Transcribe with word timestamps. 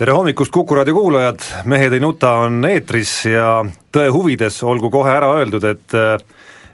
tere 0.00 0.12
hommikust, 0.16 0.52
Kuku 0.52 0.74
raadio 0.74 0.94
kuulajad, 0.94 1.42
Mehed 1.64 1.92
ei 1.92 2.00
nuta 2.00 2.30
on 2.46 2.64
eetris 2.64 3.10
ja 3.28 3.58
tõe 3.92 4.08
huvides 4.08 4.56
olgu 4.64 4.88
kohe 4.90 5.10
ära 5.12 5.28
öeldud, 5.36 5.64
et 5.68 5.96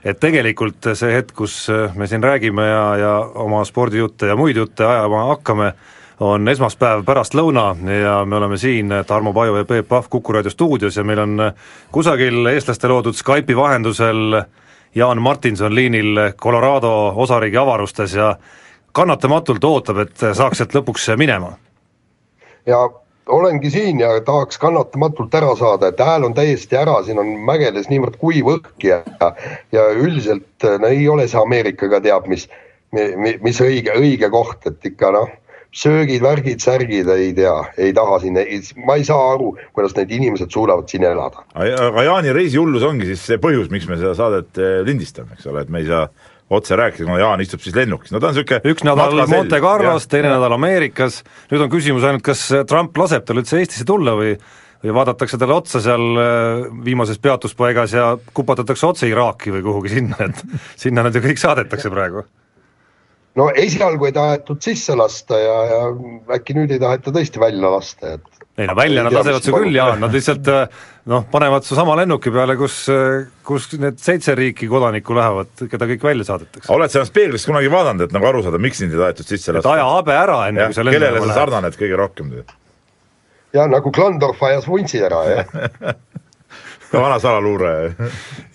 et 0.07 0.19
tegelikult 0.19 0.93
see 0.95 1.09
hetk, 1.11 1.33
kus 1.35 1.55
me 1.99 2.07
siin 2.07 2.23
räägime 2.23 2.63
ja, 2.63 2.83
ja 2.95 3.09
oma 3.43 3.65
spordijutte 3.67 4.29
ja 4.29 4.37
muid 4.39 4.55
jutte 4.55 4.85
ajama 4.87 5.25
hakkame, 5.33 5.71
on 6.23 6.47
esmaspäev 6.47 7.03
pärastlõuna 7.03 7.65
ja 7.97 8.13
me 8.25 8.37
oleme 8.37 8.57
siin, 8.57 8.93
Tarmo 9.07 9.33
Paju 9.35 9.57
ja 9.59 9.65
Peep 9.67 9.89
Pahv 9.89 10.07
Kuku 10.09 10.37
raadio 10.37 10.53
stuudios 10.53 10.95
ja 10.95 11.03
meil 11.03 11.19
on 11.19 11.41
kusagil 11.91 12.47
eestlaste 12.53 12.87
loodud 12.87 13.17
Skype'i 13.17 13.57
vahendusel 13.57 14.39
Jaan 14.95 15.21
Martinson 15.21 15.75
liinil 15.75 16.29
Colorado 16.39 16.93
osariigi 17.15 17.59
avarustes 17.59 18.15
ja 18.15 18.37
kannatamatult 18.91 19.67
ootab, 19.67 19.99
et 20.05 20.15
saaks 20.31 20.63
sealt 20.63 20.79
lõpuks 20.79 21.09
minema. 21.17 21.51
ja 22.65 22.79
olengi 23.27 23.71
siin 23.71 23.99
ja 23.99 24.11
tahaks 24.25 24.59
kannatamatult 24.61 25.33
ära 25.35 25.55
saada, 25.59 25.91
et 25.91 25.99
hääl 25.99 26.27
on 26.27 26.35
täiesti 26.37 26.77
ära, 26.79 26.99
siin 27.05 27.19
on 27.21 27.33
mägedes 27.47 27.89
niivõrd 27.91 28.19
kuiv 28.21 28.51
õhk 28.57 28.87
ja, 28.87 29.01
ja 29.71 29.89
üldiselt 29.95 30.67
no 30.81 30.91
ei 30.91 31.07
ole 31.09 31.27
see 31.27 31.41
Ameerikaga 31.41 32.01
teab 32.03 32.29
mis, 32.31 32.47
mis 32.93 33.61
õige, 33.63 33.95
õige 33.99 34.31
koht, 34.33 34.65
et 34.69 34.91
ikka 34.91 35.11
noh, 35.15 35.31
söögid, 35.77 36.21
värgid, 36.23 36.61
särgid, 36.63 37.09
ei 37.13 37.33
tea, 37.37 37.55
ei 37.77 37.93
taha 37.95 38.19
siin, 38.23 38.39
ma 38.87 38.97
ei 38.97 39.05
saa 39.07 39.33
aru, 39.33 39.51
kuidas 39.75 39.95
need 39.97 40.13
inimesed 40.15 40.53
suudavad 40.53 40.87
siin 40.89 41.05
elada. 41.07 41.43
aga 41.57 42.07
Jaani 42.07 42.33
reisihullus 42.35 42.85
ongi 42.87 43.09
siis 43.11 43.25
see 43.27 43.41
põhjus, 43.41 43.69
miks 43.73 43.89
me 43.89 43.99
seda 43.99 44.15
saadet 44.17 44.61
eh, 44.61 44.79
lindistame, 44.87 45.35
eks 45.37 45.49
ole, 45.51 45.65
et 45.65 45.73
me 45.73 45.83
ei 45.83 45.89
saa 45.89 46.07
otse 46.49 46.77
rääkida, 46.79 47.05
kuna 47.05 47.19
Jaan 47.19 47.41
istub 47.43 47.63
siis 47.63 47.75
lennukis, 47.75 48.13
no 48.13 48.21
ta 48.23 48.29
on 48.29 48.37
niisugune 48.37 48.71
üks 48.71 48.85
nädal 48.87 49.25
Monte 49.31 49.59
Carlos, 49.63 50.07
teine 50.07 50.31
nädal 50.31 50.55
Ameerikas, 50.55 51.19
nüüd 51.51 51.65
on 51.65 51.73
küsimus 51.73 52.07
ainult, 52.07 52.23
kas 52.23 52.45
Trump 52.69 52.95
laseb 52.97 53.27
tal 53.27 53.41
üldse 53.41 53.59
Eestisse 53.59 53.87
tulla 53.87 54.15
või 54.19 54.37
või 54.83 54.93
vaadatakse 54.93 55.39
talle 55.41 55.55
otsa 55.57 55.81
seal 55.81 56.19
äh, 56.21 56.65
viimases 56.85 57.19
peatuspaigas 57.21 57.95
ja 57.97 58.11
kupatatakse 58.33 58.85
otse 58.87 59.09
Iraaki 59.09 59.53
või 59.55 59.63
kuhugi 59.65 59.93
sinna, 59.95 60.19
et 60.27 60.43
sinna 60.77 61.05
nad 61.07 61.15
ju 61.15 61.23
kõik 61.23 61.41
saadetakse 61.41 61.89
praegu. 61.93 62.27
No 63.37 63.51
esialgu 63.53 64.09
ei 64.09 64.15
tahetud 64.15 64.61
sisse 64.63 64.95
lasta 64.97 65.39
ja, 65.39 65.57
ja 65.71 65.79
äkki 66.37 66.55
nüüd 66.57 66.73
ei 66.73 66.81
taheta 66.81 67.13
tõesti 67.15 67.41
välja 67.41 67.71
lasta, 67.71 68.17
et 68.17 68.37
ei 68.57 68.65
no 68.65 68.73
välja 68.77 69.03
nad 69.05 69.13
lasevad 69.13 69.45
su 69.45 69.53
küll, 69.53 69.75
Jaan, 69.75 69.99
nad 70.01 70.13
lihtsalt 70.13 70.47
äh, 70.49 70.85
noh, 71.11 71.25
panevad 71.31 71.65
su 71.67 71.77
sama 71.77 71.93
lennuki 71.99 72.33
peale, 72.33 72.55
kus, 72.57 72.79
äh, 72.89 73.27
kus 73.45 73.69
need 73.77 73.99
seitse 74.01 74.33
riiki 74.37 74.69
kodanikku 74.71 75.17
lähevad, 75.17 75.51
keda 75.69 75.89
kõik 75.93 76.07
välja 76.09 76.25
saadetakse. 76.31 76.71
oled 76.73 76.93
sa 76.93 77.03
ennast 77.03 77.13
peeglist 77.13 77.49
kunagi 77.49 77.69
vaadanud, 77.73 78.07
et 78.07 78.15
nagu 78.17 78.29
aru 78.31 78.41
saada, 78.45 78.61
miks 78.61 78.81
sind 78.81 78.95
ei 78.95 79.03
tahetud 79.03 79.29
sisse 79.29 79.53
lasta? 79.53 79.75
aja 79.77 79.85
habe 79.91 80.17
ära, 80.17 80.39
enne 80.49 80.71
kui 80.71 80.79
sa 80.79 80.87
lennukile 80.87 81.11
lähed. 81.11 81.19
kellele 81.19 81.35
sa 81.35 81.43
sarnaned 81.43 81.77
kõige 81.83 82.01
rohkem? 82.01 82.33
ja 83.53 83.67
nagu 83.69 83.93
Klandorf 83.93 84.41
ajas 84.49 84.65
vuntsi 84.69 85.03
ära, 85.05 85.21
jah 85.29 85.53
ka 86.91 87.01
vana 87.01 87.19
salaluure. 87.19 87.95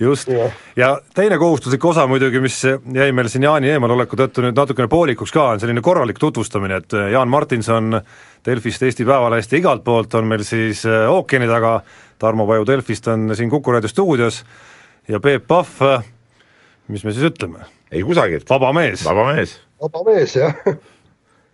just, 0.01 0.29
ja 0.77 1.01
teine 1.15 1.39
kohustuslik 1.39 1.85
osa 1.85 2.07
muidugi, 2.07 2.41
mis 2.41 2.63
jäi 2.95 3.13
meil 3.13 3.29
siin 3.33 3.47
Jaani 3.47 3.73
eemaloleku 3.75 4.17
tõttu 4.17 4.45
nüüd 4.45 4.57
natukene 4.57 4.89
poolikuks 4.93 5.33
ka, 5.35 5.49
on 5.55 5.63
selline 5.63 5.83
korralik 5.85 6.21
tutvustamine, 6.21 6.81
et 6.83 6.97
Jaan 7.13 7.31
Martinson 7.33 8.01
Delfist, 8.47 8.83
Eesti 8.83 9.07
Päevalehest 9.09 9.53
ja 9.53 9.61
igalt 9.61 9.85
poolt 9.85 10.15
on 10.19 10.31
meil 10.31 10.45
siis 10.47 10.85
äh, 10.89 11.07
ookeani 11.11 11.49
taga, 11.51 11.81
Tarmo 12.19 12.47
Paju 12.47 12.67
Delfist 12.67 13.09
on 13.13 13.37
siin 13.37 13.51
Kuku 13.51 13.75
raadio 13.75 13.91
stuudios 13.91 14.43
ja 15.09 15.21
Peep 15.21 15.47
Pahv, 15.47 16.03
mis 16.89 17.05
me 17.05 17.15
siis 17.15 17.31
ütleme? 17.33 17.67
ei 17.93 18.03
kusagilt. 18.03 18.49
vaba 18.51 18.73
mees. 18.73 19.05
vaba 19.05 19.33
mees. 19.35 19.59
vaba 19.83 20.05
mees, 20.09 20.37
jah. 20.37 20.55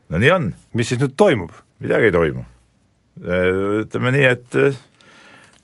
no 0.08 0.18
nii 0.18 0.30
on. 0.36 0.52
mis 0.74 0.92
siis 0.92 1.00
nüüd 1.02 1.16
toimub? 1.16 1.50
midagi 1.78 2.10
ei 2.10 2.14
toimu. 2.14 2.44
Äh, 3.24 3.50
ütleme 3.82 4.14
nii, 4.14 4.28
et 4.36 4.62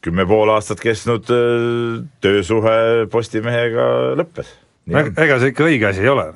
kümme 0.05 0.27
pool 0.29 0.53
aastat 0.53 0.83
kestnud 0.85 1.29
töösuhe 2.25 2.75
Postimehega 3.13 3.87
lõppes. 4.21 4.51
ega 4.91 5.39
see 5.41 5.55
ikka 5.55 5.69
õige 5.69 5.89
asi 5.91 6.05
ei 6.05 6.13
ole, 6.13 6.29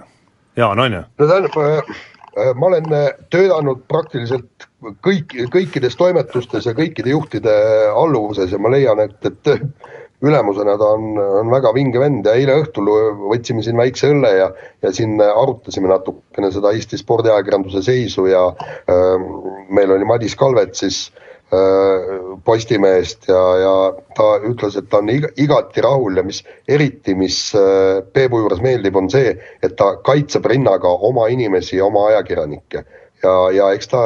Jaan, 0.59 0.81
on 0.81 0.97
ju? 0.97 1.03
no 1.21 1.29
tähendab, 1.29 1.93
ma 2.56 2.71
olen 2.71 2.89
töötanud 3.34 3.84
praktiliselt 3.91 4.69
kõik, 5.05 5.37
kõikides 5.53 5.97
toimetustes 6.01 6.67
ja 6.69 6.75
kõikide 6.77 7.12
juhtide 7.12 7.55
alluvuses 7.93 8.53
ja 8.55 8.61
ma 8.62 8.73
leian, 8.73 9.03
et, 9.05 9.19
et 9.27 9.53
ülemusena 10.25 10.75
ta 10.81 10.91
on, 10.97 11.12
on 11.43 11.53
väga 11.53 11.73
vinge 11.77 12.00
vend 12.03 12.27
ja 12.27 12.35
eile 12.39 12.56
õhtul 12.62 12.89
võtsime 13.31 13.62
siin 13.62 13.79
väikse 13.79 14.11
õlle 14.15 14.33
ja, 14.35 14.49
ja 14.83 14.93
siin 14.95 15.21
arutasime 15.23 15.91
natukene 15.93 16.50
seda 16.55 16.73
Eesti 16.75 16.99
spordiajakirjanduse 16.99 17.85
seisu 17.87 18.27
ja 18.31 18.49
äh, 18.50 19.29
meil 19.71 19.95
oli 19.95 20.09
Madis 20.09 20.35
Kalvet 20.39 20.75
siis 20.79 21.05
äh, 21.12 21.28
Postimehest 22.44 23.25
ja, 23.31 23.42
ja 23.56 23.75
ta 24.16 24.25
ütles, 24.44 24.75
et 24.76 24.91
ta 24.92 24.98
on 25.00 25.09
iga, 25.09 25.31
igati 25.41 25.81
rahul 25.81 26.20
ja 26.20 26.25
mis 26.26 26.42
eriti, 26.69 27.14
mis 27.16 27.38
äh, 27.56 28.03
Peebu 28.12 28.42
juures 28.42 28.60
meeldib, 28.60 28.97
on 29.00 29.09
see, 29.09 29.32
et 29.64 29.76
ta 29.78 29.94
kaitseb 30.04 30.44
rinnaga 30.44 30.92
oma 31.08 31.25
inimesi, 31.32 31.81
oma 31.81 32.10
ajakirjanikke 32.10 32.84
ja, 33.22 33.34
ja 33.54 33.70
eks 33.72 33.88
ta 33.94 34.03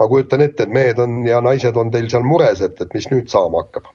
ma 0.00 0.08
kujutan 0.08 0.44
ette, 0.44 0.64
et 0.64 0.72
mehed 0.72 1.00
on 1.02 1.22
ja 1.28 1.40
naised 1.44 1.76
on 1.76 1.92
teil 1.92 2.08
seal 2.12 2.26
mures, 2.26 2.60
et, 2.64 2.76
et 2.80 2.94
mis 2.96 3.08
nüüd 3.12 3.32
saama 3.32 3.64
hakkab. 3.64 3.88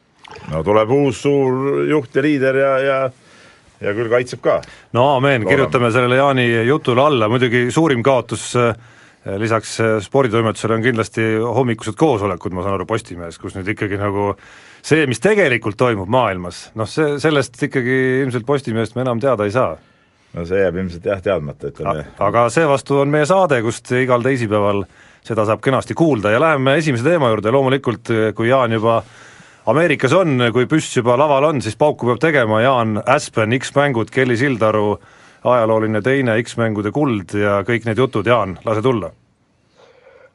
no 0.51 0.63
tuleb 0.65 0.91
uus 0.91 1.21
suur 1.25 1.85
juht 1.89 2.15
ja 2.15 2.25
liider 2.25 2.59
ja, 2.61 2.73
ja 2.85 2.97
ja 3.81 3.93
küll 3.93 4.09
kaitseb 4.11 4.41
ka. 4.43 4.59
no 4.93 5.07
aamen, 5.15 5.47
kirjutame 5.47 5.91
sellele 5.91 6.19
Jaani 6.19 6.45
jutule 6.67 7.01
alla, 7.05 7.29
muidugi 7.29 7.67
suurim 7.71 8.03
kaotus 8.03 8.53
eh, 8.59 8.75
lisaks 9.41 9.79
eh, 9.81 9.95
sporditoimetusele 10.05 10.77
on 10.77 10.85
kindlasti 10.85 11.25
hommikused 11.41 11.97
koosolekud, 11.99 12.53
ma 12.55 12.65
saan 12.65 12.77
aru, 12.77 12.87
Postimehes, 12.89 13.39
kus 13.41 13.57
nüüd 13.57 13.71
ikkagi 13.73 13.99
nagu 14.01 14.33
see, 14.85 15.07
mis 15.09 15.23
tegelikult 15.23 15.79
toimub 15.79 16.11
maailmas, 16.11 16.69
noh 16.77 16.89
see, 16.89 17.17
sellest 17.23 17.57
ikkagi 17.69 17.97
ilmselt 18.25 18.45
Postimehest 18.47 18.97
me 18.97 19.05
enam 19.05 19.23
teada 19.23 19.47
ei 19.47 19.55
saa. 19.55 19.75
no 20.35 20.45
see 20.45 20.61
jääb 20.61 20.77
ilmselt 20.83 21.09
jah 21.09 21.25
teadmata, 21.25 21.73
ütleme. 21.73 22.05
aga 22.19 22.47
seevastu 22.53 23.01
on 23.01 23.11
meie 23.13 23.25
saade, 23.29 23.61
kust 23.65 23.91
igal 23.97 24.23
teisipäeval 24.25 24.83
äh, 24.83 25.03
seda 25.25 25.45
saab 25.47 25.61
kenasti 25.63 25.95
kuulda 25.97 26.33
ja 26.35 26.41
läheme 26.41 26.77
esimese 26.79 27.05
teema 27.07 27.31
juurde, 27.33 27.53
loomulikult 27.53 28.11
kui 28.37 28.49
Jaan 28.49 28.75
juba 28.77 28.99
Ameerikas 29.65 30.13
on, 30.13 30.37
kui 30.53 30.67
püss 30.69 30.93
juba 30.93 31.15
laval 31.17 31.47
on, 31.47 31.61
siis 31.65 31.77
pauku 31.79 32.05
peab 32.11 32.19
tegema, 32.21 32.59
Jaan 32.61 32.99
Aspen, 33.01 33.55
X-mängud, 33.57 34.11
Kelly 34.13 34.37
Sildaru, 34.37 34.99
ajalooline 35.45 36.01
teine 36.01 36.39
X-mängude 36.43 36.91
kuld 36.95 37.35
ja 37.37 37.59
kõik 37.67 37.85
need 37.87 38.01
jutud, 38.01 38.27
Jaan, 38.27 38.57
lase 38.65 38.81
tulla. 38.85 39.11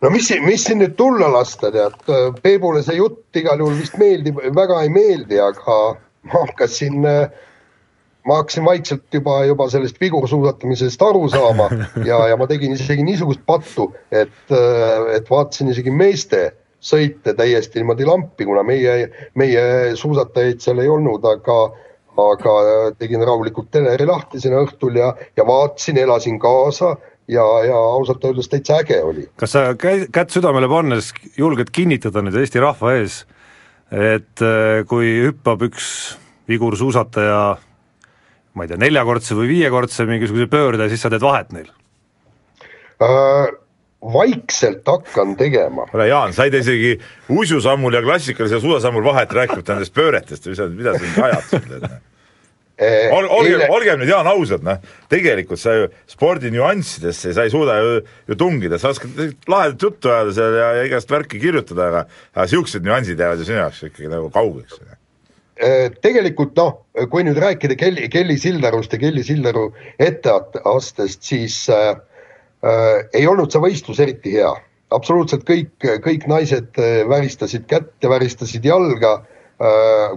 no 0.00 0.10
mis, 0.14 0.30
mis 0.44 0.64
siin 0.64 0.80
nüüd 0.82 0.96
tulla 0.98 1.28
lasta, 1.32 1.72
tead, 1.74 1.98
Peebule 2.42 2.82
see 2.86 2.98
jutt 3.00 3.36
igal 3.36 3.60
juhul 3.60 3.78
vist 3.80 3.98
meeldib, 4.00 4.40
väga 4.56 4.82
ei 4.84 4.92
meeldi, 4.94 5.40
aga 5.42 5.80
ma 6.30 6.44
hakkasin 6.46 7.00
ma 8.26 8.36
hakkasin 8.36 8.64
vaikselt 8.64 9.14
juba, 9.14 9.44
juba 9.48 9.68
sellest 9.72 10.00
vigursuusatamisest 10.00 11.02
aru 11.02 11.28
saama 11.32 11.68
ja, 12.10 12.20
ja 12.28 12.36
ma 12.36 12.48
tegin 12.50 12.76
isegi 12.76 13.04
niisugust 13.04 13.44
pattu, 13.48 13.90
et, 14.12 14.52
et 15.14 15.30
vaatasin 15.30 15.72
isegi 15.72 15.92
meeste 15.94 16.50
sõite 16.80 17.34
täiesti 17.36 17.80
niimoodi 17.80 18.06
lampi, 18.08 18.46
kuna 18.48 18.62
meie, 18.64 19.10
meie 19.36 19.62
suusatajaid 20.00 20.62
seal 20.64 20.80
ei 20.80 20.88
olnud, 20.88 21.24
aga, 21.28 21.58
aga 22.32 22.54
tegin 22.98 23.24
rahulikult 23.26 23.70
teleri 23.72 24.06
lahti 24.08 24.40
sinna 24.42 24.62
õhtul 24.64 24.98
ja, 25.00 25.12
ja 25.36 25.46
vaatasin, 25.46 25.98
elasin 26.04 26.38
kaasa 26.42 26.94
ja, 27.30 27.44
ja 27.66 27.76
ausalt 27.76 28.24
öeldes 28.24 28.50
täitsa 28.50 28.80
äge 28.82 29.00
oli. 29.04 29.26
kas 29.40 29.54
sa 29.56 29.64
käi-, 29.78 30.08
kätt 30.12 30.34
südamele 30.34 30.68
pannes 30.70 31.12
julged 31.38 31.72
kinnitada 31.72 32.24
nüüd 32.24 32.38
Eesti 32.40 32.62
rahva 32.62 32.96
ees, 32.98 33.22
et 33.90 34.44
äh, 34.44 34.82
kui 34.90 35.16
hüppab 35.26 35.64
üks 35.70 35.90
vigursuusataja 36.50 37.40
ma 38.54 38.66
ei 38.66 38.70
tea, 38.70 38.80
neljakordse 38.82 39.36
või 39.38 39.52
viiekordse 39.54 40.06
mingisuguse 40.08 40.50
pöörde, 40.50 40.90
siis 40.90 41.02
sa 41.04 41.12
teed 41.12 41.24
vahet 41.24 41.52
neil 41.56 41.70
äh,? 43.00 43.58
vaikselt 44.00 44.86
hakkan 44.88 45.34
tegema. 45.36 45.86
kuule 45.90 46.06
Jaan, 46.08 46.32
sa 46.32 46.44
ei 46.44 46.50
tee 46.50 46.62
isegi 46.64 46.92
uisusammul 47.36 47.94
ja 47.94 48.02
klassikalisel 48.02 48.60
suusasammul 48.60 49.04
vahet, 49.04 49.32
rääkimata 49.32 49.76
nendest 49.76 49.94
pööretest 49.94 50.48
või 50.48 50.70
mida, 50.78 50.94
mida 50.96 51.16
sa 51.16 51.26
ajad 51.28 52.00
Ol-, 52.80 53.28
olgem, 53.28 53.66
olgem 53.68 53.98
nüüd 54.00 54.08
Jaan 54.08 54.28
ausad, 54.30 54.62
noh, 54.64 54.78
tegelikult 55.12 55.60
sa 55.60 55.74
ju 55.76 55.88
spordi 56.08 56.48
nüanssidesse 56.54 57.34
sa 57.36 57.44
ei 57.44 57.52
suuda 57.52 57.76
ju, 57.76 57.98
ju 58.30 58.36
tungida, 58.40 58.78
sa 58.80 58.94
oskad 58.94 59.18
lahedat 59.50 59.84
juttu 59.84 60.08
ajada 60.08 60.32
seal 60.36 60.56
ja, 60.56 60.70
ja 60.78 60.86
igast 60.88 61.12
värki 61.12 61.42
kirjutada, 61.42 61.90
aga 61.90 62.00
aga 62.32 62.46
niisugused 62.46 62.86
nüansid 62.86 63.20
jäävad 63.20 63.42
ju 63.42 63.48
sinu 63.50 63.60
jaoks 63.60 63.82
ikkagi 63.90 64.08
nagu 64.08 64.30
kaugeks. 64.32 64.80
tegelikult 66.00 66.56
noh, 66.56 66.72
kui 67.12 67.26
nüüd 67.26 67.36
rääkida 67.42 67.76
Kelly, 67.76 68.08
Kelly 68.08 68.38
Sildarust 68.40 68.96
ja 68.96 69.02
Kelly 69.02 69.26
Sildaru 69.28 69.66
etteastest, 70.00 71.20
siis 71.20 71.60
äh, 71.68 71.92
äh, 72.64 72.96
ei 73.12 73.28
olnud 73.28 73.52
see 73.52 73.60
võistlus 73.60 74.00
eriti 74.00 74.38
hea. 74.38 74.54
absoluutselt 74.90 75.44
kõik, 75.46 75.84
kõik 76.02 76.24
naised 76.26 76.80
väristasid 77.12 77.68
kätt 77.70 77.92
ja 78.02 78.08
väristasid 78.10 78.64
jalga 78.64 79.18
äh,, 79.60 80.16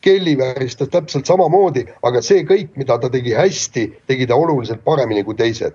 Kelly 0.00 0.36
väristas 0.38 0.88
täpselt 0.88 1.26
samamoodi, 1.26 1.86
aga 2.06 2.22
see 2.22 2.44
kõik, 2.46 2.74
mida 2.78 2.98
ta 3.00 3.10
tegi 3.12 3.34
hästi, 3.34 3.86
tegi 4.06 4.26
ta 4.26 4.38
oluliselt 4.38 4.84
paremini 4.84 5.24
kui 5.24 5.34
teised. 5.34 5.74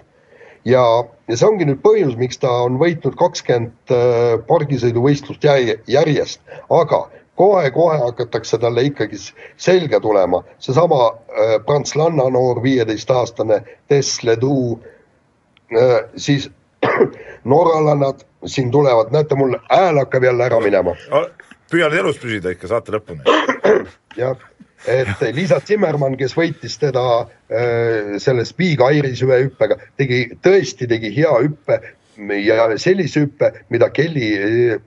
ja, 0.65 0.83
ja 1.27 1.37
see 1.37 1.47
ongi 1.47 1.65
nüüd 1.65 1.81
põhjus, 1.81 2.13
miks 2.17 2.37
ta 2.37 2.51
on 2.67 2.77
võitnud 2.77 3.17
kakskümmend 3.17 3.93
äh, 3.95 4.35
pargisõiduvõistlust 4.47 5.47
järjest, 5.89 6.41
aga 6.69 7.07
kohe-kohe 7.41 7.97
hakatakse 7.97 8.59
talle 8.61 8.83
ikkagi 8.85 9.17
selga 9.57 9.99
tulema, 9.99 10.43
seesama 10.59 11.07
äh, 11.09 11.55
prantslanna 11.65 12.29
noor 12.29 12.61
viieteistaastane 12.63 13.63
Tess 13.89 14.23
Ledoux 14.23 14.77
äh,, 15.73 15.97
siis 16.15 16.49
norralannad 17.55 18.21
siin 18.45 18.71
tulevad, 18.71 19.09
näete, 19.11 19.35
mul 19.35 19.57
hääl 19.69 19.97
hakkab 19.97 20.23
jälle 20.23 20.45
ära 20.45 20.59
minema. 20.59 20.95
püüan 21.71 21.93
elus 21.97 22.21
püsida 22.21 22.53
ikka 22.53 22.67
saate 22.67 22.93
lõpuni 22.93 23.50
jah, 24.17 24.37
et 24.87 25.23
Liisa 25.35 25.59
Zimmermann, 25.65 26.17
kes 26.17 26.35
võitis 26.37 26.77
teda 26.81 27.05
äh, 27.21 28.17
selle 28.21 28.45
Big 28.57 28.81
Iris 28.81 29.23
hüppega, 29.23 29.77
tegi, 29.97 30.23
tõesti 30.43 30.87
tegi 30.89 31.13
hea 31.15 31.33
hüppe 31.43 31.79
ja 32.41 32.67
sellise 32.77 33.25
hüppe, 33.25 33.51
mida 33.69 33.89
Kelly 33.93 34.29
äh, 34.75 34.77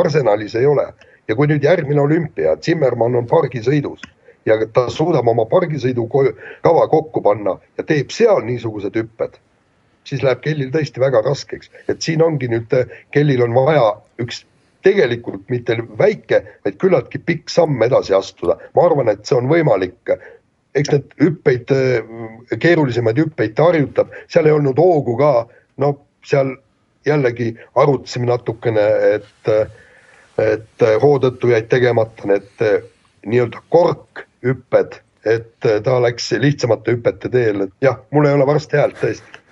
arsenalis 0.00 0.54
ei 0.58 0.66
ole. 0.66 0.92
ja 1.28 1.34
kui 1.36 1.44
nüüd 1.44 1.64
järgmine 1.64 2.00
olümpia, 2.00 2.54
Zimmermann 2.56 3.18
on 3.18 3.26
pargisõidus 3.28 4.00
ja 4.48 4.56
ta 4.72 4.86
suudab 4.88 5.28
oma 5.28 5.44
pargisõidu 5.48 6.06
kava 6.08 6.86
kokku 6.88 7.22
panna 7.22 7.58
ja 7.76 7.84
teeb 7.84 8.12
seal 8.14 8.40
niisugused 8.46 8.96
hüpped, 8.96 9.36
siis 10.08 10.22
läheb 10.24 10.40
Kellil 10.44 10.70
tõesti 10.72 11.02
väga 11.02 11.20
raskeks, 11.26 11.68
et 11.88 12.00
siin 12.02 12.24
ongi 12.24 12.48
nüüd, 12.48 12.72
Kellil 13.12 13.44
on 13.44 13.56
vaja 13.56 13.90
üks 14.22 14.44
tegelikult 14.86 15.48
mitte 15.50 15.78
väike, 15.98 16.42
vaid 16.64 16.76
küllaltki 16.80 17.20
pikk 17.26 17.50
samm 17.50 17.82
edasi 17.82 18.14
astuda. 18.14 18.58
ma 18.74 18.84
arvan, 18.86 19.08
et 19.08 19.26
see 19.26 19.36
on 19.38 19.48
võimalik. 19.50 20.14
eks 20.74 20.92
need 20.92 21.14
hüppeid, 21.18 21.70
keerulisemaid 22.60 23.18
hüppeid 23.18 23.54
ta 23.56 23.70
harjutab, 23.70 24.12
seal 24.28 24.46
ei 24.46 24.52
olnud 24.54 24.78
hoogu 24.78 25.16
ka, 25.18 25.48
no 25.82 25.94
seal 26.22 26.54
jällegi 27.06 27.54
arutasime 27.74 28.28
natukene, 28.28 28.84
et, 29.16 29.50
et 30.38 30.86
hoo 31.02 31.18
tõttu 31.18 31.50
jäid 31.50 31.66
tegemata 31.72 32.28
need 32.30 32.62
nii-öelda 33.26 33.64
korkhüpped, 33.74 35.00
et 35.26 35.68
ta 35.84 35.98
läks 36.04 36.30
lihtsamate 36.38 36.94
hüpete 36.94 37.32
teel, 37.32 37.66
et 37.66 37.74
jah, 37.82 37.98
mul 38.14 38.28
ei 38.28 38.36
ole 38.38 38.46
varsti 38.46 38.78
häält 38.78 39.00
tõesti 39.02 39.47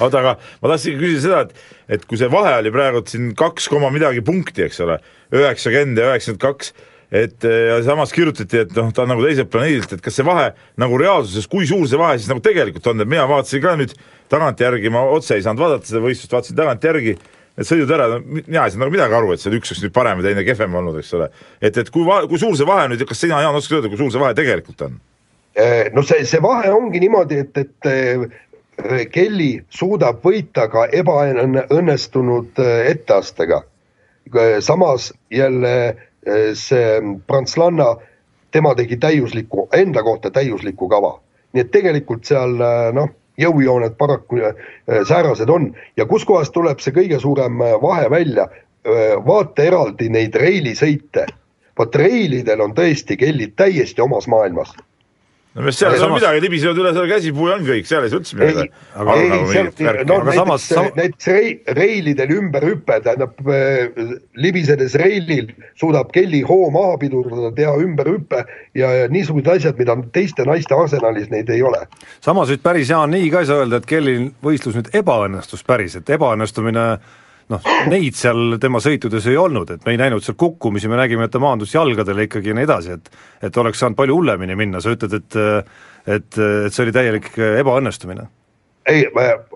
oota, 0.00 0.20
aga 0.20 0.36
ma 0.60 0.72
tahtsingi 0.72 1.00
küsida 1.00 1.24
seda, 1.24 1.40
et 1.46 1.96
et 1.96 2.06
kui 2.06 2.20
see 2.20 2.30
vahe 2.30 2.52
oli 2.60 2.70
praegu 2.74 3.02
siin 3.08 3.32
kaks 3.38 3.66
koma 3.72 3.90
midagi 3.94 4.22
punkti, 4.26 4.62
eks 4.68 4.80
ole, 4.84 5.00
üheksakümmend 5.34 5.98
ja 5.98 6.12
üheksakümmend 6.12 6.42
kaks, 6.44 6.72
et 7.10 7.42
ja 7.42 7.80
samas 7.82 8.14
kirjutati, 8.14 8.62
et 8.62 8.76
noh, 8.76 8.92
ta 8.94 9.02
on 9.02 9.10
nagu 9.10 9.24
teiselt 9.26 9.50
planeedilt, 9.50 9.96
et 9.96 10.04
kas 10.04 10.14
see 10.20 10.26
vahe 10.26 10.52
nagu 10.78 11.00
reaalsuses, 11.00 11.48
kui 11.50 11.66
suur 11.66 11.88
see 11.90 11.98
vahe 11.98 12.18
siis 12.20 12.30
nagu 12.30 12.42
tegelikult 12.44 12.86
on, 12.92 13.02
et 13.02 13.10
mina 13.10 13.26
vaatasin 13.30 13.64
ka 13.64 13.74
nüüd 13.80 13.96
tagantjärgi, 14.30 14.92
ma 14.94 15.02
otse 15.10 15.34
ei 15.34 15.44
saanud 15.46 15.64
vaadata 15.64 15.90
seda 15.90 16.02
võistlust, 16.04 16.34
vaatasin 16.36 16.58
tagantjärgi, 16.60 17.16
need 17.58 17.66
sõidud 17.66 17.94
ära, 17.96 18.06
mina 18.22 18.62
ei 18.62 18.70
saanud 18.70 18.84
nagu 18.84 18.94
midagi 18.94 19.18
aru, 19.18 19.32
et 19.34 19.42
seal 19.42 19.56
üks 19.58 19.74
oleks 19.74 19.82
nüüd 19.82 19.94
parem 19.96 20.22
ja 20.22 20.28
teine 20.28 20.46
kehvem 20.46 20.76
olnud, 20.80 21.00
eks 21.02 21.10
ole. 21.18 21.30
et, 21.58 21.82
et 21.82 21.90
kui 21.90 22.06
kui 22.30 22.38
suur 22.38 22.54
see 22.58 22.68
vahe 22.68 22.86
nüüd, 22.92 23.02
kas 23.08 23.24
sina, 23.26 23.42
Jaan, 23.42 23.58
oskad 23.58 23.80
öelda, 23.80 23.90
kui 23.90 23.98
suur 23.98 24.14
see 24.14 24.22
vahe 24.22 24.36
tegelikult 24.38 24.86
on? 24.86 25.00
no 25.98 26.06
see, 26.06 26.22
see 26.30 26.38
vahe 26.42 26.70
ongi 26.70 27.02
niimoodi, 27.02 27.42
et, 27.42 27.58
et 27.58 27.90
Kelly 29.10 29.64
suudab 29.70 30.22
võita 30.24 30.68
ka 30.70 30.86
ebaõnnestunud 30.92 32.58
äh, 32.58 32.86
etteastega. 32.90 33.62
samas 34.60 35.12
jälle 35.30 35.88
äh, 35.88 36.52
see 36.54 37.00
prantslanna, 37.26 37.96
tema 38.50 38.74
tegi 38.74 38.96
täiusliku, 38.96 39.68
enda 39.72 40.02
kohta 40.02 40.30
täiusliku 40.30 40.88
kava. 40.88 41.20
nii 41.52 41.60
et 41.60 41.70
tegelikult 41.70 42.24
seal 42.24 42.60
äh, 42.60 42.92
noh, 42.94 43.08
jõujooned 43.38 43.96
paraku 43.98 44.36
säärased 45.08 45.48
on 45.48 45.74
ja 45.96 46.06
kuskohast 46.06 46.52
tuleb 46.52 46.80
see 46.80 46.92
kõige 46.92 47.18
suurem 47.18 47.56
vahe 47.82 48.10
välja, 48.10 48.48
vaata 49.26 49.62
eraldi 49.62 50.08
neid 50.08 50.34
reilisõite. 50.34 51.26
vot 51.78 51.94
reilidel 51.94 52.60
on 52.60 52.74
tõesti 52.74 53.16
kellid 53.16 53.56
täiesti 53.56 54.02
omas 54.02 54.28
maailmas 54.28 54.74
no 55.54 55.64
mis 55.66 55.78
seal 55.80 55.94
ei 55.96 56.02
ole 56.04 56.14
midagi, 56.14 56.40
libisevad 56.44 56.78
üle 56.78 56.92
selle 56.94 57.10
käsipuu 57.10 57.48
ja 57.50 57.56
on 57.58 57.64
kõik, 57.66 57.86
seal 57.88 58.06
ei 58.06 58.12
saa 58.12 58.20
üldse 58.20 58.38
midagi. 58.38 58.66
aga, 58.94 59.16
ei, 59.18 59.30
nagu 59.32 59.48
seal, 59.50 59.70
no 60.06 60.18
aga 60.20 60.28
näiteks, 60.28 60.38
samas, 60.38 60.66
sam... 60.70 60.88
näiteks 60.98 61.30
rei, 61.34 61.52
reilidel 61.78 62.34
ümberhüpe, 62.36 62.98
tähendab 63.06 63.50
äh, 63.50 64.12
libisedes 64.38 64.94
reilil 65.00 65.50
suudab 65.80 66.12
Kelly 66.14 66.42
hoo 66.46 66.70
maha 66.74 66.98
pidurdada, 67.02 67.50
teha 67.56 67.74
ümberhüppe 67.82 68.44
ja, 68.78 68.92
ja 69.02 69.08
niisugused 69.10 69.50
asjad, 69.56 69.78
mida 69.80 69.98
teiste 70.14 70.46
naiste 70.48 70.76
arsenalis 70.78 71.32
neid 71.34 71.50
ei 71.50 71.64
ole. 71.66 71.82
samas 72.22 72.52
nüüd 72.52 72.62
päris 72.62 72.92
Jaan 72.92 73.10
nii 73.14 73.32
ka 73.34 73.42
ei 73.42 73.50
saa 73.50 73.64
öelda, 73.64 73.82
et 73.82 73.90
Kellil 73.90 74.30
võistlus 74.44 74.78
nüüd 74.78 74.94
ebaõnnestus 75.02 75.66
päris, 75.66 75.98
et 75.98 76.14
ebaõnnestumine 76.14 76.86
noh, 77.50 77.70
neid 77.90 78.16
seal 78.18 78.56
tema 78.62 78.80
sõitudes 78.82 79.26
ei 79.30 79.38
olnud, 79.40 79.70
et 79.74 79.86
me 79.86 79.94
ei 79.94 80.00
näinud 80.00 80.24
seal 80.24 80.38
kukkumisi, 80.40 80.90
me 80.90 80.98
nägime, 81.00 81.26
et 81.26 81.34
ta 81.34 81.42
maandus 81.42 81.74
jalgadele 81.74 82.26
ikkagi 82.28 82.52
ja 82.52 82.58
nii 82.58 82.68
edasi, 82.68 82.98
et 82.98 83.48
et 83.50 83.56
oleks 83.56 83.80
saanud 83.80 83.98
palju 83.98 84.18
hullemini 84.20 84.56
minna, 84.58 84.82
sa 84.82 84.94
ütled, 84.94 85.16
et 85.16 85.40
et, 85.40 86.38
et 86.38 86.72
see 86.72 86.84
oli 86.86 86.94
täielik 86.96 87.32
ebaõnnestumine 87.38 88.28
ei, 88.88 89.06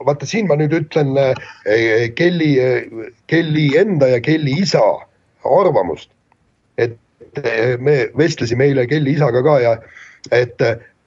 vaata 0.06 0.26
siin 0.28 0.48
ma 0.48 0.56
nüüd 0.60 0.74
ütlen 0.76 1.14
eh, 1.18 2.10
Kelly, 2.16 2.50
Kelly 3.30 3.68
enda 3.80 4.10
ja 4.12 4.20
Kelly 4.20 4.58
isa 4.62 4.82
arvamust. 5.44 6.10
et 6.78 6.98
eh, 7.42 7.78
me 7.78 8.08
vestlesime 8.18 8.68
eile 8.68 8.86
Kelly 8.86 9.14
isaga 9.16 9.42
ka 9.42 9.58
ja 9.62 9.72
et, 10.32 10.60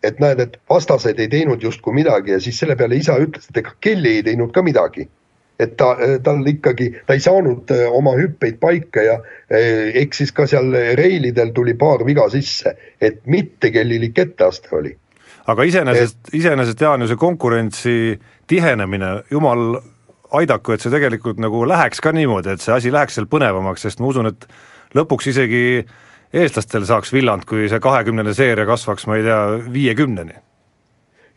et 0.04 0.19
näed, 0.19 0.39
et 0.39 0.57
vastased 0.69 1.19
ei 1.19 1.30
teinud 1.30 1.63
justkui 1.63 1.94
midagi 1.94 2.31
ja 2.31 2.39
siis 2.39 2.60
selle 2.60 2.75
peale 2.75 2.98
isa 2.98 3.18
ütles, 3.22 3.48
et 3.50 3.62
ega 3.63 3.74
Kelly 3.81 4.18
ei 4.18 4.24
teinud 4.24 4.54
ka 4.56 4.66
midagi 4.66 5.07
et 5.59 5.74
ta, 5.77 5.95
tal 6.24 6.45
ikkagi, 6.48 6.92
ta 7.07 7.15
ei 7.18 7.24
saanud 7.24 7.71
äh, 7.74 7.88
oma 7.94 8.13
hüppeid 8.18 8.59
paika 8.62 9.04
ja 9.04 9.18
äh, 9.18 9.89
eksis 10.04 10.31
ka 10.36 10.45
seal 10.50 10.71
reilidel 11.00 11.51
tuli 11.56 11.74
paar 11.80 12.06
viga 12.06 12.27
sisse, 12.33 12.75
et 13.01 13.24
mittekellilik 13.25 14.17
etteaste 14.25 14.74
oli. 14.77 14.96
aga 15.48 15.67
iseenesest 15.67 16.17
et..., 16.27 16.34
iseenesest 16.41 16.82
Jaan 16.82 17.01
ju 17.01 17.12
see 17.12 17.20
konkurentsi 17.20 17.98
tihenemine, 18.48 19.13
jumal 19.32 19.79
aidaku, 20.38 20.75
et 20.75 20.84
see 20.84 20.93
tegelikult 20.93 21.39
nagu 21.41 21.63
läheks 21.67 22.03
ka 22.03 22.12
niimoodi, 22.13 22.53
et 22.53 22.63
see 22.63 22.75
asi 22.75 22.91
läheks 22.93 23.17
seal 23.17 23.29
põnevamaks, 23.32 23.88
sest 23.88 24.03
ma 24.03 24.12
usun, 24.12 24.29
et 24.29 24.50
lõpuks 24.98 25.32
isegi 25.34 25.63
eestlastel 26.36 26.86
saaks 26.86 27.13
villand, 27.15 27.48
kui 27.48 27.70
see 27.72 27.79
kahekümnene 27.82 28.34
seeria 28.36 28.67
kasvaks, 28.67 29.08
ma 29.08 29.17
ei 29.17 29.25
tea, 29.25 29.39
viiekümneni 29.72 30.43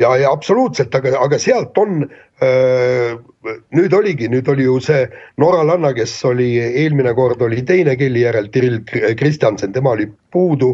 ja, 0.00 0.16
ja 0.16 0.32
absoluutselt, 0.32 0.94
aga, 0.94 1.12
aga 1.20 1.38
sealt 1.40 1.78
on 1.78 2.04
nüüd 2.40 3.92
oligi, 3.92 4.28
nüüd 4.32 4.48
oli 4.48 4.64
ju 4.64 4.78
see 4.80 5.04
norralanna, 5.40 5.92
kes 5.96 6.14
oli 6.24 6.54
eelmine 6.58 7.12
kord 7.14 7.42
oli 7.44 7.64
teine 7.68 7.96
kelli 8.00 8.24
järel, 8.24 8.48
Tirill 8.52 8.80
Kristjansen, 9.18 9.72
tema 9.72 9.92
oli 9.96 10.08
puudu. 10.32 10.72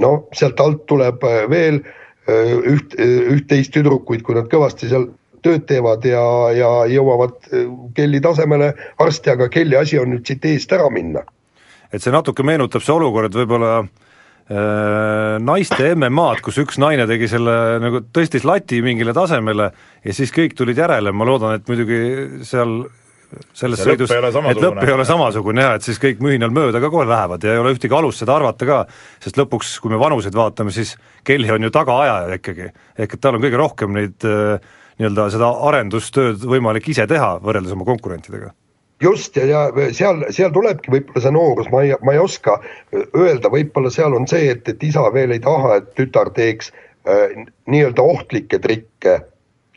no 0.00 0.10
sealt 0.32 0.60
alt 0.60 0.86
tuleb 0.88 1.24
veel 1.52 1.82
üht, 2.72 2.96
üht-teist 2.96 3.74
tüdrukuid, 3.76 4.22
kui 4.24 4.34
nad 4.38 4.48
kõvasti 4.48 4.88
seal 4.88 5.10
tööd 5.44 5.66
teevad 5.68 6.04
ja, 6.08 6.24
ja 6.56 6.70
jõuavad 6.88 7.36
kelli 7.96 8.20
tasemele 8.24 8.72
varsti, 8.98 9.34
aga 9.36 9.48
kelli 9.52 9.76
asi 9.76 10.00
on 10.00 10.14
nüüd 10.14 10.24
siit 10.24 10.44
eest 10.44 10.72
ära 10.72 10.88
minna. 10.90 11.24
et 11.92 12.00
see 12.00 12.12
natuke 12.12 12.42
meenutab 12.42 12.80
see 12.80 12.96
olukord 12.96 13.34
võib-olla 13.36 13.80
äh, 13.82 13.88
Äh, 13.90 14.09
naiste 14.50 15.92
MM-ad, 15.94 16.40
kus 16.42 16.56
üks 16.58 16.80
naine 16.82 17.04
tegi 17.06 17.28
selle 17.30 17.52
nagu 17.82 18.00
tõstis 18.10 18.42
lati 18.42 18.80
mingile 18.82 19.14
tasemele 19.14 19.68
ja 20.02 20.14
siis 20.16 20.32
kõik 20.34 20.56
tulid 20.58 20.80
järele, 20.80 21.12
ma 21.14 21.28
loodan, 21.28 21.60
et 21.60 21.70
muidugi 21.70 22.00
seal 22.48 22.80
selles 23.54 23.78
see 23.78 23.92
sõidus, 23.92 24.10
et 24.10 24.60
lõpp 24.60 24.80
ei 24.82 24.94
ole 24.94 25.06
samasugune 25.06 25.62
jah, 25.62 25.76
et 25.78 25.86
siis 25.86 26.00
kõik 26.02 26.22
mühinal 26.24 26.50
mööda 26.54 26.80
ka 26.82 26.90
kohe 26.92 27.06
lähevad 27.08 27.44
ja 27.46 27.54
ei 27.54 27.62
ole 27.62 27.74
ühtegi 27.76 27.94
alust 27.94 28.24
seda 28.24 28.34
arvata 28.40 28.66
ka, 28.66 28.80
sest 29.22 29.38
lõpuks, 29.38 29.76
kui 29.82 29.92
me 29.92 30.00
vanuseid 30.02 30.34
vaatame, 30.36 30.74
siis 30.74 30.96
Kelly 31.26 31.52
on 31.54 31.68
ju 31.68 31.70
tagaajaja 31.74 32.40
ikkagi, 32.40 32.70
ehk 32.98 33.16
et 33.16 33.22
tal 33.22 33.38
on 33.38 33.44
kõige 33.44 33.60
rohkem 33.60 33.94
neid 33.96 34.26
äh, 34.26 34.72
nii-öelda 34.98 35.28
seda 35.36 35.52
arendustööd 35.70 36.42
võimalik 36.50 36.90
ise 36.90 37.06
teha, 37.10 37.36
võrreldes 37.44 37.76
oma 37.76 37.86
konkurentidega 37.88 38.50
just 39.00 39.36
ja, 39.36 39.46
ja 39.46 39.88
seal, 39.96 40.24
seal 40.34 40.52
tulebki 40.54 40.92
võib-olla 40.92 41.24
see 41.24 41.34
noorus, 41.34 41.70
ma 41.72 41.82
ei, 41.86 41.96
ma 42.04 42.14
ei 42.14 42.22
oska 42.22 42.58
öelda, 42.92 43.50
võib-olla 43.52 43.92
seal 43.92 44.14
on 44.16 44.28
see, 44.30 44.50
et, 44.52 44.68
et 44.68 44.82
isa 44.84 45.06
veel 45.14 45.34
ei 45.34 45.42
taha, 45.44 45.80
et 45.80 45.90
tütar 45.98 46.32
teeks 46.36 46.72
äh, 47.08 47.34
nii-öelda 47.70 48.02
ohtlikke 48.02 48.60
trikke. 48.62 49.20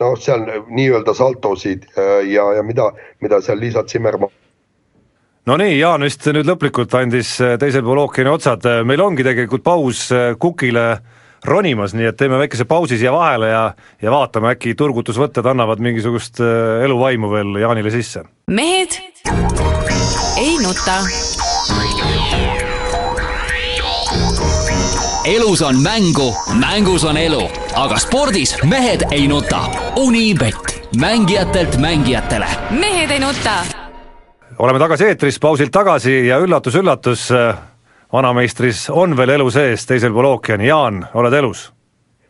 noh, 0.02 0.16
seal 0.18 0.42
nii-öelda 0.68 1.14
saltosid 1.14 1.86
äh, 1.96 2.24
ja, 2.28 2.52
ja 2.58 2.62
mida, 2.62 2.90
mida 3.20 3.40
seal 3.40 3.60
Liisa 3.60 3.84
Zimmermann 3.86 4.32
no 5.46 5.56
nii, 5.60 5.78
Jaan 5.78 6.04
vist 6.04 6.26
nüüd 6.26 6.48
lõplikult 6.48 6.94
andis 6.98 7.36
äh, 7.40 7.58
teisel 7.60 7.84
pool 7.86 8.04
ookeani 8.06 8.32
otsad, 8.32 8.66
meil 8.84 9.00
ongi 9.04 9.26
tegelikult 9.26 9.64
paus 9.64 10.08
äh, 10.12 10.32
Kukile 10.38 10.88
ronimas, 11.44 11.94
nii 11.94 12.08
et 12.08 12.16
teeme 12.16 12.38
väikese 12.40 12.64
pausi 12.64 12.98
siia 12.98 13.12
vahele 13.12 13.48
ja 13.48 13.64
ja 14.02 14.10
vaatame, 14.10 14.54
äkki 14.54 14.74
turgutusvõtted 14.78 15.46
annavad 15.50 15.82
mingisugust 15.84 16.40
äh, 16.40 16.84
eluvaimu 16.84 17.30
veel 17.30 17.56
Jaanile 17.60 17.92
sisse. 17.94 18.24
mehed 18.50 19.00
ei 20.40 20.56
nuta. 20.62 21.00
elus 25.24 25.62
on 25.62 25.82
mängu, 25.82 26.34
mängus 26.60 27.04
on 27.04 27.16
elu, 27.16 27.42
aga 27.76 27.96
spordis 27.98 28.56
mehed 28.64 29.06
ei 29.10 29.28
nuta. 29.28 29.64
Unibet, 29.96 30.90
mängijatelt 31.00 31.76
mängijatele. 31.76 32.46
mehed 32.70 33.10
ei 33.10 33.20
nuta. 33.20 33.64
oleme 34.58 34.78
tagasi 34.78 35.04
eetris, 35.04 35.38
pausilt 35.40 35.70
tagasi 35.72 36.26
ja 36.26 36.38
üllatus-üllatus, 36.38 37.30
vanameistris 38.14 38.90
on 38.90 39.16
veel 39.16 39.34
elu 39.38 39.50
sees 39.50 39.86
teisel 39.86 40.12
pool 40.14 40.28
ookeani, 40.34 40.68
Jaan, 40.70 41.06
oled 41.14 41.34
elus? 41.34 41.70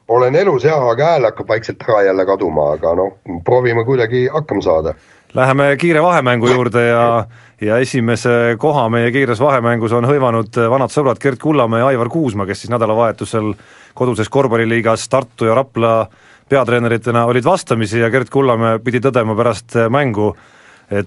olen 0.09 0.37
elus 0.37 0.65
jah, 0.65 0.83
aga 0.91 1.07
hääl 1.15 1.25
hakkab 1.31 1.49
vaikselt 1.49 1.85
ära 1.87 2.03
jälle 2.05 2.27
kaduma, 2.29 2.73
aga 2.77 2.93
noh, 2.99 3.15
proovime 3.45 3.85
kuidagi 3.85 4.27
hakkama 4.33 4.63
saada. 4.63 4.95
Läheme 5.35 5.77
kiire 5.81 6.03
vahemängu 6.03 6.49
juurde 6.53 6.87
ja 6.87 7.25
ja 7.61 7.79
esimese 7.79 8.57
koha 8.59 8.89
meie 8.93 9.11
kiires 9.13 9.41
vahemängus 9.41 9.93
on 9.93 10.05
hõivanud 10.05 10.59
vanad 10.71 10.93
sõbrad 10.93 11.21
Gerd 11.23 11.41
Kullamäe 11.41 11.81
ja 11.81 11.87
Aivar 11.93 12.11
Kuusma, 12.13 12.47
kes 12.47 12.65
siis 12.65 12.73
nädalavahetusel 12.75 13.55
koduses 13.95 14.29
korvpalliliigas 14.29 15.09
Tartu 15.09 15.49
ja 15.49 15.55
Rapla 15.55 15.95
peatreeneritena 16.49 17.25
olid 17.31 17.45
vastamisi 17.45 18.01
ja 18.01 18.11
Gerd 18.11 18.29
Kullamäe 18.33 18.79
pidi 18.85 19.01
tõdema 19.01 19.37
pärast 19.37 19.79
mängu, 19.89 20.35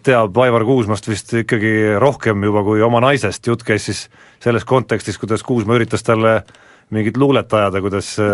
teab 0.04 0.38
Aivar 0.42 0.66
Kuusmast 0.66 1.08
vist 1.08 1.34
ikkagi 1.38 1.98
rohkem 2.02 2.44
juba 2.44 2.64
kui 2.66 2.82
oma 2.82 3.02
naisest, 3.04 3.46
jutt 3.48 3.66
käis 3.68 3.86
siis 3.90 4.08
selles 4.44 4.66
kontekstis, 4.66 5.18
kuidas 5.22 5.44
Kuusma 5.46 5.78
üritas 5.78 6.06
talle 6.06 6.42
mingit 6.90 7.18
luulet 7.18 7.54
ajada, 7.54 7.82
kuidas 7.84 8.14
äh, 8.20 8.28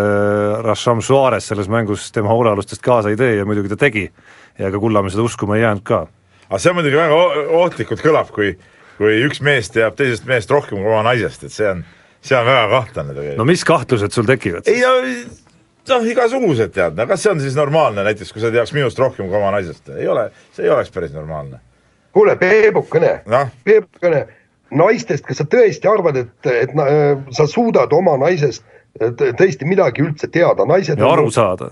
Rasham 0.63 1.01
Suarez 1.01 1.47
selles 1.47 1.69
mängus 1.69 2.11
tema 2.13 2.29
hoolealustest 2.29 2.83
kaasa 2.85 3.09
ei 3.09 3.17
tee 3.17 3.35
ja 3.35 3.45
muidugi 3.45 3.71
ta 3.73 3.77
tegi. 3.77 4.11
ja 4.59 4.67
ega 4.67 4.79
Kullamäe 4.79 5.09
seda 5.09 5.23
uskuma 5.25 5.57
ei 5.57 5.63
jäänud 5.63 5.83
ka. 5.83 6.05
aga 6.49 6.59
see 6.61 6.73
muidugi 6.73 6.99
väga 6.99 7.21
ohtlikult 7.63 8.03
kõlab, 8.05 8.29
kui, 8.33 8.53
kui 8.97 9.17
üks 9.25 9.41
mees 9.41 9.71
teab 9.73 9.97
teisest 9.97 10.29
mehest 10.29 10.51
rohkem 10.51 10.77
kui 10.77 10.91
oma 10.91 11.01
naisest, 11.09 11.47
et 11.47 11.55
see 11.55 11.69
on, 11.69 11.81
see 12.21 12.37
on 12.37 12.45
väga 12.45 12.67
kahtlane 12.75 13.15
tegelikult. 13.15 13.41
no 13.41 13.49
mis 13.49 13.65
kahtlused 13.65 14.13
sul 14.13 14.29
tekivad? 14.29 14.69
ei 14.69 14.85
no 14.85 14.93
noh, 15.89 16.07
igasugused 16.13 16.73
tead, 16.75 16.95
no 16.97 17.07
kas 17.09 17.23
see 17.23 17.33
on 17.33 17.41
siis 17.43 17.57
normaalne 17.59 18.05
näiteks, 18.07 18.31
kui 18.33 18.43
sa 18.43 18.51
teaks 18.53 18.73
minust 18.75 18.99
rohkem 18.99 19.27
kui 19.27 19.39
oma 19.39 19.51
naisest, 19.55 19.89
ei 19.97 20.07
ole, 20.07 20.29
see 20.55 20.67
ei 20.67 20.73
oleks 20.73 20.93
päris 20.93 21.13
normaalne. 21.15 21.59
kuule, 22.13 22.35
Peebukene 22.39 23.19
no., 23.25 23.47
Peebukene 23.63 24.25
naistest, 24.73 25.25
kas 25.27 25.41
sa 25.41 25.47
tõesti 25.49 25.89
arvad, 25.89 26.17
et, 26.23 26.51
et 26.51 26.73
na, 26.77 26.87
sa 27.35 27.47
suudad 27.49 27.93
oma 27.93 28.17
naisest 28.21 28.65
tõesti 28.99 29.65
midagi 29.65 30.03
üldse 30.05 30.29
teada, 30.29 30.67
naised 30.69 30.99
ja 30.99 31.13
aru 31.13 31.31
saada? 31.33 31.71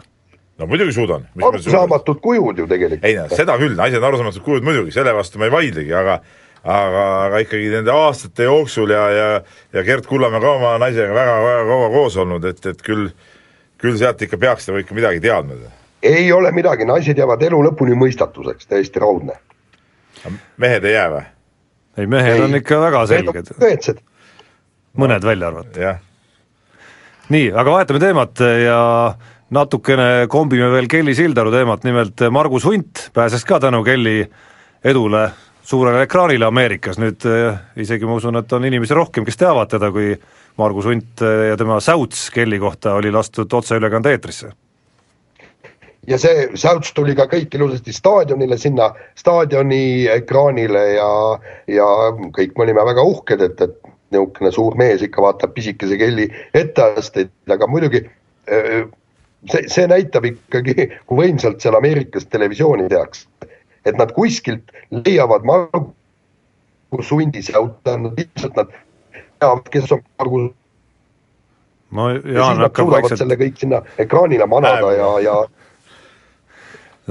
no 0.57 0.67
muidugi 0.69 0.93
suudan. 0.93 1.25
arusaamatud 1.41 2.21
kujud 2.21 2.57
ju 2.57 2.67
tegelikult. 2.69 3.05
ei 3.05 3.17
no 3.17 3.27
seda 3.33 3.57
küll, 3.61 3.75
naised 3.77 4.01
on 4.01 4.07
arusaamatud 4.11 4.45
kujud 4.45 4.65
muidugi, 4.65 4.93
selle 4.95 5.13
vastu 5.15 5.41
ma 5.41 5.49
ei 5.49 5.53
vaidlegi, 5.53 5.93
aga 5.97 6.19
aga, 6.61 7.03
aga 7.25 7.41
ikkagi 7.45 7.69
nende 7.73 7.93
aastate 7.93 8.45
jooksul 8.49 8.93
ja, 8.93 9.05
ja 9.09 9.29
ja 9.73 9.83
Gerd 9.85 10.05
Kullamäe 10.09 10.41
ka 10.41 10.55
oma 10.57 10.75
naisega 10.81 11.13
väga-väga 11.15 11.67
kaua 11.69 11.89
koos 11.93 12.17
olnud, 12.21 12.45
et, 12.45 12.65
et 12.65 12.81
küll 12.85 13.09
küll 13.81 13.97
sealt 13.97 14.21
ikka 14.21 14.38
peaks 14.38 14.69
nagu 14.69 14.81
ikka 14.81 14.95
midagi 14.97 15.21
teadma. 15.23 15.57
ei 16.03 16.31
ole 16.31 16.51
midagi, 16.51 16.85
naised 16.85 17.17
jäävad 17.17 17.43
elu 17.50 17.63
lõpuni 17.69 17.97
mõistatuseks, 17.97 18.69
täiesti 18.69 19.00
raudne. 19.00 19.39
mehed 20.57 20.85
ei 20.85 20.93
jää 20.93 21.09
või? 21.09 21.25
ei, 21.97 22.07
mehed 22.07 22.38
ei, 22.38 22.45
on 22.45 22.55
ikka 22.61 22.79
väga 22.81 23.05
selged. 23.07 23.51
tõetsed. 23.59 24.01
mõned 24.97 25.25
välja 25.25 25.47
arvata. 25.47 25.97
nii, 27.29 27.51
aga 27.51 27.77
vahetame 27.77 28.00
teemat 28.00 28.45
ja 28.63 28.79
natukene 29.51 30.27
kombime 30.31 30.71
veel 30.71 30.88
Kelly 30.88 31.15
Sildaru 31.15 31.51
teemat, 31.51 31.83
nimelt 31.83 32.27
Margus 32.31 32.65
Hunt 32.65 33.09
pääses 33.13 33.45
ka 33.45 33.59
tänu 33.59 33.83
Kelly 33.83 34.25
edule 34.83 35.29
suurele 35.63 36.05
ekraanile 36.05 36.47
Ameerikas, 36.47 37.00
nüüd 37.01 37.25
eh, 37.29 37.57
isegi 37.83 38.07
ma 38.07 38.17
usun, 38.17 38.39
et 38.39 38.53
on 38.53 38.65
inimesi 38.67 38.95
rohkem, 38.97 39.25
kes 39.27 39.39
teavad 39.39 39.69
teda, 39.71 39.91
kui 39.93 40.15
Margus 40.58 40.86
Hunt 40.86 41.24
ja 41.50 41.58
tema 41.58 41.79
säuts 41.79 42.29
Kelly 42.34 42.60
kohta 42.60 42.93
oli 43.00 43.12
lastud 43.12 43.53
otseülekande 43.53 44.12
eetrisse 44.12 44.51
ja 46.08 46.17
see 46.17 46.48
säuts 46.58 46.93
tuli 46.98 47.15
ka 47.17 47.27
kõik 47.29 47.53
ilusasti 47.55 47.93
staadionile, 47.93 48.58
sinna 48.58 48.89
staadioni 49.20 50.08
ekraanile 50.10 50.86
ja, 50.96 51.10
ja 51.70 51.88
kõik 52.36 52.58
me 52.58 52.65
olime 52.65 52.86
väga 52.89 53.05
uhked, 53.05 53.43
et, 53.46 53.62
et 53.62 53.91
niisugune 54.12 54.51
suur 54.51 54.75
mees 54.79 55.03
ikka 55.05 55.24
vaatab 55.24 55.53
pisikese 55.55 55.98
kelli 56.00 56.27
etteasteid, 56.58 57.31
aga 57.53 57.67
muidugi 57.70 58.03
see, 58.46 59.63
see 59.67 59.88
näitab 59.88 60.27
ikkagi, 60.27 60.89
kui 61.05 61.22
võimsalt 61.24 61.62
seal 61.63 61.77
Ameerikas 61.79 62.27
televisiooni 62.31 62.89
tehakse. 62.91 63.27
et 63.86 63.98
nad 63.98 64.12
kuskilt 64.13 64.72
leiavad 64.91 65.46
Margus 65.48 67.12
Hundi 67.12 67.41
säuta, 67.41 67.98
nad 67.98 68.20
ilmselt 68.20 68.55
nad 68.60 68.74
teavad, 69.41 69.69
kes 69.74 69.91
on 69.95 70.03
Margus 70.19 70.50
no 71.91 72.10
Jaan 72.12 72.65
hakkab 72.67 72.91
vaikselt 72.95 73.24
selle 73.24 73.38
kõik 73.39 73.62
sinna 73.62 73.81
ekraanile 74.00 74.48
manada 74.50 74.91
ja, 74.95 75.13
ja 75.25 75.38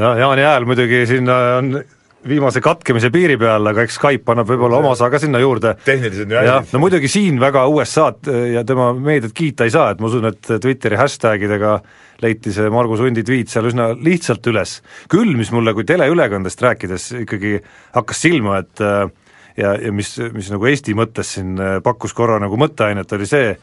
noh, 0.01 0.21
Jaani 0.25 0.47
hääl 0.47 0.69
muidugi 0.69 1.03
sinna 1.11 1.41
on 1.59 1.75
viimase 2.29 2.61
katkemise 2.61 3.09
piiri 3.13 3.39
peal, 3.41 3.65
aga 3.71 3.85
eks 3.87 3.97
Skype 3.97 4.33
annab 4.33 4.49
võib-olla 4.51 4.81
oma 4.83 4.91
osa 4.93 5.09
ka 5.13 5.19
sinna 5.23 5.41
juurde. 5.41 5.73
tehnilised 5.87 6.29
nüansid. 6.29 6.75
no 6.75 6.83
muidugi 6.83 7.09
siin 7.09 7.41
väga 7.41 7.65
USA-d 7.73 8.29
ja 8.55 8.65
tema 8.69 8.91
meediat 8.93 9.33
kiita 9.37 9.65
ei 9.65 9.73
saa, 9.73 9.95
et 9.95 10.03
ma 10.03 10.11
usun, 10.11 10.29
et 10.29 10.51
Twitteri 10.61 11.01
hashtagidega 11.01 11.79
leiti 12.21 12.53
see 12.53 12.69
Margus 12.73 13.01
Hundi 13.01 13.25
tweet 13.25 13.49
seal 13.49 13.71
üsna 13.71 13.91
lihtsalt 13.97 14.45
üles. 14.53 14.81
küll, 15.09 15.33
mis 15.39 15.53
mulle 15.55 15.73
kui 15.77 15.89
teleülekandest 15.89 16.61
rääkides 16.67 17.09
ikkagi 17.25 17.57
hakkas 17.97 18.21
silma, 18.29 18.61
et 18.61 18.85
ja, 19.57 19.75
ja 19.75 19.93
mis, 19.93 20.17
mis 20.35 20.51
nagu 20.53 20.67
Eesti 20.71 20.95
mõttes 20.99 21.35
siin 21.37 21.59
pakkus 21.85 22.15
korra 22.17 22.39
nagu 22.43 22.59
mõtteainet, 22.61 23.13
oli 23.17 23.29
see, 23.29 23.55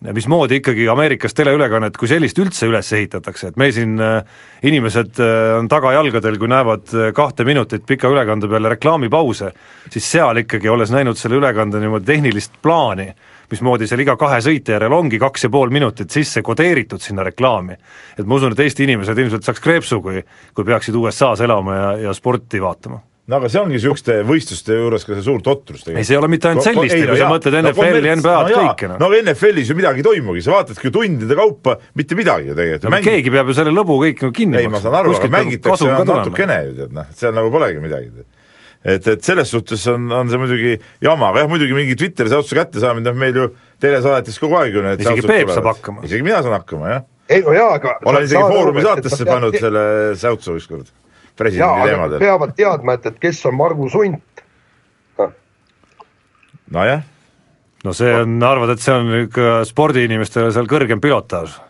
mismoodi 0.00 0.60
ikkagi 0.60 0.86
Ameerikas 0.88 1.34
teleülekannet 1.34 1.96
kui 1.98 2.08
sellist 2.10 2.38
üldse 2.38 2.68
üles 2.70 2.90
ehitatakse, 2.94 3.50
et 3.50 3.56
meil 3.58 3.72
siin 3.74 3.98
äh, 4.02 4.20
inimesed 4.68 5.18
äh, 5.22 5.56
on 5.58 5.68
tagajalgadel, 5.70 6.38
kui 6.38 6.50
näevad 6.50 6.92
äh, 6.94 7.08
kahte 7.14 7.46
minutit 7.48 7.86
pika 7.86 8.10
ülekande 8.10 8.50
peale 8.50 8.70
reklaamipause, 8.76 9.50
siis 9.90 10.12
seal 10.14 10.44
ikkagi, 10.44 10.70
olles 10.70 10.94
näinud 10.94 11.18
selle 11.18 11.40
ülekande 11.40 11.82
niimoodi 11.82 12.06
tehnilist 12.12 12.60
plaani, 12.62 13.08
mismoodi 13.50 13.90
seal 13.90 14.04
iga 14.04 14.14
kahe 14.20 14.38
sõite 14.44 14.76
järel 14.76 14.94
ongi 14.94 15.18
kaks 15.18 15.48
ja 15.48 15.50
pool 15.50 15.74
minutit 15.74 16.14
sisse 16.14 16.44
kodeeritud 16.46 17.02
sinna 17.02 17.26
reklaami. 17.26 17.74
et 18.18 18.26
ma 18.26 18.38
usun, 18.38 18.54
et 18.54 18.60
Eesti 18.60 18.86
inimesed 18.86 19.18
ilmselt 19.18 19.50
saaks 19.50 19.60
kreepsu, 19.60 20.02
kui 20.02 20.22
kui 20.54 20.64
peaksid 20.64 20.94
USA-s 20.94 21.42
elama 21.42 21.74
ja, 21.74 21.92
ja 22.06 22.14
sporti 22.14 22.62
vaatama 22.62 23.07
no 23.28 23.36
aga 23.36 23.50
see 23.52 23.60
ongi 23.60 23.76
niisuguste 23.76 24.14
võistluste 24.26 24.76
juures 24.78 25.04
ka 25.04 25.12
see 25.12 25.24
suur 25.26 25.42
totrus 25.44 25.82
tegelikult. 25.84 26.00
ei, 26.00 26.08
see 26.08 26.16
ei 26.16 26.20
ole 26.20 26.30
mitte 26.32 26.48
ainult 26.48 26.64
selliste, 26.64 27.02
kui 27.10 27.20
sa 27.20 27.28
mõtled 27.28 27.58
NFL-i 27.60 28.00
no,, 28.00 28.14
NBA-d 28.22 28.54
no, 28.54 28.62
kõike 28.62 28.88
noh. 28.88 29.02
no 29.02 29.10
NFL-is 29.18 29.72
ju 29.72 29.76
midagi 29.76 30.00
ei 30.02 30.06
toimugi, 30.06 30.44
sa 30.46 30.54
vaatadki 30.54 30.92
tundide 30.94 31.36
kaupa 31.38 31.76
mitte 31.98 32.16
midagi 32.18 32.48
ju 32.52 32.56
tegelikult. 32.56 32.88
No, 32.88 32.94
Mängid... 32.96 33.10
keegi 33.12 33.34
peab 33.34 33.52
ju 33.52 33.56
selle 33.58 33.74
lõbu 33.76 33.98
kõik 34.00 34.24
nagu 34.24 34.36
kinni 34.40 34.62
ei, 34.62 34.70
ma 34.72 34.80
saan 34.80 34.96
aru, 35.02 35.12
aga 35.18 35.30
mängitakse 35.36 35.92
natukene 36.08 36.58
ju 36.70 36.74
tead 36.80 36.96
noh, 36.96 37.10
seal 37.20 37.36
nagu 37.36 37.52
polegi 37.52 37.84
midagi 37.84 38.24
et, 38.88 39.08
et 39.12 39.24
selles 39.26 39.52
suhtes 39.52 39.84
on, 39.92 40.06
on 40.14 40.30
see 40.32 40.40
muidugi 40.40 40.76
jama, 41.04 41.32
aga 41.32 41.44
jah, 41.44 41.50
muidugi 41.52 41.76
mingi 41.76 41.98
Twitteri 42.00 42.32
säutuse 42.32 42.56
kättesaamine, 42.56 43.10
noh 43.10 43.18
meil 43.18 43.36
ju 43.36 43.50
telesaadetis 43.82 44.40
kogu 44.40 44.56
aeg 44.62 44.78
ju 44.78 44.84
need 44.86 45.04
isegi 45.04 45.26
Peep 45.28 45.52
saab 45.52 45.68
hakkama. 45.74 46.06
isegi 46.08 46.24
mina 46.24 46.40
saan 46.46 46.56
hakkama, 46.56 46.94
jah. 46.94 47.04
ei 47.28 47.44
no 47.44 47.52
jaa, 47.56 47.74
aga 47.76 47.98
olen 48.08 48.24
isegi 48.24 48.54
Foorumi 48.54 48.86
saatesse 48.86 49.28
pannud 49.28 49.58
selle 49.58 49.84
säutsu 50.16 50.56
ükskord 50.56 50.88
presidendi 51.38 51.90
teemadel. 51.90 52.22
peavad 52.22 52.54
teadma, 52.58 52.98
et, 52.98 53.06
et 53.06 53.18
kes 53.22 53.44
on 53.48 53.56
Margus 53.58 53.96
Hunt. 53.98 54.44
nojah. 56.70 57.02
no 57.84 57.96
see 57.96 58.14
on, 58.14 58.38
arvad, 58.42 58.74
et 58.74 58.84
see 58.84 58.94
on 58.94 59.12
ikka 59.24 59.58
spordiinimestele 59.68 60.52
seal 60.54 60.70
kõrgem 60.70 61.02
pilotaaž? 61.02 61.60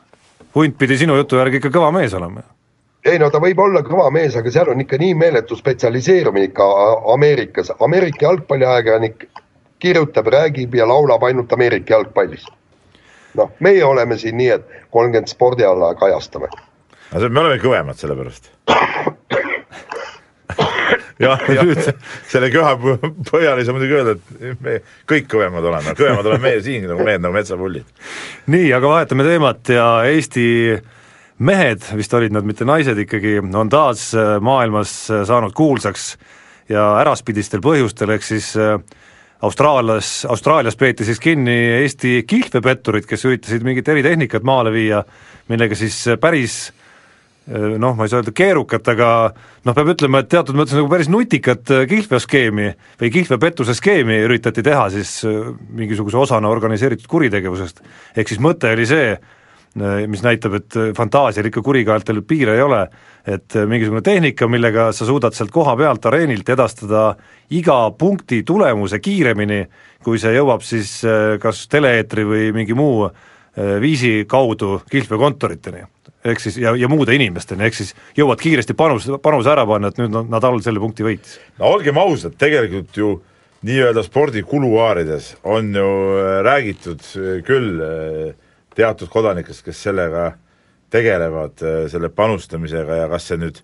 Hunt 0.57 0.79
pidi 0.81 0.97
sinu 0.99 1.17
jutu 1.19 1.39
järgi 1.39 1.61
ikka 1.61 1.71
kõva 1.75 1.93
mees 1.95 2.15
olema 2.17 2.43
ei 3.05 3.19
no 3.19 3.29
ta 3.31 3.41
võib 3.43 3.61
olla 3.63 3.83
kõva 3.87 4.09
mees, 4.13 4.37
aga 4.37 4.51
seal 4.53 4.71
on 4.73 4.83
ikka 4.83 4.99
nii 5.01 5.15
meeletu 5.19 5.57
spetsialiseerumine 5.57 6.51
ikka 6.51 6.67
Ameerikas, 7.15 7.71
Ameerika 7.85 8.27
jalgpalliajakirjanik 8.27 9.29
kirjutab, 9.79 10.27
räägib 10.35 10.75
ja 10.75 10.89
laulab 10.89 11.23
ainult 11.23 11.53
Ameerika 11.53 11.95
jalgpallist. 11.95 12.51
noh, 13.39 13.53
meie 13.61 13.85
oleme 13.85 14.19
siin 14.19 14.37
nii, 14.37 14.49
et 14.51 14.91
kolmkümmend 14.91 15.31
spordiala 15.31 15.95
kajastame. 15.95 16.51
no 17.13 17.21
see, 17.21 17.29
me 17.29 17.41
oleme 17.41 17.63
kõvemad 17.63 18.01
selle 18.01 18.17
jah, 21.23 21.43
jah, 21.55 21.73
selle 22.31 22.51
köha 22.55 22.75
põ- 22.81 23.11
põhjal 23.31 23.59
ei 23.59 23.67
saa 23.67 23.77
muidugi 23.77 23.97
öelda, 23.99 24.15
et 24.41 24.63
me 24.63 24.77
kõik 25.09 25.27
kõvemad 25.33 25.67
oleme, 25.71 25.97
kõvemad 25.99 26.31
oleme 26.31 26.51
meie 26.51 26.63
siin 26.65 26.87
nagu 26.91 27.07
mehed 27.07 27.25
nagu 27.25 27.35
metsapullid. 27.35 27.89
nii, 28.47 28.71
aga 28.77 28.95
vahetame 28.95 29.27
teemat 29.27 29.75
ja 29.75 29.89
Eesti 30.09 30.47
mehed, 31.39 31.85
vist 31.99 32.15
olid 32.15 32.35
nad 32.35 32.47
mitte 32.47 32.67
naised 32.69 32.99
ikkagi, 32.99 33.39
on 33.43 33.71
taas 33.71 34.11
äh, 34.17 34.37
maailmas 34.43 34.95
äh, 35.11 35.25
saanud 35.29 35.55
kuulsaks 35.57 36.17
ja 36.69 36.91
äraspidistel 37.03 37.63
põhjustel, 37.65 38.15
ehk 38.17 38.27
siis 38.27 38.55
äh, 38.59 38.79
Austraalias, 39.47 40.25
Austraalias 40.27 40.77
peeti 40.77 41.07
siis 41.07 41.21
kinni 41.23 41.55
Eesti 41.85 42.25
kihlvepetturid, 42.27 43.07
kes 43.07 43.23
üritasid 43.29 43.63
mingit 43.67 43.89
eritehnikat 43.89 44.43
maale 44.47 44.73
viia, 44.75 45.05
millega 45.49 45.79
siis 45.79 46.01
päris 46.21 46.73
noh, 47.49 47.95
ma 47.97 48.05
ei 48.05 48.13
saa 48.13 48.21
öelda 48.21 48.35
keerukat, 48.37 48.91
aga 48.93 49.09
noh, 49.65 49.75
peab 49.77 49.93
ütlema, 49.95 50.21
et 50.23 50.31
teatud 50.33 50.59
mõttes 50.59 50.77
nagu 50.77 50.91
päris 50.93 51.09
nutikat 51.13 51.73
äh, 51.73 51.87
kihlveoskeemi 51.89 52.69
või 53.01 53.11
kihlveopettuse 53.15 53.77
skeemi 53.79 54.21
üritati 54.27 54.65
teha 54.67 54.89
siis 54.93 55.15
äh, 55.29 55.51
mingisuguse 55.73 56.21
osana 56.21 56.53
organiseeritud 56.53 57.09
kuritegevusest. 57.09 57.83
ehk 58.17 58.33
siis 58.33 58.43
mõte 58.45 58.73
oli 58.77 58.87
see, 58.89 59.17
mis 60.09 60.23
näitab, 60.25 60.55
et 60.59 60.77
äh, 60.77 60.91
fantaasial 60.97 61.47
ikka 61.49 61.63
kurikaeltel 61.63 62.23
piire 62.27 62.57
ei 62.57 62.63
ole, 62.63 62.81
et 63.27 63.57
äh, 63.57 63.67
mingisugune 63.69 64.03
tehnika, 64.03 64.49
millega 64.49 64.91
sa 64.93 65.07
suudad 65.07 65.37
sealt 65.37 65.53
koha 65.55 65.77
pealt 65.77 66.07
areenilt 66.09 66.49
edastada 66.49 67.13
iga 67.55 67.79
punkti 67.99 68.43
tulemuse 68.47 69.01
kiiremini, 69.01 69.65
kui 70.05 70.19
see 70.19 70.35
jõuab 70.37 70.65
siis 70.67 70.99
äh, 71.07 71.37
kas 71.43 71.67
tele-eetri 71.71 72.25
või 72.29 72.51
mingi 72.57 72.77
muu 72.79 73.07
äh, 73.09 73.28
viisi 73.57 74.25
kaudu 74.29 74.83
kihlveokontoriteni 74.91 75.85
ehk 76.25 76.43
siis 76.43 76.59
ja, 76.61 76.75
ja 76.77 76.89
muude 76.91 77.15
inimesteni, 77.15 77.65
ehk 77.67 77.77
siis 77.79 77.95
jõuad 78.19 78.41
kiiresti 78.43 78.75
panus, 78.79 79.07
panuse 79.23 79.51
ära 79.53 79.65
panna, 79.69 79.91
et 79.93 80.01
nüüd 80.01 80.13
nad- 80.15 80.31
Nadal 80.31 80.61
selle 80.65 80.83
punkti 80.83 81.07
võitis. 81.07 81.39
no 81.59 81.73
olgem 81.77 81.99
ausad, 81.99 82.37
tegelikult 82.39 82.97
ju 82.97 83.15
nii-öelda 83.67 84.03
spordi 84.07 84.43
kuluaarides 84.47 85.37
on 85.45 85.73
ju 85.75 85.87
äh, 86.19 86.43
räägitud 86.47 87.01
äh, 87.01 87.41
küll 87.47 87.81
äh, 87.83 88.35
teatud 88.75 89.11
kodanikest, 89.11 89.65
kes 89.67 89.83
sellega 89.83 90.33
tegelevad, 90.91 91.59
selle 91.93 92.09
panustamisega 92.09 92.95
ja 92.97 93.09
kas 93.11 93.27
see 93.29 93.37
nüüd, 93.37 93.59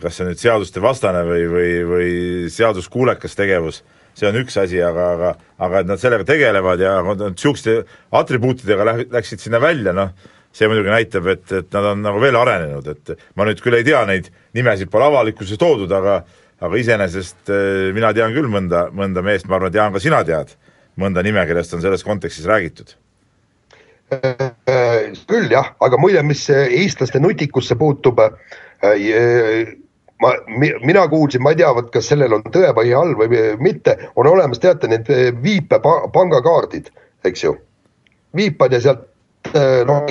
kas 0.00 0.14
see 0.16 0.24
nüüd 0.24 0.38
seaduste 0.40 0.80
vastane 0.80 1.20
või, 1.28 1.42
või, 1.50 1.72
või 1.84 2.06
seaduskuulekas 2.48 3.36
tegevus, 3.36 3.82
see 4.14 4.28
on 4.28 4.38
üks 4.40 4.56
asi, 4.60 4.78
aga, 4.82 5.08
aga 5.16 5.32
aga 5.66 5.82
et 5.82 5.90
nad 5.90 6.00
sellega 6.02 6.26
tegelevad 6.28 6.80
ja 6.82 6.96
niisuguste 7.02 7.80
atribuutidega 8.14 8.86
läh- 8.90 9.04
läksid 9.14 9.42
sinna 9.42 9.60
välja, 9.62 9.94
noh, 9.96 10.14
see 10.54 10.68
muidugi 10.70 10.92
näitab, 10.92 11.26
et, 11.32 11.46
et 11.50 11.70
nad 11.74 11.90
on 11.92 12.02
nagu 12.04 12.20
veel 12.22 12.36
arenenud, 12.38 12.86
et 12.94 13.14
ma 13.34 13.46
nüüd 13.48 13.62
küll 13.62 13.78
ei 13.78 13.86
tea 13.86 14.04
neid 14.06 14.30
nimesid 14.54 14.90
pole 14.92 15.08
avalikkusse 15.10 15.58
toodud, 15.60 15.90
aga 15.92 16.22
aga 16.64 16.78
iseenesest 16.80 17.50
eh, 17.50 17.90
mina 17.92 18.12
tean 18.16 18.32
küll 18.32 18.46
mõnda, 18.48 18.86
mõnda 18.94 19.22
meest, 19.26 19.48
ma 19.50 19.58
arvan, 19.58 19.72
et 19.72 19.80
Jaan, 19.80 19.92
ka 19.92 20.00
sina 20.00 20.22
tead 20.24 20.54
mõnda 21.00 21.24
nime, 21.26 21.42
kellest 21.48 21.74
on 21.74 21.82
selles 21.82 22.04
kontekstis 22.06 22.46
räägitud. 22.48 22.94
Äh, 24.14 25.10
küll 25.26 25.50
jah, 25.50 25.72
aga 25.82 25.98
muide, 25.98 26.22
mis 26.26 26.44
äh, 26.52 26.68
eestlaste 26.82 27.20
nutikusse 27.22 27.76
puutub, 27.80 28.20
ma, 30.24 30.34
mina 30.84 31.08
kuulsin, 31.08 31.42
ma 31.42 31.52
ei 31.52 31.60
tea, 31.60 31.72
vot 31.76 31.90
kas 31.92 32.08
sellel 32.12 32.38
on 32.38 32.44
tõepõhi 32.54 32.94
all 32.96 33.14
või 33.18 33.42
mitte, 33.62 33.96
on 34.16 34.28
olemas, 34.30 34.60
teate 34.62 34.90
need 34.90 35.10
äh, 35.12 35.28
viipepangakaardid, 35.44 36.90
eks 37.28 37.44
ju. 37.46 37.56
viipad 38.36 38.72
ja 38.74 38.80
sealt 38.82 39.04
äh, 39.52 39.84
noh, 39.86 40.08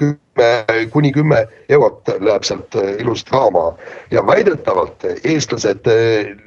kümme 0.00 0.48
kuni 0.92 1.12
kümme 1.12 1.44
eurot 1.68 2.14
läheb 2.20 2.46
sealt 2.48 2.78
äh, 2.78 2.94
ilusasti 3.02 3.34
raama 3.34 3.68
ja 4.10 4.24
väidetavalt 4.26 5.06
eestlased 5.22 5.88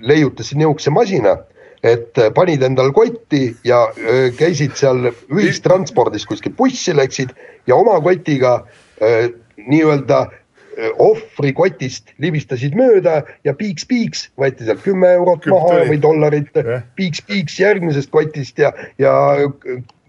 leiutasid 0.01 0.59
niisuguse 0.59 0.93
masina 0.95 1.37
et 1.83 2.17
panid 2.35 2.63
endal 2.65 2.89
kotti 2.91 3.53
ja 3.63 3.85
käisid 4.35 4.73
seal 4.75 5.13
ühistranspordis 5.31 6.25
kuskil 6.27 6.51
bussi 6.57 6.91
läksid 6.91 7.31
ja 7.67 7.77
oma 7.79 7.93
kotiga 8.03 8.57
nii-öelda 8.99 10.25
öö, 10.79 10.91
ohvri 11.09 11.53
kotist 11.53 12.15
libistasid 12.23 12.75
mööda 12.79 13.21
ja 13.43 13.53
piiks-piiks 13.59 14.29
võeti 14.39 14.67
sealt 14.67 14.83
kümme 14.85 15.11
eurot 15.19 15.43
Kümme 15.45 15.59
maha 15.59 15.85
või 15.91 16.01
dollarit 16.01 16.55
Jah. 16.55 16.83
piiks-piiks 16.97 17.59
järgmisest 17.59 18.11
kotist 18.13 18.59
ja, 18.63 18.73
ja 18.97 19.13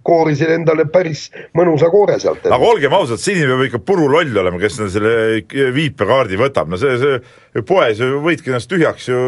koorisid 0.07 0.51
endale 0.55 0.87
päris 0.91 1.27
mõnusa 1.57 1.91
koore 1.93 2.17
sealt. 2.23 2.47
aga 2.47 2.71
olgem 2.73 2.95
ausad, 2.97 3.21
siin 3.21 3.43
peab 3.45 3.65
ikka 3.67 3.83
puruloll 3.85 4.41
olema, 4.43 4.61
kes 4.63 4.79
selle 4.95 5.73
viipekaardi 5.77 6.41
võtab, 6.41 6.71
no 6.73 6.81
see, 6.81 6.97
see 7.01 7.65
poes 7.67 8.01
ju 8.01 8.23
võidki 8.25 8.53
ennast 8.53 8.71
tühjaks 8.71 9.11
ju 9.11 9.21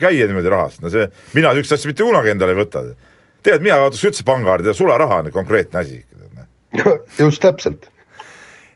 käia 0.00 0.28
niimoodi 0.30 0.52
rahast, 0.52 0.82
no 0.84 0.92
see, 0.92 1.06
mina 1.36 1.54
niisugust 1.54 1.78
asja 1.78 1.92
mitte 1.92 2.06
kunagi 2.06 2.34
endale 2.34 2.56
ei 2.56 2.62
võta. 2.62 2.84
tead, 3.46 3.62
mina 3.64 3.78
kaotaks 3.84 4.08
üldse 4.10 4.26
pangakaardi 4.26 4.72
ja 4.72 4.76
sularaha 4.76 5.22
on 5.24 5.32
konkreetne 5.34 5.84
asi. 5.84 6.02
just 7.22 7.42
täpselt. 7.42 7.89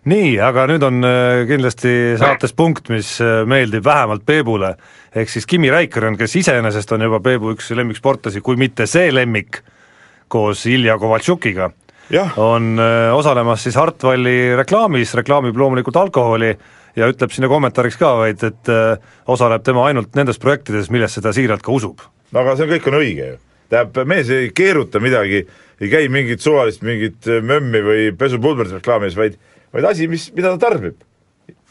nii, 0.08 0.34
aga 0.42 0.66
nüüd 0.68 0.84
on 0.84 1.06
äh, 1.06 1.44
kindlasti 1.48 1.92
saates 2.20 2.52
punkt, 2.56 2.90
mis 2.92 3.16
äh, 3.24 3.42
meeldib 3.48 3.84
vähemalt 3.86 4.24
Peebule, 4.26 4.74
ehk 5.16 5.30
siis 5.32 5.46
Kimi 5.48 5.70
Räikkönen, 5.72 6.18
kes 6.20 6.36
iseenesest 6.42 6.92
on 6.96 7.06
juba 7.06 7.20
Peebu 7.24 7.54
üks 7.54 7.70
lemmiksportlasi, 7.76 8.42
kui 8.44 8.58
mitte 8.60 8.86
see 8.90 9.12
lemmik, 9.14 9.62
koos 10.32 10.66
Ilja 10.68 10.98
Kovaltšukiga, 11.00 11.70
jah, 12.12 12.36
on 12.40 12.74
äh, 12.82 13.10
osalemas 13.16 13.64
siis 13.64 13.78
Hartvalli 13.80 14.54
reklaamis, 14.60 15.14
reklaamib 15.20 15.56
loomulikult 15.56 15.96
alkoholi 16.02 16.52
ja 16.94 17.08
ütleb 17.10 17.32
sinna 17.34 17.50
kommentaariks 17.50 17.96
ka 17.98 18.12
vaid, 18.20 18.44
et 18.46 18.70
osaleb 19.30 19.64
tema 19.66 19.88
ainult 19.88 20.14
nendes 20.14 20.38
projektides, 20.38 20.92
millesse 20.94 21.24
ta 21.24 21.32
siiralt 21.34 21.64
ka 21.64 21.72
usub. 21.74 22.04
no 22.30 22.44
aga 22.44 22.54
see 22.54 22.68
on, 22.68 22.74
kõik 22.76 22.86
on 22.90 22.98
õige 23.00 23.32
ju. 23.32 23.40
tähendab, 23.72 24.06
mees 24.06 24.30
ei 24.30 24.52
keeruta 24.54 25.00
midagi, 25.02 25.42
ei 25.80 25.90
käi 25.90 26.06
mingit 26.12 26.44
suvalist 26.44 26.84
mingit 26.86 27.26
mömmi 27.26 27.82
või 27.82 28.06
pesupulbrit 28.18 28.76
reklaamis, 28.76 29.16
vaid, 29.18 29.40
vaid 29.74 29.90
asi, 29.90 30.08
mis, 30.10 30.28
mida 30.36 30.54
ta 30.54 30.68
tarbib. 30.68 31.02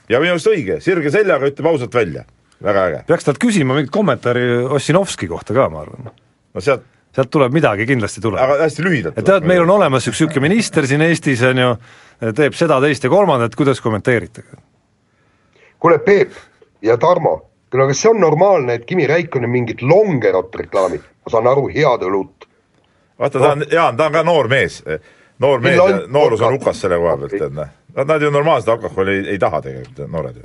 ja 0.10 0.20
minu 0.20 0.36
arust 0.36 0.52
õige, 0.52 0.80
sirge 0.84 1.12
seljaga 1.14 1.50
ütleb 1.52 1.70
ausalt 1.72 1.96
välja, 1.96 2.26
väga 2.64 2.88
äge. 2.90 3.04
peaks 3.08 3.30
talt 3.30 3.42
küsima 3.42 3.78
mingit 3.78 3.94
kommentaari 3.94 4.66
Ossinovski 4.78 5.30
kohta 5.32 5.56
ka, 5.56 5.70
ma 5.72 5.86
arvan. 5.86 6.12
no 6.54 6.64
sealt 6.64 6.90
sealt 7.14 7.30
tuleb 7.30 7.54
midagi, 7.54 7.86
kindlasti 7.86 8.22
tuleb. 8.22 8.42
aga 8.42 8.58
hästi 8.64 8.86
lühidalt. 8.86 9.18
et 9.18 9.26
tead, 9.26 9.46
meil 9.48 9.64
on 9.66 9.76
olemas 9.76 10.08
üks 10.10 10.18
niisugune 10.18 10.48
minister 10.48 10.88
siin 10.90 11.04
Eestis, 11.06 11.44
on 11.46 11.62
ju, 11.62 11.72
teeb 12.36 12.58
seda, 12.58 12.80
teist 12.84 13.06
ja 13.06 13.12
kolmandat, 13.14 13.56
kuidas 13.56 13.82
kommenteerite? 13.82 14.46
kuule, 15.80 16.00
Peep 16.00 16.34
ja 16.82 16.98
Tarmo, 16.98 17.36
no 17.74 17.88
kas 17.90 18.02
see 18.02 18.12
on 18.12 18.22
normaalne, 18.22 18.80
et 18.80 18.88
Kimi 18.90 19.08
Räikkönen 19.10 19.52
mingit 19.52 19.82
Longerot 19.82 20.56
reklaamib, 20.56 21.04
ma 21.26 21.34
saan 21.34 21.50
aru, 21.52 21.68
head 21.74 22.08
õlut. 22.10 22.48
vaata, 23.20 23.40
ta 23.40 23.52
on, 23.52 23.68
Jaan, 23.72 23.98
ta 23.98 24.10
on 24.10 24.18
ka 24.18 24.26
noor 24.26 24.50
mees, 24.50 24.82
noor 25.44 25.62
mees 25.62 25.78
ja 25.78 26.04
noorus 26.08 26.42
on 26.42 26.58
hukas 26.58 26.82
selle 26.82 26.98
koha 27.02 27.18
pealt, 27.22 27.38
tead 27.38 27.58
näe. 27.62 27.70
Nad, 27.96 28.08
nad 28.08 28.22
ju 28.22 28.32
normaalset 28.32 28.70
alkoholi 28.70 29.12
ei, 29.12 29.28
ei 29.36 29.40
taha 29.40 29.62
tegelikult, 29.62 30.08
noored 30.10 30.36
ju. 30.36 30.44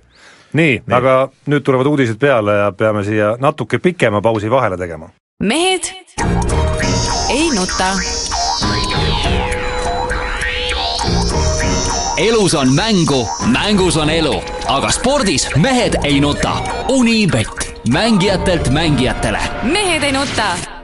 nii, 0.53 0.83
nii., 0.87 0.97
aga 0.97 1.15
nüüd 1.47 1.65
tulevad 1.65 1.87
uudised 1.87 2.21
peale 2.21 2.57
ja 2.61 2.73
peame 2.73 3.05
siia 3.05 3.37
natuke 3.41 3.79
pikema 3.79 4.21
pausi 4.21 4.51
vahele 4.51 4.77
tegema. 4.77 5.09
mehed 5.43 5.93
ei 7.31 7.51
nuta. 7.57 7.93
elus 12.19 12.55
on 12.55 12.75
mängu, 12.75 13.27
mängus 13.53 13.97
on 13.97 14.11
elu, 14.11 14.41
aga 14.69 14.91
spordis 14.91 15.49
mehed 15.57 16.01
ei 16.05 16.21
nuta. 16.21 16.57
Unibet, 16.89 17.81
mängijatelt 17.93 18.69
mängijatele. 18.69 19.39
mehed 19.63 20.03
ei 20.03 20.13
nuta 20.13 20.78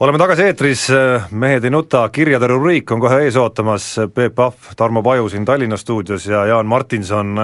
oleme 0.00 0.18
tagasi 0.18 0.44
eetris, 0.44 0.82
Mehed 1.30 1.64
ei 1.64 1.72
nuta, 1.72 2.08
kirjade 2.12 2.48
rubriik 2.50 2.90
on 2.92 3.00
kohe 3.00 3.22
ees 3.24 3.36
ootamas, 3.40 3.94
Peep 4.14 4.34
Pahv, 4.36 4.74
Tarmo 4.76 5.02
Paju 5.02 5.30
siin 5.32 5.44
Tallinna 5.44 5.76
stuudios 5.80 6.26
ja 6.26 6.44
Jaan 6.46 6.66
Martinson 6.66 7.38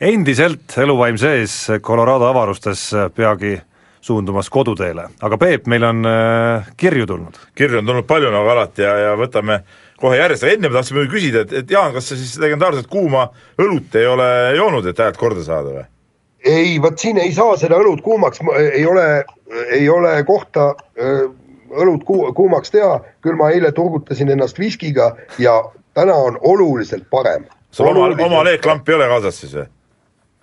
endiselt 0.00 0.76
eluvaim 0.78 1.16
sees 1.18 1.54
Colorado 1.82 2.28
avarustes 2.28 2.90
peagi 3.16 3.56
suundumas 4.00 4.50
koduteele, 4.50 5.08
aga 5.22 5.38
Peep, 5.40 5.66
meil 5.66 5.84
on 5.88 6.06
äh, 6.06 6.68
kirju 6.76 7.06
tulnud. 7.06 7.40
kirju 7.54 7.80
on 7.80 7.86
tulnud 7.86 8.06
palju 8.06 8.30
nagu 8.32 8.52
alati 8.52 8.84
ja, 8.84 8.94
ja 9.08 9.16
võtame 9.18 9.62
kohe 9.98 10.20
järjest, 10.20 10.44
aga 10.44 10.54
enne 10.54 10.68
ma 10.68 10.78
tahtsin 10.78 10.98
muidugi 10.98 11.16
küsida, 11.16 11.46
et, 11.46 11.56
et 11.62 11.70
Jaan, 11.70 11.92
kas 11.96 12.12
sa 12.12 12.20
siis 12.20 12.36
legendaarset 12.38 12.86
kuuma 12.86 13.30
õlut 13.58 13.96
ei 13.98 14.06
ole 14.06 14.28
joonud, 14.56 14.86
et 14.86 15.02
häält 15.02 15.18
korda 15.20 15.44
saada 15.44 15.74
või? 15.80 15.88
ei, 16.44 16.76
vot 16.82 17.00
siin 17.00 17.18
ei 17.18 17.32
saa 17.34 17.56
seda 17.58 17.80
õlut 17.80 18.04
kuumaks, 18.04 18.44
ei 18.60 18.86
ole, 18.86 19.24
ei 19.74 19.88
ole 19.90 20.12
kohta 20.28 20.74
öö, 21.00 21.28
õlut 21.70 22.04
ku-, 22.08 22.32
kuumaks 22.34 22.72
teha, 22.74 22.98
küll 23.24 23.38
ma 23.38 23.50
eile 23.54 23.72
turgutasin 23.76 24.30
ennast 24.34 24.58
viskiga 24.58 25.12
ja 25.38 25.56
täna 25.98 26.14
on 26.14 26.38
oluliselt 26.40 27.08
parem. 27.10 27.44
sul 27.70 27.86
oma, 27.86 28.10
oma 28.24 28.44
leeklamp 28.44 28.88
ei 28.88 28.94
ole 28.94 29.08
kaasas 29.08 29.40
siis 29.40 29.54
või? 29.54 29.66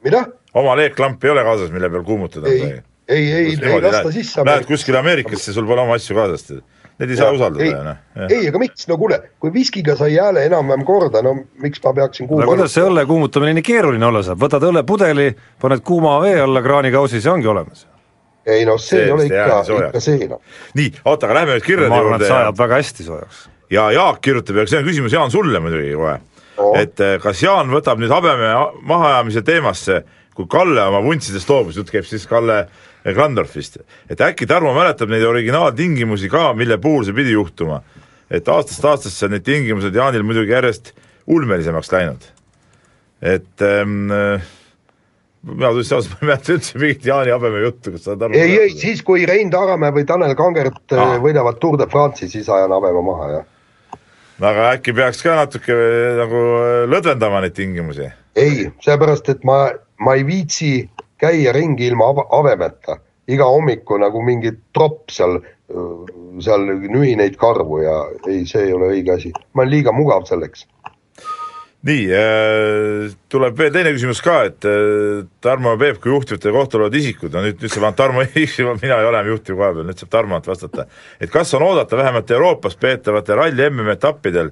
mida? 0.04 0.26
oma 0.54 0.76
leeklamp 0.78 1.24
ei 1.24 1.34
ole 1.34 1.44
kaasas, 1.44 1.72
mille 1.72 1.90
peal 1.90 2.04
kuumutada? 2.04 2.52
ei, 2.52 2.80
ei, 3.08 3.32
ei, 3.32 3.58
ei 3.62 3.82
lasta 3.82 4.12
sisse. 4.12 4.46
Lähed 4.46 4.66
kuskile 4.70 5.02
Ameerikasse, 5.02 5.54
sul 5.54 5.68
pole 5.68 5.86
oma 5.86 5.98
asju 6.00 6.18
kaasas, 6.18 6.52
need 7.00 7.10
ei 7.10 7.18
saa 7.20 7.32
ja, 7.32 7.40
usaldada 7.40 7.66
ju 7.66 7.82
noh. 7.84 8.30
ei, 8.30 8.46
aga 8.50 8.62
miks, 8.62 8.88
no 8.92 9.00
kuule, 9.00 9.20
kui 9.40 9.54
viskiga 9.54 9.98
sai 10.00 10.16
hääle 10.16 10.46
enam-vähem 10.50 10.86
korda, 10.88 11.24
no 11.26 11.36
miks 11.64 11.84
ma 11.84 11.96
peaksin 11.98 12.30
kuuma 12.30 12.46
no 12.46 12.54
kuidas 12.54 12.76
see 12.76 12.86
õlle 12.86 13.08
kuumutamine 13.10 13.58
nii 13.58 13.66
keeruline 13.66 14.08
olla 14.12 14.24
saab, 14.26 14.40
võtad 14.46 14.64
õllepudeli, 14.70 15.34
paned 15.62 15.84
kuuma 15.88 16.20
vee 16.24 16.40
alla 16.44 16.64
kraanikausis 16.64 17.28
ja 17.28 17.36
ongi 17.36 17.52
olemas 17.52 17.88
ei 18.46 18.66
noh, 18.66 18.80
see 18.82 19.06
ei 19.06 19.12
ole 19.12 19.26
ikka 19.30 19.60
ikka 19.88 20.02
see 20.04 20.30
noh. 20.30 20.42
nii, 20.78 20.92
oota, 21.06 21.28
aga 21.28 21.40
lähme 21.40 21.58
nüüd 21.58 21.66
kirjade 21.66 21.90
ma 21.92 22.00
arvan, 22.02 22.16
et 22.16 22.26
juurde 22.26 22.30
see 22.30 22.36
ja 22.36 22.42
ajab 22.46 22.60
väga 22.62 22.80
hästi 22.82 23.08
soojaks. 23.08 23.44
ja 23.74 23.86
Jaak 23.96 24.22
kirjutab 24.22 24.62
ja 24.62 24.66
see 24.70 24.82
on 24.82 24.90
küsimus, 24.90 25.16
Jaan, 25.16 25.34
sulle 25.34 25.62
muidugi 25.64 25.94
kohe 25.98 26.18
Oo. 26.58 26.76
et 26.80 27.00
eh, 27.04 27.16
kas 27.24 27.42
Jaan 27.44 27.72
võtab 27.74 28.02
nüüd 28.02 28.14
habeme 28.14 28.52
mahaajamise 28.88 29.44
teemasse, 29.46 30.04
kui 30.36 30.48
Kalle 30.52 30.84
oma 30.86 31.02
vuntsidest 31.04 31.50
loobus, 31.50 31.80
jutt 31.80 31.92
käib 31.92 32.08
siis 32.08 32.28
Kalle 32.30 32.66
Grandorfist, 33.06 33.80
et 34.10 34.22
äkki 34.22 34.48
Tarmo 34.50 34.74
mäletab 34.76 35.12
neid 35.12 35.26
originaaltingimusi 35.28 36.30
ka, 36.32 36.52
mille 36.58 36.78
puhul 36.82 37.06
see 37.06 37.18
pidi 37.18 37.36
juhtuma. 37.36 37.82
et 38.30 38.48
aastast 38.50 38.86
aastasse 38.86 39.26
on 39.26 39.36
need 39.36 39.44
tingimused 39.46 39.96
Jaanil 39.96 40.24
muidugi 40.26 40.52
järjest 40.52 40.94
ulmelisemaks 41.28 41.92
läinud. 41.92 42.22
et 43.22 43.62
ähm, 43.62 44.12
mina 45.46 45.70
tunnistan 45.70 46.00
ausalt, 46.00 46.14
ma 46.16 46.26
ei 46.26 46.30
mäleta 46.32 46.54
üldse 46.56 46.80
mingit 46.82 47.06
Jaani 47.06 47.34
habeme 47.36 47.64
juttu, 47.66 47.94
kas 47.96 48.08
sa 48.08 48.18
Tarmo 48.20 48.40
ei, 48.40 48.58
ei, 48.60 48.74
siis 48.80 49.04
kui 49.06 49.26
Rein 49.30 49.52
Taaramäe 49.54 49.94
või 49.96 50.06
Tanel 50.10 50.36
Kangert 50.40 50.96
Aa. 50.96 51.16
ah. 51.16 51.18
võidavad 51.24 51.60
Tour 51.62 51.78
de 51.82 51.88
France'i, 51.92 52.30
siis 52.32 52.50
ajan 52.50 52.74
habeme 52.76 53.04
maha, 53.06 53.30
jah. 53.36 53.98
aga 54.42 54.70
äkki 54.76 54.96
peaks 54.98 55.24
ka 55.24 55.38
natuke 55.42 55.76
eh, 55.76 56.12
nagu 56.20 56.44
eh, 56.60 56.84
lõdvendama 56.92 57.44
neid 57.46 57.58
tingimusi? 57.58 58.10
ei, 58.36 58.70
sellepärast 58.84 59.30
et 59.32 59.44
ma, 59.48 59.60
ma 60.04 60.16
ei 60.18 60.26
viitsi 60.28 60.72
käia 61.22 61.54
ringi 61.56 61.88
ilma 61.88 62.12
hab- 62.12 62.28
habemeta. 62.32 63.00
iga 63.28 63.46
hommiku 63.50 63.98
nagu 63.98 64.22
mingi 64.22 64.52
tropp 64.74 65.10
seal, 65.10 65.40
seal 66.46 66.68
nühi 66.68 67.16
neid 67.18 67.38
karvu 67.42 67.80
ja 67.82 67.96
ei, 68.28 68.44
see 68.46 68.68
ei 68.68 68.74
ole 68.74 68.92
õige 68.94 69.16
asi. 69.16 69.32
ma 69.54 69.64
olen 69.64 69.72
liiga 69.72 69.94
mugav 69.96 70.28
selleks. 70.30 70.68
Nii 71.86 72.06
äh,, 72.18 73.14
tuleb 73.30 73.58
veel 73.60 73.74
teine 73.74 73.92
küsimus 73.94 74.22
ka, 74.26 74.40
et 74.50 74.66
äh, 74.66 75.26
Tarmo 75.44 75.76
ja 75.76 75.80
Peep 75.82 76.00
kui 76.02 76.14
juhtivate 76.14 76.54
kohta 76.54 76.80
olevad 76.80 76.98
isikud, 76.98 77.34
no 77.36 77.44
nüüd, 77.46 77.60
nüüd 77.62 77.74
saab 77.74 77.86
ainult 77.86 78.00
Tarmo 78.00 78.24
eksima, 78.44 78.74
mina 78.82 78.98
ei 79.02 79.10
ole 79.10 79.20
enam 79.20 79.30
juhtiv 79.36 79.60
koha 79.60 79.70
peal, 79.76 79.86
nüüd 79.90 80.02
saab 80.02 80.14
Tarmolt 80.16 80.50
vastata. 80.50 80.88
et 81.22 81.34
kas 81.34 81.54
on 81.58 81.66
oodata 81.68 82.00
vähemalt 82.00 82.34
Euroopas 82.34 82.78
peetavate 82.82 83.38
ralli 83.38 83.70
MM-etappidel 83.70 84.50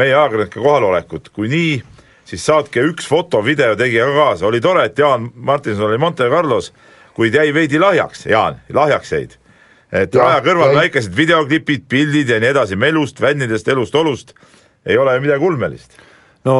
meie 0.00 0.14
ajakirjanike 0.14 0.60
kohalolekut, 0.62 1.28
kui 1.36 1.52
nii, 1.52 1.76
siis 2.24 2.48
saatke 2.48 2.86
üks 2.88 3.08
foto, 3.10 3.44
video 3.44 3.76
tegija 3.76 4.08
ka 4.08 4.16
kaasa, 4.16 4.48
oli 4.48 4.64
tore, 4.64 4.88
et 4.88 4.98
Jaan 4.98 5.28
Martinson 5.34 5.90
oli 5.90 6.00
Monte 6.00 6.32
Carlos, 6.32 6.72
kuid 7.12 7.36
jäi 7.36 7.50
veidi 7.52 7.80
lahjaks, 7.82 8.24
Jaan, 8.30 8.62
lahjaks 8.72 9.12
jäid. 9.12 9.40
et 9.92 10.14
Jah, 10.14 10.22
raja 10.22 10.44
kõrval 10.46 10.70
jäi. 10.72 10.84
väikesed 10.86 11.16
videoklipid, 11.16 11.90
pildid 11.90 12.30
ja 12.30 12.40
nii 12.40 12.54
edasi 12.54 12.76
melust, 12.78 13.20
fännidest, 13.20 13.68
elust, 13.68 13.94
olust, 13.94 14.38
ei 14.86 14.96
ole 14.96 15.18
ju 15.18 15.28
midagi 15.28 15.44
ulmelist 15.44 16.06
no 16.48 16.54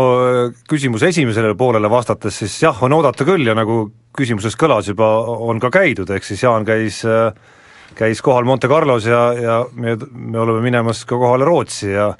küsimuse 0.68 1.08
esimesele 1.12 1.54
poolele 1.58 1.90
vastates 1.90 2.42
siis 2.42 2.58
jah, 2.62 2.82
on 2.84 2.92
oodata 2.98 3.24
küll 3.28 3.46
ja 3.46 3.54
nagu 3.56 3.86
küsimuses 4.16 4.56
kõlas 4.58 4.90
juba, 4.90 5.06
on 5.46 5.60
ka 5.62 5.70
käidud, 5.72 6.10
ehk 6.10 6.26
siis 6.26 6.42
Jaan 6.44 6.66
käis 6.68 7.04
käis 7.98 8.20
kohal 8.22 8.46
Monte 8.46 8.68
Carlos 8.68 9.06
ja, 9.06 9.22
ja 9.34 9.56
me, 9.72 9.96
me 10.12 10.38
oleme 10.40 10.62
minemas 10.64 11.04
ka 11.08 11.18
kohale 11.18 11.48
Rootsi 11.48 11.92
ja 11.92 12.12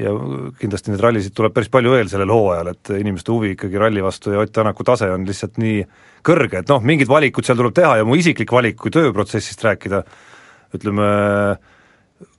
ja 0.00 0.12
kindlasti 0.56 0.92
neid 0.92 1.02
rallisid 1.04 1.34
tuleb 1.36 1.52
päris 1.52 1.68
palju 1.72 1.90
veel 1.92 2.08
sellel 2.08 2.30
hooajal, 2.32 2.70
et 2.72 2.92
inimeste 2.96 3.32
huvi 3.34 3.50
ikkagi 3.54 3.80
ralli 3.80 4.00
vastu 4.00 4.32
ja 4.32 4.40
Ott 4.40 4.52
Tänaku 4.56 4.86
tase 4.88 5.10
on 5.12 5.26
lihtsalt 5.28 5.58
nii 5.60 5.82
kõrge, 6.26 6.62
et 6.62 6.72
noh, 6.72 6.80
mingid 6.84 7.10
valikud 7.10 7.44
seal 7.44 7.58
tuleb 7.58 7.74
teha 7.76 7.98
ja 8.00 8.06
mu 8.08 8.16
isiklik 8.16 8.52
valik, 8.52 8.78
kui 8.80 8.92
tööprotsessist 8.94 9.60
rääkida, 9.66 10.00
ütleme 10.76 11.10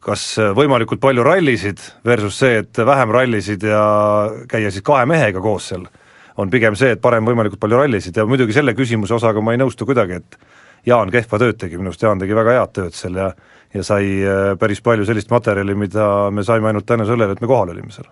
kas 0.04 0.24
võimalikult 0.58 1.02
palju 1.02 1.24
rallisid 1.26 1.82
versus 2.06 2.40
see, 2.42 2.62
et 2.64 2.82
vähem 2.86 3.14
rallisid 3.14 3.64
ja 3.66 3.84
käia 4.50 4.72
siis 4.72 4.86
kahe 4.86 5.06
mehega 5.10 5.42
koos 5.42 5.72
seal, 5.72 5.86
on 6.38 6.50
pigem 6.50 6.78
see, 6.80 6.96
et 6.96 7.02
parem 7.02 7.26
võimalikult 7.28 7.62
palju 7.62 7.80
rallisid. 7.84 8.18
Ja 8.18 8.26
muidugi 8.30 8.56
selle 8.56 8.74
küsimuse 8.78 9.16
osaga 9.18 9.42
ma 9.42 9.56
ei 9.56 9.62
nõustu 9.62 9.88
kuidagi, 9.90 10.22
et 10.22 10.60
Jaan 10.86 11.12
kehva 11.14 11.38
tööd 11.38 11.60
tegi, 11.62 11.78
minu 11.78 11.92
arust 11.92 12.02
Jaan 12.02 12.18
tegi 12.18 12.34
väga 12.34 12.56
head 12.58 12.72
tööd 12.74 12.96
seal 12.98 13.20
ja 13.20 13.32
ja 13.74 13.84
sai 13.84 14.08
äh, 14.24 14.58
päris 14.60 14.82
palju 14.84 15.06
sellist 15.08 15.30
materjali, 15.32 15.76
mida 15.76 16.06
me 16.32 16.44
saime 16.44 16.68
ainult 16.72 16.86
tänu 16.86 17.06
sellele, 17.08 17.36
et 17.36 17.42
me 17.42 17.48
kohal 17.48 17.72
olime 17.72 17.92
seal. 17.92 18.10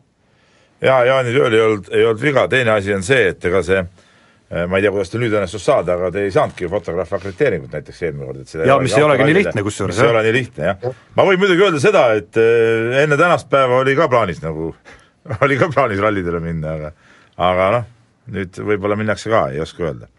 jaa, 0.82 1.02
Jaani 1.06 1.34
tööl 1.36 1.54
ei 1.54 1.62
olnud, 1.62 1.90
ei 1.92 2.06
olnud 2.06 2.22
viga, 2.22 2.48
teine 2.48 2.72
asi 2.72 2.94
on 2.96 3.04
see, 3.04 3.28
et 3.34 3.46
ega 3.46 3.64
see 3.64 3.82
ma 4.50 4.80
ei 4.80 4.82
tea, 4.82 4.92
kuidas 4.94 5.12
teil 5.12 5.22
nüüd 5.22 5.36
õnnestus 5.38 5.62
saada, 5.62 5.94
aga 5.94 6.10
te 6.16 6.24
ei 6.26 6.32
saanudki 6.34 6.70
fotograafi 6.72 7.16
akrediteeringut 7.20 7.76
näiteks 7.76 8.00
eelmine 8.08 8.26
kord, 8.26 8.40
et 8.42 8.50
seda 8.50 8.66
jaa, 8.66 8.80
mis 8.82 8.96
ei 8.98 9.06
olegi 9.06 9.28
nii 9.28 9.36
lihtne 9.38 9.64
kusjuures, 9.68 9.94
mis 9.94 10.06
ei 10.06 10.10
ole 10.10 10.24
nii 10.26 10.34
lihtne, 10.40 10.72
jah. 10.72 10.96
ma 11.20 11.26
võin 11.28 11.42
muidugi 11.42 11.66
öelda 11.68 11.82
seda, 11.84 12.08
et 12.18 12.40
äh, 12.42 12.98
enne 13.04 13.20
tänast 13.20 13.50
päeva 13.52 13.78
oli 13.84 13.94
ka 14.00 14.10
plaanis 14.10 14.42
nagu, 14.42 14.72
oli 15.46 15.60
ka 15.62 15.70
plaanis 15.76 16.02
rallidele 16.02 16.42
minna, 16.42 16.74
aga 16.80 16.94
aga 17.40 17.70
noh, 17.76 17.86
nüüd 18.34 18.58
võib-olla 18.72 18.98
minnakse 19.00 19.32
ka, 19.32 19.46
ei 19.54 19.62
oska 19.64 19.86
öelda. 19.86 20.10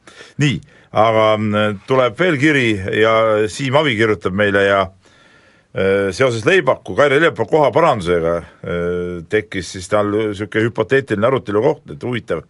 nii, 0.42 0.60
aga 1.00 1.26
mm, 1.36 1.82
tuleb 1.90 2.16
veel 2.18 2.38
kiri 2.40 2.70
ja 3.00 3.12
Siim 3.50 3.76
Avi 3.78 3.94
kirjutab 3.98 4.34
meile 4.36 4.64
ja 4.66 4.80
äh, 4.86 6.10
seoses 6.16 6.46
Leibaku, 6.46 6.96
Kaire 6.98 7.20
Leibaku 7.20 7.50
koha 7.56 7.70
parandusega 7.74 8.36
äh, 8.38 9.22
tekkis 9.30 9.74
siis 9.76 9.90
tal 9.90 10.10
niisugune 10.14 10.68
hüpoteetiline 10.68 11.30
arutelu 11.30 11.62
koht, 11.66 11.86
et 11.94 12.06
huvitav, 12.06 12.42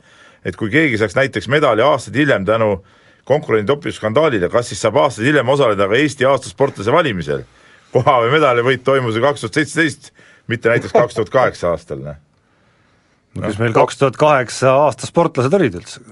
et 0.45 0.57
kui 0.57 0.71
keegi 0.73 0.99
saaks 1.01 1.17
näiteks 1.19 1.49
medali 1.53 1.83
aastaid 1.85 2.17
hiljem 2.17 2.47
tänu 2.49 2.85
konkurendi 3.29 3.69
dopinguskandaalile, 3.69 4.49
kas 4.53 4.73
siis 4.73 4.81
saab 4.83 4.99
aastaid 5.03 5.29
hiljem 5.29 5.49
osaleda 5.49 5.89
ka 5.89 5.99
Eesti 6.01 6.29
aastasportlase 6.29 6.93
valimisel? 6.93 7.45
koha 7.91 8.21
või 8.25 8.35
medalivõit 8.37 8.85
toimus 8.87 9.17
ju 9.19 9.23
kaks 9.25 9.45
tuhat 9.45 9.57
seitseteist, 9.59 10.13
mitte 10.51 10.71
näiteks 10.71 10.95
kaks 10.95 11.17
tuhat 11.17 11.33
kaheksa 11.35 11.73
aastal, 11.75 12.03
noh. 12.05 12.19
no 13.35 13.47
kes 13.49 13.59
meil 13.59 13.75
kaks 13.75 13.99
tuhat 13.99 14.19
kaheksa 14.21 14.75
aasta 14.87 15.11
sportlased 15.11 15.55
olid 15.59 15.79
üldse? 15.81 16.03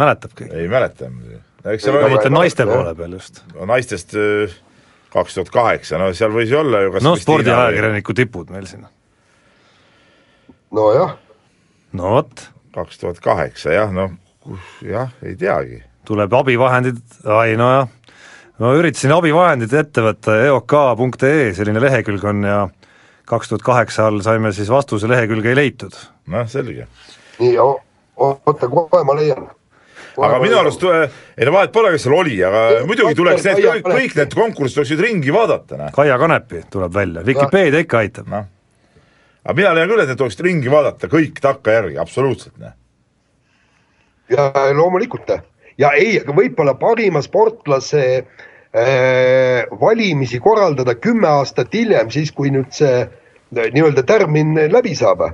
mäletab 0.00 0.34
keegi? 0.38 0.54
ei 0.54 0.68
mäleta 0.70 1.10
muidugi. 1.10 1.40
ma 1.66 2.10
mõtlen 2.14 2.36
naiste 2.38 2.66
poole 2.68 2.94
peal 2.98 3.16
just. 3.18 3.42
naistest 3.72 4.14
kaks 5.10 5.36
tuhat 5.36 5.50
kaheksa, 5.54 5.98
no 5.98 6.12
seal 6.16 6.32
võis 6.34 6.52
ju 6.52 6.60
olla 6.60 6.84
ju 6.84 6.94
kas 6.94 7.06
no 7.06 7.16
spordiajakirjaniku 7.18 8.16
tipud 8.16 8.54
meil 8.54 8.68
siin. 8.70 8.86
nojah. 10.76 11.16
No 11.92 12.16
vot. 12.16 12.48
kaks 12.74 12.98
tuhat 13.02 13.22
kaheksa 13.24 13.74
jah, 13.74 13.94
noh 13.94 14.14
jah, 14.86 15.10
ei 15.22 15.36
teagi. 15.36 15.82
tuleb 16.08 16.32
abivahendid, 16.32 17.00
ai 17.28 17.54
nojah, 17.60 17.88
ma 18.60 18.72
üritasin 18.78 19.14
abivahendid 19.14 19.72
ette 19.82 20.04
võtta, 20.04 20.36
eok.ee 20.48 21.52
selline 21.56 21.82
lehekülg 21.82 22.24
on 22.24 22.44
ja 22.46 22.60
kaks 23.30 23.52
tuhat 23.52 23.64
kaheksa 23.66 24.08
all 24.08 24.22
saime 24.24 24.52
siis 24.56 24.70
vastuse, 24.72 25.08
lehekülge 25.10 25.52
ei 25.52 25.58
leitud. 25.58 25.96
noh, 26.32 26.48
selge. 26.50 26.88
nii, 27.38 27.56
oota, 27.60 28.68
kohe 28.68 29.04
ma 29.06 29.16
leian 29.18 29.48
aga 30.20 30.38
minu 30.42 30.58
arust, 30.58 30.82
ei 31.38 31.46
no 31.46 31.54
vahet 31.54 31.72
pole, 31.72 31.92
kes 31.94 32.06
seal 32.06 32.16
oli, 32.16 32.40
aga 32.44 32.64
ja, 32.74 32.80
muidugi 32.88 33.14
tuleks 33.18 33.44
need 33.46 33.60
kõik, 33.64 33.84
kõik 33.86 34.16
need 34.18 34.34
konkursid 34.36 34.80
tuleksid 34.80 35.04
ringi 35.04 35.34
vaadata, 35.34 35.78
noh. 35.78 35.92
Kaia 35.94 36.18
Kanepi 36.20 36.64
tuleb 36.72 36.96
välja, 36.96 37.24
Vikipeedia 37.26 37.84
ikka 37.84 38.02
aitab. 38.02 38.32
noh, 38.32 38.48
aga 39.44 39.72
leian 39.74 39.88
küll, 39.88 40.02
et 40.02 40.10
need 40.10 40.20
tuleksid 40.20 40.44
ringi 40.46 40.72
vaadata 40.72 41.08
kõik 41.10 41.40
takkajärgi, 41.42 41.98
absoluutselt, 42.00 42.56
noh. 42.60 42.74
ja 44.30 44.50
loomulikult 44.76 45.32
ja 45.80 45.94
ei, 45.96 46.18
aga 46.20 46.34
võib-olla 46.36 46.74
parima 46.80 47.22
sportlase 47.24 48.04
äh, 48.20 49.64
valimisi 49.80 50.40
korraldada 50.42 50.94
kümme 50.94 51.28
aastat 51.28 51.74
hiljem, 51.74 52.10
siis 52.10 52.32
kui 52.32 52.52
nüüd 52.54 52.72
see 52.74 53.06
nii-öelda 53.50 54.04
tärmin 54.06 54.54
läbi 54.70 54.94
saab 54.94 55.24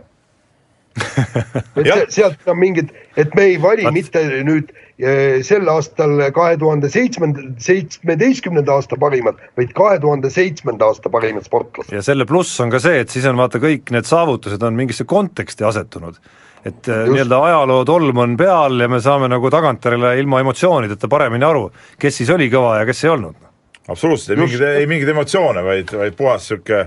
et 1.77 2.13
sealt 2.13 2.49
on 2.49 2.59
mingid, 2.59 2.91
et 3.17 3.35
me 3.37 3.51
ei 3.51 3.57
vali 3.63 3.87
At... 3.87 3.95
mitte 3.95 4.23
nüüd 4.47 4.73
eh, 4.73 5.43
sel 5.47 5.69
aastal 5.71 6.17
kahe 6.37 6.57
tuhande 6.61 6.91
seitsmenda, 6.93 7.45
seitsmeteistkümnenda 7.63 8.79
aasta 8.79 8.99
parimad, 9.01 9.41
vaid 9.59 9.75
kahe 9.77 10.01
tuhande 10.03 10.31
seitsmenda 10.33 10.91
aasta 10.91 11.13
parimad 11.13 11.47
sportlased. 11.47 11.93
ja 11.95 12.03
selle 12.05 12.27
pluss 12.29 12.59
on 12.65 12.73
ka 12.73 12.81
see, 12.83 13.03
et 13.05 13.13
siis 13.13 13.29
on 13.29 13.39
vaata, 13.41 13.61
kõik 13.63 13.93
need 13.95 14.09
saavutused 14.09 14.63
on 14.67 14.77
mingisse 14.79 15.07
konteksti 15.09 15.69
asetunud. 15.69 16.21
et 16.67 16.89
nii-öelda 16.91 17.41
ajaloo 17.51 17.85
tolm 17.87 18.25
on 18.25 18.37
peal 18.37 18.81
ja 18.81 18.89
me 18.91 19.01
saame 19.03 19.29
nagu 19.31 19.51
tagantjärele 19.53 20.17
ilma 20.21 20.41
emotsioonideta 20.43 21.09
paremini 21.13 21.47
aru, 21.47 21.69
kes 22.01 22.23
siis 22.23 22.33
oli 22.35 22.49
kõva 22.53 22.81
ja 22.81 22.89
kes 22.89 23.05
ei 23.05 23.15
olnud. 23.15 23.43
absoluutselt, 23.89 24.37
ei 24.37 24.45
mingeid, 24.45 24.69
ei 24.83 24.87
mingeid 24.91 25.13
emotsioone, 25.15 25.67
vaid, 25.67 25.99
vaid 26.05 26.17
puhas 26.19 26.47
niisugune 26.47 26.87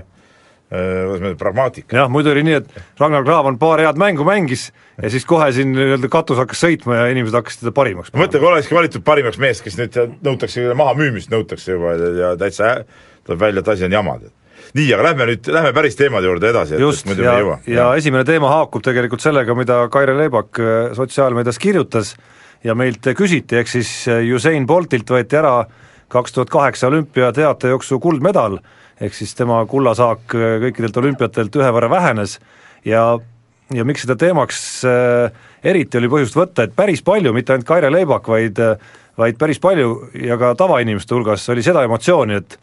kuidas 0.70 1.20
ma 1.20 1.26
ütlen, 1.26 1.38
pragmaatika. 1.38 1.96
jah, 1.98 2.10
muidu 2.12 2.30
oli 2.30 2.44
nii, 2.46 2.58
et 2.60 3.00
Ragnar 3.00 3.24
Klavan 3.26 3.58
paar 3.58 3.82
head 3.82 3.98
mängu 3.98 4.24
mängis 4.26 4.68
ja 5.02 5.10
siis 5.10 5.26
kohe 5.26 5.50
siin 5.54 5.72
nii-öelda 5.74 6.10
katus 6.12 6.38
hakkas 6.38 6.62
sõitma 6.62 7.00
ja 7.00 7.08
inimesed 7.10 7.34
hakkasid 7.34 7.64
teda 7.64 7.74
parimaks 7.74 8.14
mõtle, 8.14 8.38
kui 8.38 8.50
olekski 8.52 8.76
valitud 8.78 9.04
parimaks 9.06 9.40
mees, 9.42 9.62
kes 9.64 9.78
nüüd 9.80 9.98
nõutakse 10.22 10.68
mahamüümist, 10.78 11.32
nõutakse 11.34 11.74
juba 11.74 11.96
ja 11.98 12.36
täitsa 12.38 12.76
tuleb 13.26 13.42
välja, 13.42 13.64
et 13.64 13.72
asi 13.74 13.88
on 13.88 13.98
jama. 13.98 14.16
nii, 14.78 14.88
aga 14.94 15.08
lähme 15.10 15.30
nüüd, 15.32 15.50
lähme 15.58 15.72
päris 15.74 15.98
teemade 15.98 16.30
juurde 16.30 16.52
edasi, 16.54 16.78
et, 16.78 16.86
et 16.86 17.10
muidu 17.10 17.26
ja, 17.26 17.30
me 17.30 17.36
ei 17.36 17.44
jõua. 17.44 17.60
ja 17.74 17.90
esimene 17.98 18.24
teema 18.28 18.54
haakub 18.54 18.86
tegelikult 18.86 19.26
sellega, 19.26 19.58
mida 19.58 19.82
Kaire 19.90 20.14
Leebak 20.18 20.62
sotsiaalmeedias 20.94 21.58
kirjutas 21.58 22.14
ja 22.62 22.78
meilt 22.78 23.10
küsiti, 23.18 23.58
ehk 23.58 23.74
siis 23.74 24.04
Usain 24.36 24.70
Boltilt 24.70 25.10
võeti 25.10 25.38
ära 25.40 25.64
kaks 26.10 26.34
tuhat 26.36 26.50
kaheksa 26.50 26.90
olümpiateatejooksu 26.90 27.98
kuldmedal 27.98 28.60
ehk 29.00 29.16
siis 29.16 29.34
tema 29.34 29.62
kullasaak 29.66 30.26
kõikidelt 30.34 30.96
olümpiatelt 31.02 31.56
ühe 31.56 31.74
võrra 31.76 31.90
vähenes 31.90 32.38
ja 32.84 33.18
ja 33.74 33.84
miks 33.86 34.02
seda 34.02 34.16
teemaks 34.18 34.84
äh, 34.88 35.30
eriti 35.62 36.00
oli 36.00 36.08
põhjust 36.10 36.34
võtta, 36.34 36.64
et 36.66 36.72
päris 36.74 37.04
palju, 37.06 37.32
mitte 37.32 37.54
ainult 37.54 37.68
Kaire 37.68 37.92
Leibak, 37.92 38.26
vaid 38.28 38.58
vaid 39.20 39.38
päris 39.38 39.60
palju 39.62 40.10
ja 40.26 40.38
ka 40.40 40.54
tavainimeste 40.58 41.14
hulgas 41.14 41.44
oli 41.52 41.64
seda 41.64 41.84
emotsiooni, 41.86 42.38
et 42.40 42.56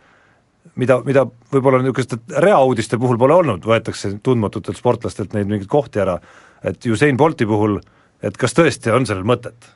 mida, 0.80 1.00
mida 1.06 1.26
võib-olla 1.54 1.82
niisuguste 1.84 2.20
reauudiste 2.44 3.00
puhul 3.02 3.20
pole 3.22 3.36
olnud, 3.38 3.66
võetakse 3.68 4.16
tundmatutelt 4.24 4.80
sportlastelt 4.80 5.36
neid 5.36 5.50
mingeid 5.50 5.70
kohti 5.72 6.02
ära, 6.04 6.18
et 6.66 6.86
Usain 6.92 7.18
Bolti 7.18 7.48
puhul, 7.50 7.80
et 8.26 8.38
kas 8.40 8.56
tõesti 8.58 8.94
on 8.94 9.06
sellel 9.10 9.28
mõtet? 9.28 9.74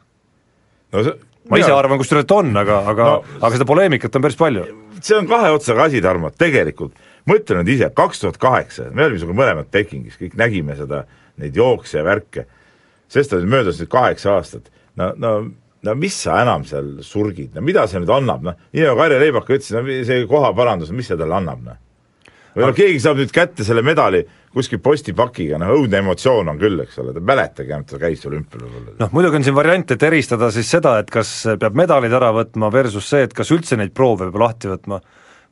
no 0.91 1.05
see 1.05 1.30
ma 1.51 1.59
ise 1.61 1.71
arvan 1.75 1.99
kusjuures, 2.01 2.25
et 2.25 2.33
on, 2.35 2.51
aga, 2.61 2.81
aga 2.93 3.07
no, 3.07 3.37
aga 3.39 3.53
seda 3.57 3.67
poleemikat 3.69 4.17
on 4.17 4.25
päris 4.25 4.39
palju. 4.39 4.65
see 5.01 5.17
on 5.17 5.29
kahe 5.29 5.51
otsaga 5.53 5.89
asi, 5.89 6.01
Tarmo, 6.03 6.31
tegelikult 6.31 6.95
mõtle 7.29 7.59
nüüd 7.59 7.75
ise, 7.75 7.89
kaks 7.95 8.23
tuhat 8.23 8.39
kaheksa, 8.41 8.89
me 8.95 9.05
olime 9.05 9.21
sinuga 9.21 9.37
mõlemad 9.41 9.71
Pekingis, 9.73 10.17
kõik 10.19 10.37
nägime 10.39 10.77
seda, 10.79 11.03
neid 11.41 11.57
jookse 11.57 11.99
ja 11.99 12.05
värke, 12.05 12.45
sest 13.11 13.33
oli 13.37 13.49
möödas 13.49 13.81
nüüd 13.81 13.91
kaheksa 13.91 14.37
aastat, 14.39 14.71
no, 14.99 15.11
no 15.17 15.35
no 15.81 15.95
mis 15.97 16.13
sa 16.13 16.41
enam 16.43 16.65
seal 16.67 16.99
surgid, 17.05 17.55
no 17.55 17.63
mida 17.65 17.87
see 17.89 18.01
nüüd 18.01 18.11
annab, 18.13 18.43
noh, 18.45 18.57
nii 18.73 18.83
nagu 18.85 18.99
Karje 18.99 19.21
Leibak 19.21 19.49
ütles, 19.49 19.71
no 19.73 19.81
see 20.05 20.27
kohaparandus, 20.29 20.91
mis 20.93 21.09
see 21.09 21.17
talle 21.17 21.39
annab, 21.39 21.63
noh. 21.65 21.79
või 22.53 22.67
noh, 22.67 22.75
keegi 22.77 23.01
saab 23.01 23.17
nüüd 23.21 23.33
kätte 23.33 23.65
selle 23.65 23.83
medali 23.85 24.21
kuskil 24.53 24.81
postipakiga, 24.83 25.59
noh 25.61 25.71
õudne 25.77 26.01
emotsioon 26.01 26.51
on 26.51 26.59
küll, 26.59 26.81
eks 26.83 26.99
ole, 26.99 27.13
mäletage 27.23 27.71
ainult, 27.71 27.87
ta 27.91 28.01
käis 28.01 28.25
olümpial 28.27 28.65
võib-olla. 28.65 28.97
noh, 28.99 29.13
muidugi 29.15 29.39
on 29.39 29.47
siin 29.47 29.55
variant, 29.55 29.95
et 29.95 30.03
eristada 30.03 30.51
siis 30.51 30.69
seda, 30.71 30.97
et 31.01 31.11
kas 31.13 31.31
peab 31.61 31.77
medalid 31.79 32.13
ära 32.17 32.33
võtma 32.35 32.71
versus 32.73 33.07
see, 33.07 33.23
et 33.27 33.33
kas 33.37 33.51
üldse 33.55 33.79
neid 33.79 33.95
proove 33.95 34.27
peab 34.27 34.43
lahti 34.43 34.71
võtma, 34.71 34.99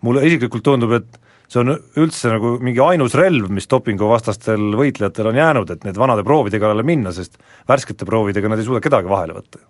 mulle 0.07 0.25
isiklikult 0.27 0.65
tundub, 0.67 0.97
et 0.99 1.19
see 1.49 1.63
on 1.63 1.73
üldse 1.73 2.33
nagu 2.35 2.53
mingi 2.61 2.81
ainus 2.83 3.15
relv, 3.17 3.49
mis 3.53 3.67
dopinguvastastel 3.71 4.75
võitlejatel 4.77 5.31
on 5.31 5.39
jäänud, 5.39 5.73
et 5.73 5.87
need 5.87 5.97
vanade 5.97 6.25
proovide 6.27 6.61
kallale 6.61 6.85
minna, 6.85 7.15
sest 7.15 7.39
värskete 7.69 8.07
proovidega 8.09 8.51
nad 8.51 8.61
ei 8.61 8.67
suuda 8.67 8.83
kedagi 8.83 9.09
vahele 9.09 9.39
võtta. 9.39 9.63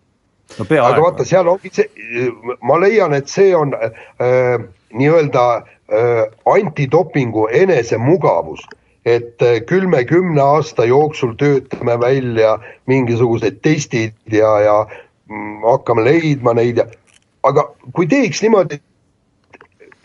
No 0.57 0.65
aga 0.65 1.01
vaata, 1.03 1.25
seal 1.29 1.47
ongi 1.47 1.69
see, 1.71 1.85
ma 2.65 2.79
leian, 2.81 3.13
et 3.13 3.29
see 3.29 3.53
on 3.55 3.75
äh, 3.77 4.57
nii-öelda 4.97 5.43
äh, 5.55 6.23
antidopingu 6.49 7.45
enesemugavus, 7.53 8.65
et 9.05 9.41
äh, 9.41 9.59
küll 9.65 9.87
me 9.87 10.03
kümne 10.05 10.41
aasta 10.41 10.85
jooksul 10.85 11.35
töötame 11.39 11.95
välja 12.01 12.57
mingisugused 12.87 13.61
testid 13.63 14.13
ja, 14.31 14.51
ja 14.59 14.75
mm, 15.29 15.61
hakkame 15.63 16.05
leidma 16.05 16.53
neid 16.57 16.81
ja 16.81 16.87
aga 17.47 17.69
kui 17.95 18.07
teeks 18.11 18.41
niimoodi, 18.43 18.79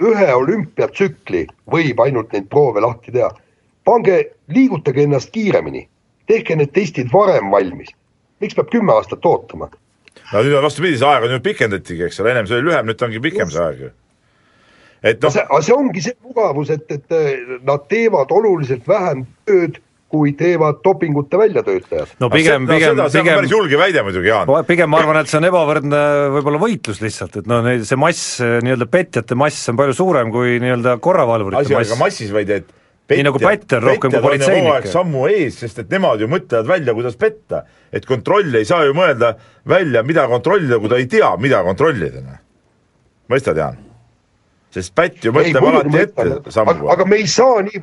ühe 0.04 0.28
olümpiatsükli 0.35 1.46
võib 1.70 2.00
ainult 2.02 2.33
neid 2.35 2.46
proove 2.50 2.83
lahti 2.83 3.14
teha, 3.14 3.30
pange, 3.85 4.20
liigutage 4.50 5.02
ennast 5.07 5.33
kiiremini, 5.35 5.87
tehke 6.30 6.57
need 6.59 6.74
testid 6.74 7.11
varem 7.12 7.50
valmis, 7.50 7.90
miks 8.42 8.54
peab 8.59 8.70
kümme 8.70 8.94
aastat 8.94 9.26
ootama 9.26 9.70
no 10.33 10.42
nüüd 10.42 10.57
on 10.57 10.64
vastupidi, 10.64 10.98
see 10.98 11.11
aeg 11.11 11.26
on 11.26 11.37
ju 11.37 11.42
pikendatigi, 11.44 12.07
eks 12.09 12.20
ole, 12.22 12.33
ennem 12.33 12.48
see 12.48 12.59
oli 12.59 12.70
lühem, 12.70 12.88
nüüd 12.88 13.04
ongi 13.07 13.22
pikem 13.24 13.50
see 13.52 13.62
aeg 13.64 13.85
ju. 13.87 13.90
Et 15.04 15.24
noh. 15.24 15.34
see 15.60 15.74
ongi 15.76 16.04
see 16.04 16.16
mugavus, 16.24 16.70
et, 16.74 16.84
et 16.90 17.60
nad 17.64 17.88
teevad 17.90 18.32
oluliselt 18.34 18.86
vähem 18.88 19.26
tööd 19.48 19.80
kui 20.14 20.30
teevad 20.38 20.78
dopingute 20.84 21.38
väljatöötajad. 21.38 22.14
no 22.22 22.30
pigem, 22.30 22.68
pigem, 22.70 22.94
no, 22.98 23.08
pigem 23.10 23.40
päris 23.40 23.54
julge 23.54 23.80
väide 23.80 24.04
muidugi, 24.06 24.30
Jaan. 24.30 24.52
pigem 24.68 24.92
ma 24.92 25.00
arvan, 25.02 25.18
et 25.22 25.30
see 25.30 25.40
on 25.40 25.48
ebavõrdne 25.48 26.04
võib-olla 26.36 26.60
võitlus 26.62 27.02
lihtsalt, 27.02 27.40
et 27.42 27.50
noh, 27.50 27.64
neid, 27.66 27.82
see 27.88 27.98
mass, 27.98 28.38
nii-öelda 28.40 28.88
petjate 28.90 29.38
mass 29.38 29.72
on 29.72 29.80
palju 29.80 29.96
suurem 29.98 30.30
kui 30.34 30.60
nii-öelda 30.62 30.96
korravalvurite 31.04 31.64
mass. 31.64 31.74
asi 31.74 31.94
on 31.94 31.98
ka 31.98 32.00
massis, 32.04 32.32
vaid 32.34 32.54
et 32.54 32.72
Petjad, 33.04 33.20
nii 33.20 33.24
nagu 33.26 33.40
pätt 33.42 33.72
on 33.76 33.82
rohkem 33.84 34.12
kui 34.14 34.20
politseinik. 34.24 34.86
sammu 34.88 35.26
ees, 35.28 35.58
sest 35.60 35.82
et 35.82 35.90
nemad 35.92 36.22
ju 36.24 36.28
mõtlevad 36.32 36.70
välja, 36.70 36.94
kuidas 36.96 37.18
petta. 37.20 37.66
et 37.92 38.06
kontroll 38.08 38.54
ei 38.56 38.64
saa 38.64 38.86
ju 38.88 38.94
mõelda 38.96 39.34
välja, 39.68 40.02
mida 40.02 40.24
kontrollida, 40.30 40.78
kui 40.80 40.88
ta 40.88 40.96
ei 40.96 41.06
tea, 41.06 41.34
mida 41.36 41.60
kontrollida. 41.66 42.22
Noh. 42.24 42.38
mõistad, 43.28 43.60
Jaan? 43.60 43.76
Sest 44.74 44.94
pätt 44.94 45.24
ju 45.24 45.32
mõtleb 45.34 45.68
alati 45.70 46.02
ette 46.02 46.54
sammu. 46.54 46.88
aga 46.90 47.06
me 47.08 47.22
ei 47.22 47.30
saa 47.30 47.62
nii 47.62 47.80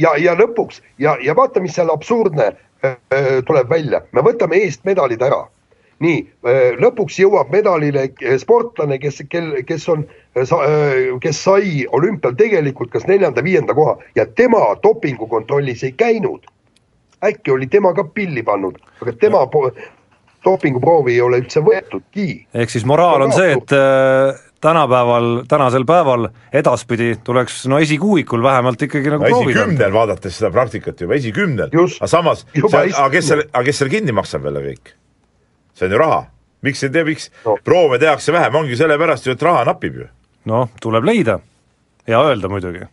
ja, 0.00 0.14
ja 0.20 0.36
lõpuks 0.38 0.82
ja, 0.98 1.16
ja 1.24 1.36
vaata, 1.36 1.62
mis 1.64 1.74
seal 1.76 1.92
absurdne 1.92 2.52
äh, 2.84 2.96
tuleb 3.48 3.70
välja, 3.70 4.04
me 4.12 4.24
võtame 4.26 4.62
eest 4.64 4.84
medalid 4.88 5.22
ära 5.24 5.44
nii, 6.02 6.20
äh, 6.46 6.62
lõpuks 6.80 7.18
jõuab 7.22 7.52
medalile 7.54 8.08
äh, 8.08 8.36
sportlane, 8.40 8.98
kes, 9.02 9.22
kel, 9.30 9.52
kes 9.68 9.86
on, 9.92 10.06
äh, 10.38 10.46
kes 11.22 11.42
sai 11.46 11.84
olümpial 11.94 12.36
tegelikult 12.38 12.92
kas 12.94 13.06
neljanda-viienda 13.10 13.76
koha 13.76 13.96
ja 14.18 14.26
tema 14.26 14.66
dopingukontrollis 14.82 15.84
ei 15.84 15.92
käinud. 15.92 16.50
äkki 17.24 17.50
oli 17.50 17.66
tema 17.72 17.94
ka 17.94 18.04
pilli 18.04 18.42
pannud, 18.42 18.74
aga 19.00 19.12
tema 19.12 19.46
dopinguproovi 20.44 21.14
ei 21.14 21.20
ole 21.20 21.38
üldse 21.40 21.62
võetudki. 21.64 22.46
ehk 22.54 22.70
siis 22.70 22.84
moraal 22.84 23.22
on 23.22 23.32
see, 23.32 23.52
et 23.52 23.72
tänapäeval, 24.64 25.42
tänasel 25.48 25.84
päeval 25.84 26.28
edaspidi 26.52 27.14
tuleks 27.24 27.66
no 27.68 27.78
esikuuikul 27.84 28.42
vähemalt 28.42 28.82
ikkagi 28.82 29.12
nagu 29.12 29.24
no, 29.24 29.28
proovida. 29.28 29.60
esikümnel, 29.60 29.92
vaadates 29.92 30.38
seda 30.40 30.50
praktikat 30.54 31.04
juba, 31.04 31.18
esikümnel, 31.20 31.68
aga 31.74 32.08
samas, 32.08 32.46
aga 32.62 33.10
kes 33.12 33.28
selle, 33.32 33.48
aga 33.52 33.64
kes 33.68 33.82
selle 33.82 33.92
kinni 33.92 34.16
maksab 34.16 34.48
jälle 34.48 34.64
kõik? 34.64 34.94
see 35.74 35.88
on 35.88 35.96
ju 35.96 36.00
raha, 36.00 36.20
miks 36.64 36.84
ei 36.86 36.92
tee, 36.94 37.04
miks 37.04 37.28
no. 37.44 37.58
proove 37.64 38.00
tehakse 38.00 38.32
vähem, 38.32 38.60
ongi 38.62 38.78
sellepärast 38.80 39.28
ju, 39.28 39.36
et 39.36 39.48
raha 39.50 39.66
napib 39.68 40.00
ju. 40.00 40.10
noh, 40.48 40.68
tuleb 40.80 41.08
leida 41.12 41.38
ja 42.08 42.24
öelda 42.24 42.48
muidugi. 42.48 42.86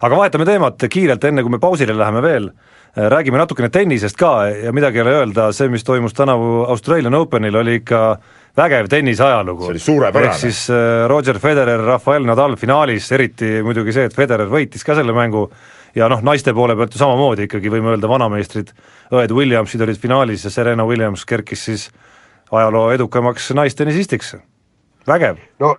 aga 0.00 0.22
vahetame 0.22 0.46
teemat 0.46 0.86
kiirelt, 0.90 1.24
enne 1.24 1.42
kui 1.42 1.56
me 1.56 1.62
pausile 1.62 1.98
läheme 1.98 2.22
veel, 2.22 2.52
räägime 2.96 3.42
natukene 3.42 3.72
tennisest 3.74 4.18
ka 4.18 4.34
ja 4.50 4.72
midagi 4.72 5.02
ei 5.02 5.08
ole 5.08 5.16
öelda, 5.22 5.50
see, 5.56 5.68
mis 5.72 5.82
toimus 5.86 6.14
tänavu 6.14 6.64
Australian 6.68 7.14
Openil, 7.14 7.58
oli 7.58 7.80
ikka 7.82 8.20
vägev 8.56 8.88
tennise 8.90 9.24
ajalugu. 9.24 9.64
see 9.64 9.74
oli 9.74 9.82
suurepärane. 9.84 10.30
ehk 10.30 10.40
siis 10.40 10.62
äh, 10.70 11.08
Roger 11.08 11.38
Federer, 11.38 11.80
Rafael 11.86 12.26
Nadal 12.26 12.56
finaalis, 12.56 13.10
eriti 13.12 13.60
muidugi 13.62 13.92
see, 13.92 14.08
et 14.10 14.16
Federer 14.16 14.50
võitis 14.50 14.84
ka 14.86 14.94
selle 14.98 15.14
mängu 15.16 15.48
ja 15.94 16.08
noh, 16.08 16.22
naiste 16.22 16.54
poole 16.54 16.76
pealt 16.76 16.94
ju 16.94 17.02
samamoodi 17.02 17.48
ikkagi 17.48 17.72
võime 17.72 17.94
öelda, 17.94 18.08
vanameistrid, 18.10 18.72
õed 19.10 19.34
Williamsid 19.34 19.82
olid 19.86 19.98
finaalis 19.98 20.44
ja 20.46 20.54
Serena 20.54 20.86
Williams 20.86 21.24
kerkis 21.26 21.64
siis 21.70 21.90
ajaloo 22.50 22.90
edukamaks 22.94 23.50
naistenisistiks, 23.54 24.34
vägev. 25.06 25.38
no 25.62 25.76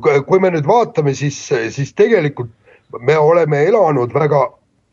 kui 0.00 0.40
me 0.40 0.52
nüüd 0.54 0.66
vaatame, 0.68 1.14
siis, 1.14 1.36
siis 1.74 1.92
tegelikult 1.96 2.52
me 3.00 3.16
oleme 3.18 3.64
elanud 3.68 4.12
väga 4.14 4.46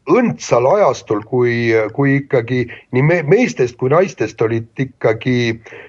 õndsal 0.10 0.68
ajastul, 0.76 1.24
kui, 1.28 1.72
kui 1.96 2.20
ikkagi 2.22 2.64
nii 2.96 3.04
me, 3.06 3.20
meestest 3.24 3.78
kui 3.80 3.92
naistest 3.94 4.42
olid 4.42 4.70
ikkagi 4.82 5.38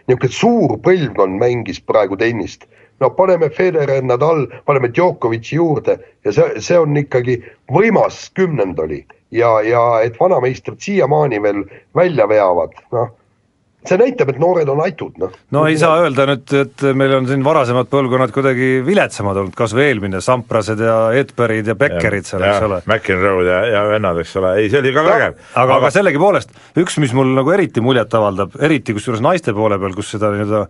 niisugune 0.08 0.34
suur 0.36 0.76
põlvkond 0.84 1.40
mängis 1.40 1.80
praegu 1.80 2.18
tennist. 2.20 2.66
No 3.00 3.08
paneme 3.16 3.48
Federer, 3.48 4.02
Nadal, 4.04 4.44
paneme 4.68 4.90
Djokovic'i 4.92 5.56
juurde 5.56 5.96
ja 6.24 6.34
see, 6.36 6.60
see 6.60 6.76
on 6.76 6.98
ikkagi 7.00 7.38
võimas 7.72 8.26
kümnend 8.36 8.78
oli. 8.82 9.00
Ja, 9.32 9.60
ja 9.62 10.02
et 10.04 10.18
vanameistrid 10.20 10.82
siiamaani 10.82 11.38
veel 11.42 11.64
välja 11.96 12.26
veavad, 12.28 12.74
noh 12.92 13.14
see 13.88 13.96
näitab, 14.00 14.28
et 14.32 14.40
noored 14.40 14.68
on 14.68 14.82
aitud, 14.84 15.14
noh. 15.20 15.32
no 15.54 15.62
ei 15.68 15.78
saa 15.80 16.02
öelda 16.02 16.26
nüüd, 16.28 16.52
et 16.58 16.84
meil 16.96 17.14
on 17.16 17.28
siin 17.30 17.44
varasemad 17.44 17.88
põlvkonnad 17.92 18.32
kuidagi 18.34 18.68
viletsamad 18.86 19.40
olnud, 19.40 19.56
kas 19.56 19.74
või 19.76 19.86
eelmine, 19.88 20.20
Samprased 20.24 20.82
ja 20.84 20.98
Edberid 21.16 21.70
ja 21.72 21.76
Beckerid 21.80 22.28
seal, 22.28 22.44
eks 22.44 22.68
ole. 22.68 22.82
McEnroe'd 22.84 23.48
ja, 23.48 23.62
ja 23.72 23.82
vennad, 23.88 24.20
eks 24.20 24.36
ole, 24.40 24.54
ei 24.60 24.70
see 24.72 24.82
oli 24.82 24.92
ka 24.96 25.06
vägev. 25.06 25.40
aga, 25.40 25.64
aga, 25.64 25.80
aga 25.80 25.92
sellegipoolest, 25.96 26.54
üks, 26.84 27.00
mis 27.02 27.16
mul 27.16 27.32
nagu 27.38 27.56
eriti 27.56 27.84
muljet 27.84 28.20
avaldab, 28.20 28.56
eriti 28.60 28.96
kusjuures 28.96 29.24
naiste 29.24 29.56
poole 29.56 29.80
peal, 29.80 29.96
kus 29.96 30.12
seda 30.16 30.32
nii-öelda 30.34 30.64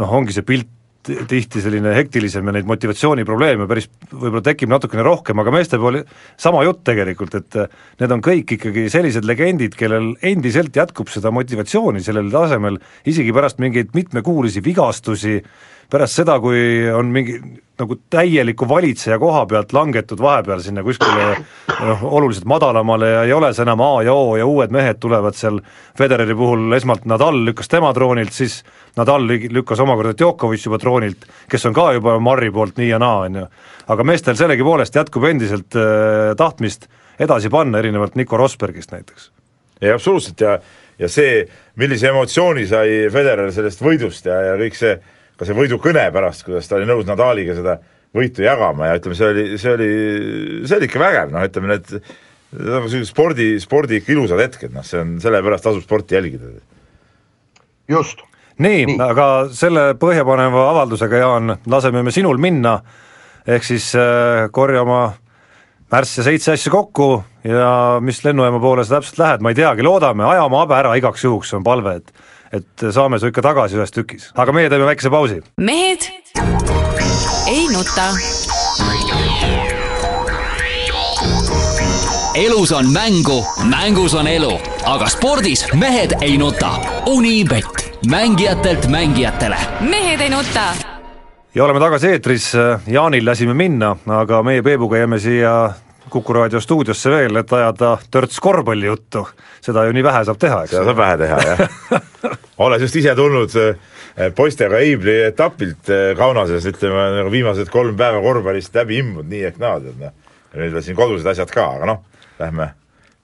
noh, 0.00 0.16
ongi 0.20 0.34
see 0.34 0.46
pilt 0.46 0.70
tihti 1.02 1.62
selline 1.62 1.94
hektilisem 1.96 2.46
ja 2.46 2.54
neid 2.54 2.68
motivatsiooniprobleeme 2.68 3.66
päris 3.70 3.88
võib-olla 4.10 4.42
tekib 4.46 4.70
natukene 4.70 5.02
rohkem, 5.06 5.40
aga 5.42 5.54
meeste 5.54 5.80
puhul 5.80 6.00
sama 6.40 6.62
jutt 6.66 6.84
tegelikult, 6.86 7.34
et 7.40 7.58
need 8.02 8.14
on 8.14 8.22
kõik 8.22 8.54
ikkagi 8.58 8.86
sellised 8.92 9.26
legendid, 9.26 9.74
kellel 9.78 10.12
endiselt 10.22 10.76
jätkub 10.76 11.10
seda 11.12 11.32
motivatsiooni 11.34 12.02
sellel 12.04 12.30
tasemel, 12.32 12.78
isegi 13.08 13.34
pärast 13.34 13.58
mingeid 13.62 13.90
mitmekuulisi 13.96 14.62
vigastusi, 14.64 15.40
pärast 15.90 16.22
seda, 16.22 16.38
kui 16.42 16.86
on 16.94 17.10
mingi 17.14 17.40
nagu 17.82 17.96
täieliku 18.10 18.68
valitseja 18.68 19.18
koha 19.18 19.44
pealt 19.50 19.72
langetud 19.74 20.20
vahepeal 20.22 20.62
sinna 20.64 20.84
kuskile 20.86 21.34
noh, 21.68 22.04
oluliselt 22.18 22.46
madalamale 22.48 23.10
ja 23.10 23.22
ei 23.26 23.34
ole 23.34 23.52
see 23.54 23.66
enam 23.66 23.82
A 23.84 23.90
ja 24.06 24.14
O 24.14 24.36
ja 24.38 24.46
uued 24.46 24.72
mehed 24.74 25.00
tulevad 25.02 25.36
seal, 25.38 25.60
Federeri 25.98 26.34
puhul 26.38 26.72
esmalt 26.76 27.06
Nadal 27.10 27.42
lükkas 27.46 27.70
tema 27.72 27.92
troonilt, 27.94 28.32
siis 28.32 28.60
Nadal 28.96 29.26
lükkas 29.26 29.80
omakorda 29.82 30.14
Djokovic 30.18 30.66
juba 30.66 30.78
troonilt, 30.82 31.26
kes 31.50 31.66
on 31.68 31.76
ka 31.76 31.90
juba 31.98 32.18
Marri 32.22 32.50
poolt 32.54 32.78
nii 32.80 32.90
ja 32.92 33.00
naa, 33.02 33.26
on 33.26 33.40
ju. 33.42 33.46
aga 33.92 34.04
meestel 34.06 34.38
sellegipoolest 34.38 34.94
jätkub 34.96 35.24
endiselt 35.28 35.76
äh, 35.76 36.34
tahtmist 36.38 36.88
edasi 37.20 37.50
panna, 37.50 37.78
erinevalt 37.78 38.14
Nico 38.16 38.36
Rosbergist 38.36 38.92
näiteks. 38.92 39.30
ei 39.80 39.90
absoluutselt 39.92 40.40
ja, 40.40 40.58
ja 40.98 41.08
see, 41.08 41.42
millise 41.76 42.08
emotsiooni 42.12 42.66
sai 42.66 43.08
Federer 43.12 43.52
sellest 43.52 43.82
võidust 43.82 44.30
ja, 44.30 44.38
ja 44.52 44.54
kõik 44.60 44.78
see 44.78 44.94
ka 45.38 45.48
see 45.48 45.56
võidukõne 45.56 46.04
pärast, 46.14 46.44
kuidas 46.46 46.68
ta 46.68 46.78
oli 46.78 46.88
nõus 46.88 47.06
Nadaliga 47.08 47.56
seda 47.58 47.78
võitu 48.16 48.44
jagama 48.44 48.90
ja 48.90 48.98
ütleme, 48.98 49.16
see 49.16 49.30
oli, 49.30 49.46
see 49.60 49.72
oli, 49.72 49.88
see 50.68 50.76
oli 50.78 50.88
ikka 50.90 51.00
vägev, 51.00 51.32
noh 51.32 51.46
ütleme 51.48 51.72
need 51.72 51.94
sellised 52.52 53.08
spordi, 53.08 53.54
spordi 53.62 54.00
ikka 54.00 54.12
ilusad 54.12 54.42
hetked, 54.42 54.74
noh 54.74 54.84
see 54.84 55.00
on, 55.00 55.16
sellepärast 55.22 55.64
tasub 55.64 55.84
sporti 55.84 56.18
jälgida. 56.18 56.52
just. 57.88 58.20
nii, 58.58 58.84
Nii. 58.92 58.98
aga 59.00 59.28
selle 59.56 59.92
põhjapaneva 60.00 60.68
avaldusega, 60.74 61.22
Jaan, 61.24 61.56
laseme 61.66 62.02
me 62.04 62.12
sinul 62.12 62.38
minna, 62.38 62.78
ehk 63.48 63.64
siis 63.64 63.94
äh, 63.96 64.50
korja 64.52 64.84
oma 64.84 65.02
märss 65.92 66.20
ja 66.20 66.26
seitse 66.28 66.52
asja 66.52 66.72
kokku 66.72 67.22
ja 67.44 67.98
mis 68.04 68.20
lennujaama 68.24 68.60
poole 68.60 68.84
sa 68.84 68.98
täpselt 68.98 69.18
lähed, 69.20 69.42
ma 69.44 69.52
ei 69.52 69.58
teagi, 69.58 69.84
loodame, 69.84 70.24
aja 70.28 70.44
oma 70.44 70.62
habe 70.62 70.76
ära 70.76 70.94
igaks 71.00 71.24
juhuks, 71.24 71.52
on 71.56 71.64
palve, 71.64 71.96
et 72.00 72.12
et 72.52 72.84
saame 72.92 73.18
su 73.18 73.30
ikka 73.32 73.42
tagasi 73.42 73.78
ühes 73.80 73.92
tükis, 73.94 74.30
aga 74.36 74.52
meie 74.52 74.70
teeme 74.70 74.86
väikese 74.88 75.10
pausi. 75.10 75.40
mehed 75.56 76.08
ei 77.48 77.66
nuta. 77.72 78.08
elus 82.34 82.72
on 82.72 82.92
mängu, 82.92 83.44
mängus 83.68 84.14
on 84.14 84.26
elu, 84.26 84.52
aga 84.84 85.08
spordis 85.08 85.66
mehed 85.74 86.16
ei 86.20 86.38
nuta. 86.38 86.70
Unibet, 87.06 87.98
mängijatelt 88.10 88.88
mängijatele. 88.88 89.56
mehed 89.80 90.20
ei 90.20 90.30
nuta. 90.30 90.72
ja 91.54 91.64
oleme 91.64 91.80
tagasi 91.80 92.08
eetris, 92.08 92.52
Jaanil 92.86 93.26
lasime 93.26 93.54
minna, 93.54 93.96
aga 94.06 94.42
meie 94.42 94.62
Peebuga 94.62 94.96
jääme 94.96 95.18
siia 95.18 95.72
Kuku 96.12 96.34
raadio 96.36 96.60
stuudiosse 96.60 97.10
veel, 97.10 97.38
et 97.40 97.52
ajada 97.56 97.94
törts 98.12 98.40
korvpallijuttu. 98.44 99.24
seda 99.64 99.86
ju 99.86 99.94
nii 99.96 100.04
vähe 100.04 100.24
saab 100.28 100.38
teha, 100.38 100.64
eks 100.64 100.74
seda 100.76 100.84
saab 100.90 100.98
vähe 100.98 101.18
teha, 101.22 101.38
jah 101.48 102.36
olles 102.66 102.82
just 102.82 102.96
ise 103.00 103.14
tulnud 103.16 103.54
eh, 103.60 104.28
poistega 104.36 104.82
Eibli 104.82 105.16
etapilt 105.26 105.90
eh, 105.92 106.12
Kaunases, 106.18 106.66
ütleme 106.68 107.08
nagu 107.18 107.32
viimased 107.32 107.72
kolm 107.72 107.96
päeva 107.98 108.22
korvpallist 108.24 108.76
läbi 108.76 109.00
imbunud 109.02 109.30
nii 109.32 109.48
ehk 109.50 109.58
naa, 109.62 109.80
tead 109.82 109.98
noh. 110.02 110.14
nüüd 110.58 110.76
veel 110.76 110.84
siin 110.84 110.98
kodused 110.98 111.28
asjad 111.32 111.52
ka, 111.52 111.66
aga 111.78 111.88
noh, 111.88 112.02
lähme, 112.40 112.68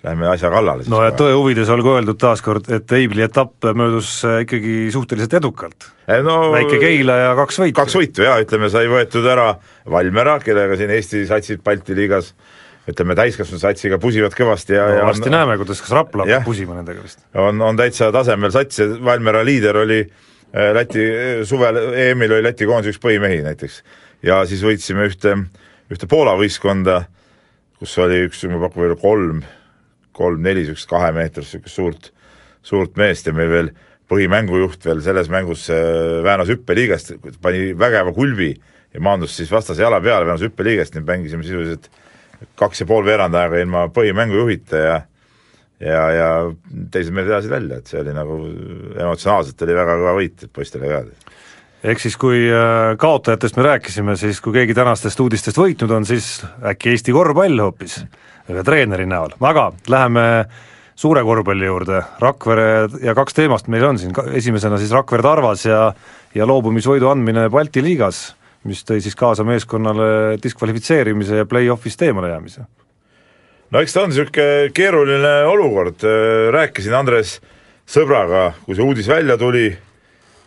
lähme 0.06 0.30
asja 0.32 0.50
kallale 0.52 0.84
siis 0.84 0.92
no 0.92 1.02
ja 1.04 1.12
tõe 1.16 1.34
huvides 1.36 1.70
olgu 1.74 1.94
öeldud 1.96 2.20
taaskord, 2.20 2.70
et 2.74 2.96
Eibli 2.98 3.24
etapp 3.26 3.68
möödus 3.78 4.12
äh, 4.28 4.42
ikkagi 4.46 4.76
suhteliselt 4.94 5.38
edukalt. 5.40 5.90
Eh, 6.08 6.22
no, 6.24 6.40
väike 6.54 6.80
Keila 6.82 7.18
ja 7.26 7.34
kaks 7.38 7.60
võitu. 7.64 7.76
kaks 7.78 7.98
võitu 8.00 8.24
jaa, 8.26 8.38
ütleme 8.44 8.72
sai 8.72 8.88
võetud 8.90 9.26
ära 9.28 9.52
Valmera, 9.90 10.38
kellega 10.44 10.78
siin 10.80 10.94
Eesti 10.96 11.26
satsid 11.28 11.62
Balti 11.64 11.96
liigas 11.98 12.32
ütleme 12.88 13.16
täiskasvanud 13.18 13.60
satsiga 13.62 13.98
pusivad 14.00 14.34
kõvasti 14.36 14.76
ja, 14.76 14.86
ja 14.92 15.02
no, 15.02 15.10
varsti 15.10 15.32
näeme, 15.32 15.58
kuidas, 15.60 15.82
kas 15.84 15.92
Rapla 15.96 16.24
hakkab 16.24 16.46
pusima 16.48 16.76
nendega 16.78 17.04
vist. 17.04 17.20
on, 17.36 17.60
on 17.64 17.78
täitsa 17.78 18.10
tasemel 18.14 18.52
sats 18.54 18.80
ja 18.80 18.88
Valmiera 19.04 19.42
liider 19.46 19.76
oli 19.82 20.00
äh, 20.04 20.70
Läti 20.76 21.04
äh, 21.04 21.42
suvel 21.48 21.80
EM-il 21.92 22.38
oli 22.38 22.46
Läti 22.48 22.68
koondise 22.68 22.94
üks 22.94 23.02
põhimehi 23.02 23.42
näiteks. 23.44 23.82
ja 24.24 24.40
siis 24.48 24.64
võitsime 24.64 25.08
ühte, 25.10 25.36
ühte 25.92 26.08
Poola 26.10 26.36
võistkonda, 26.40 27.02
kus 27.78 27.98
oli 28.02 28.24
üks, 28.28 28.46
ma 28.48 28.62
pakun 28.64 28.86
veel 28.86 28.96
kolm, 29.02 29.44
kolm-neli 30.16 30.64
niisugust 30.64 30.88
kahemeetrist 30.90 31.58
niisugust 31.58 31.82
suurt, 31.82 32.10
suurt 32.64 32.96
meest 32.98 33.28
ja 33.28 33.36
meil 33.36 33.52
veel 33.52 33.70
põhimängujuht 34.08 34.88
veel 34.88 35.04
selles 35.04 35.28
mängus 35.28 35.68
äh, 35.68 36.22
väänas 36.24 36.48
hüppeliigest, 36.54 37.18
pani 37.44 37.74
vägeva 37.76 38.16
kulbi 38.16 38.54
ja 38.94 39.00
maandus 39.04 39.36
siis 39.36 39.52
vastase 39.52 39.84
jala 39.84 40.00
peale, 40.00 40.24
väänas 40.24 40.48
hüppeliigest, 40.48 40.96
nii 40.96 41.04
mängisime 41.04 41.44
sisuliselt 41.44 41.90
kaks 42.58 42.82
ja 42.82 42.86
pool 42.88 43.06
veerand 43.06 43.34
aega 43.38 43.62
ilma 43.62 43.86
põhimängujuhita 43.94 44.82
ja 44.82 44.98
ja, 45.80 46.04
ja 46.10 46.28
teised 46.92 47.14
mehed 47.14 47.28
vedasid 47.30 47.52
välja, 47.52 47.78
et 47.78 47.90
see 47.90 48.00
oli 48.02 48.14
nagu 48.14 48.38
emotsionaalselt 48.98 49.66
oli 49.66 49.76
väga 49.78 49.98
kõva 50.00 50.14
võit 50.18 50.46
poistele 50.54 50.90
ka. 50.90 51.02
ehk 51.92 52.02
siis, 52.02 52.16
kui 52.20 52.46
äh, 52.50 52.94
kaotajatest 52.98 53.58
me 53.58 53.66
rääkisime, 53.68 54.16
siis 54.18 54.40
kui 54.44 54.56
keegi 54.56 54.74
tänastest 54.74 55.20
uudistest 55.22 55.60
võitnud 55.60 55.94
on, 55.94 56.08
siis 56.08 56.40
äkki 56.66 56.94
Eesti 56.94 57.14
korvpall 57.14 57.62
hoopis, 57.62 58.00
ühe 58.50 58.64
treeneri 58.66 59.06
näol, 59.06 59.36
aga 59.40 59.70
läheme 59.88 60.24
suure 60.98 61.22
korvpalli 61.22 61.68
juurde, 61.68 62.02
Rakvere 62.18 62.88
ja 63.04 63.14
kaks 63.14 63.38
teemast 63.38 63.70
meil 63.70 63.86
on 63.86 64.02
siin, 64.02 64.14
esimesena 64.34 64.80
siis 64.82 64.94
Rakvere 64.94 65.22
Tarvas 65.22 65.66
ja 65.68 65.92
ja 66.34 66.46
loobumisvõidu 66.46 67.08
andmine 67.08 67.48
Balti 67.50 67.82
liigas, 67.82 68.34
mis 68.66 68.82
tõi 68.86 69.02
siis 69.04 69.14
kaasa 69.18 69.44
meeskonnale 69.46 70.38
diskvalifitseerimise 70.42 71.42
ja 71.42 71.46
play-off'ist 71.48 72.02
eemale 72.02 72.32
jäämise. 72.32 72.66
no 73.70 73.82
eks 73.84 73.94
ta 73.94 74.02
on 74.02 74.10
niisugune 74.10 74.70
keeruline 74.74 75.34
olukord, 75.46 76.02
rääkisin 76.54 76.96
Andres 76.98 77.38
sõbraga, 77.88 78.52
kui 78.64 78.76
see 78.76 78.84
uudis 78.84 79.08
välja 79.08 79.38
tuli, 79.40 79.70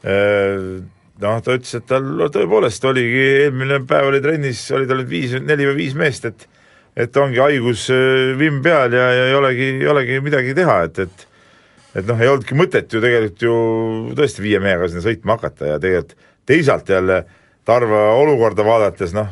noh, 0.03 1.41
ta 1.41 1.57
ütles, 1.57 1.73
et 1.77 1.87
tal 1.89 2.27
tõepoolest 2.33 2.85
oligi, 2.89 3.25
eelmine 3.45 3.81
päev 3.87 4.09
oli 4.11 4.21
trennis, 4.23 4.63
oli 4.75 4.89
tal 4.89 5.01
nüüd 5.01 5.11
viis, 5.11 5.35
neli 5.41 5.69
või 5.69 5.83
viis 5.83 5.97
meest, 5.97 6.27
et 6.29 6.47
et 6.91 7.15
ongi 7.15 7.39
haigus 7.39 7.85
äh, 7.93 8.33
vimm 8.35 8.57
peal 8.63 8.91
ja, 8.91 9.05
ja 9.15 9.27
ei 9.29 9.35
olegi, 9.37 9.67
ei 9.79 9.87
olegi 9.87 10.17
midagi 10.19 10.55
teha, 10.57 10.81
et, 10.89 10.99
et 11.05 11.27
et 12.01 12.07
noh, 12.07 12.19
ei 12.19 12.27
olnudki 12.31 12.55
mõtet 12.55 12.91
ju 12.91 13.01
tegelikult 13.03 13.45
ju 13.45 13.53
tõesti 14.15 14.43
viie 14.43 14.59
mehega 14.63 14.87
sinna 14.87 15.03
sõitma 15.03 15.37
hakata 15.37 15.73
ja 15.73 15.79
tegelikult 15.79 16.27
teisalt 16.47 16.89
jälle 16.91 17.21
Tarva 17.65 18.07
olukorda 18.17 18.65
vaadates 18.65 19.13
noh, 19.13 19.29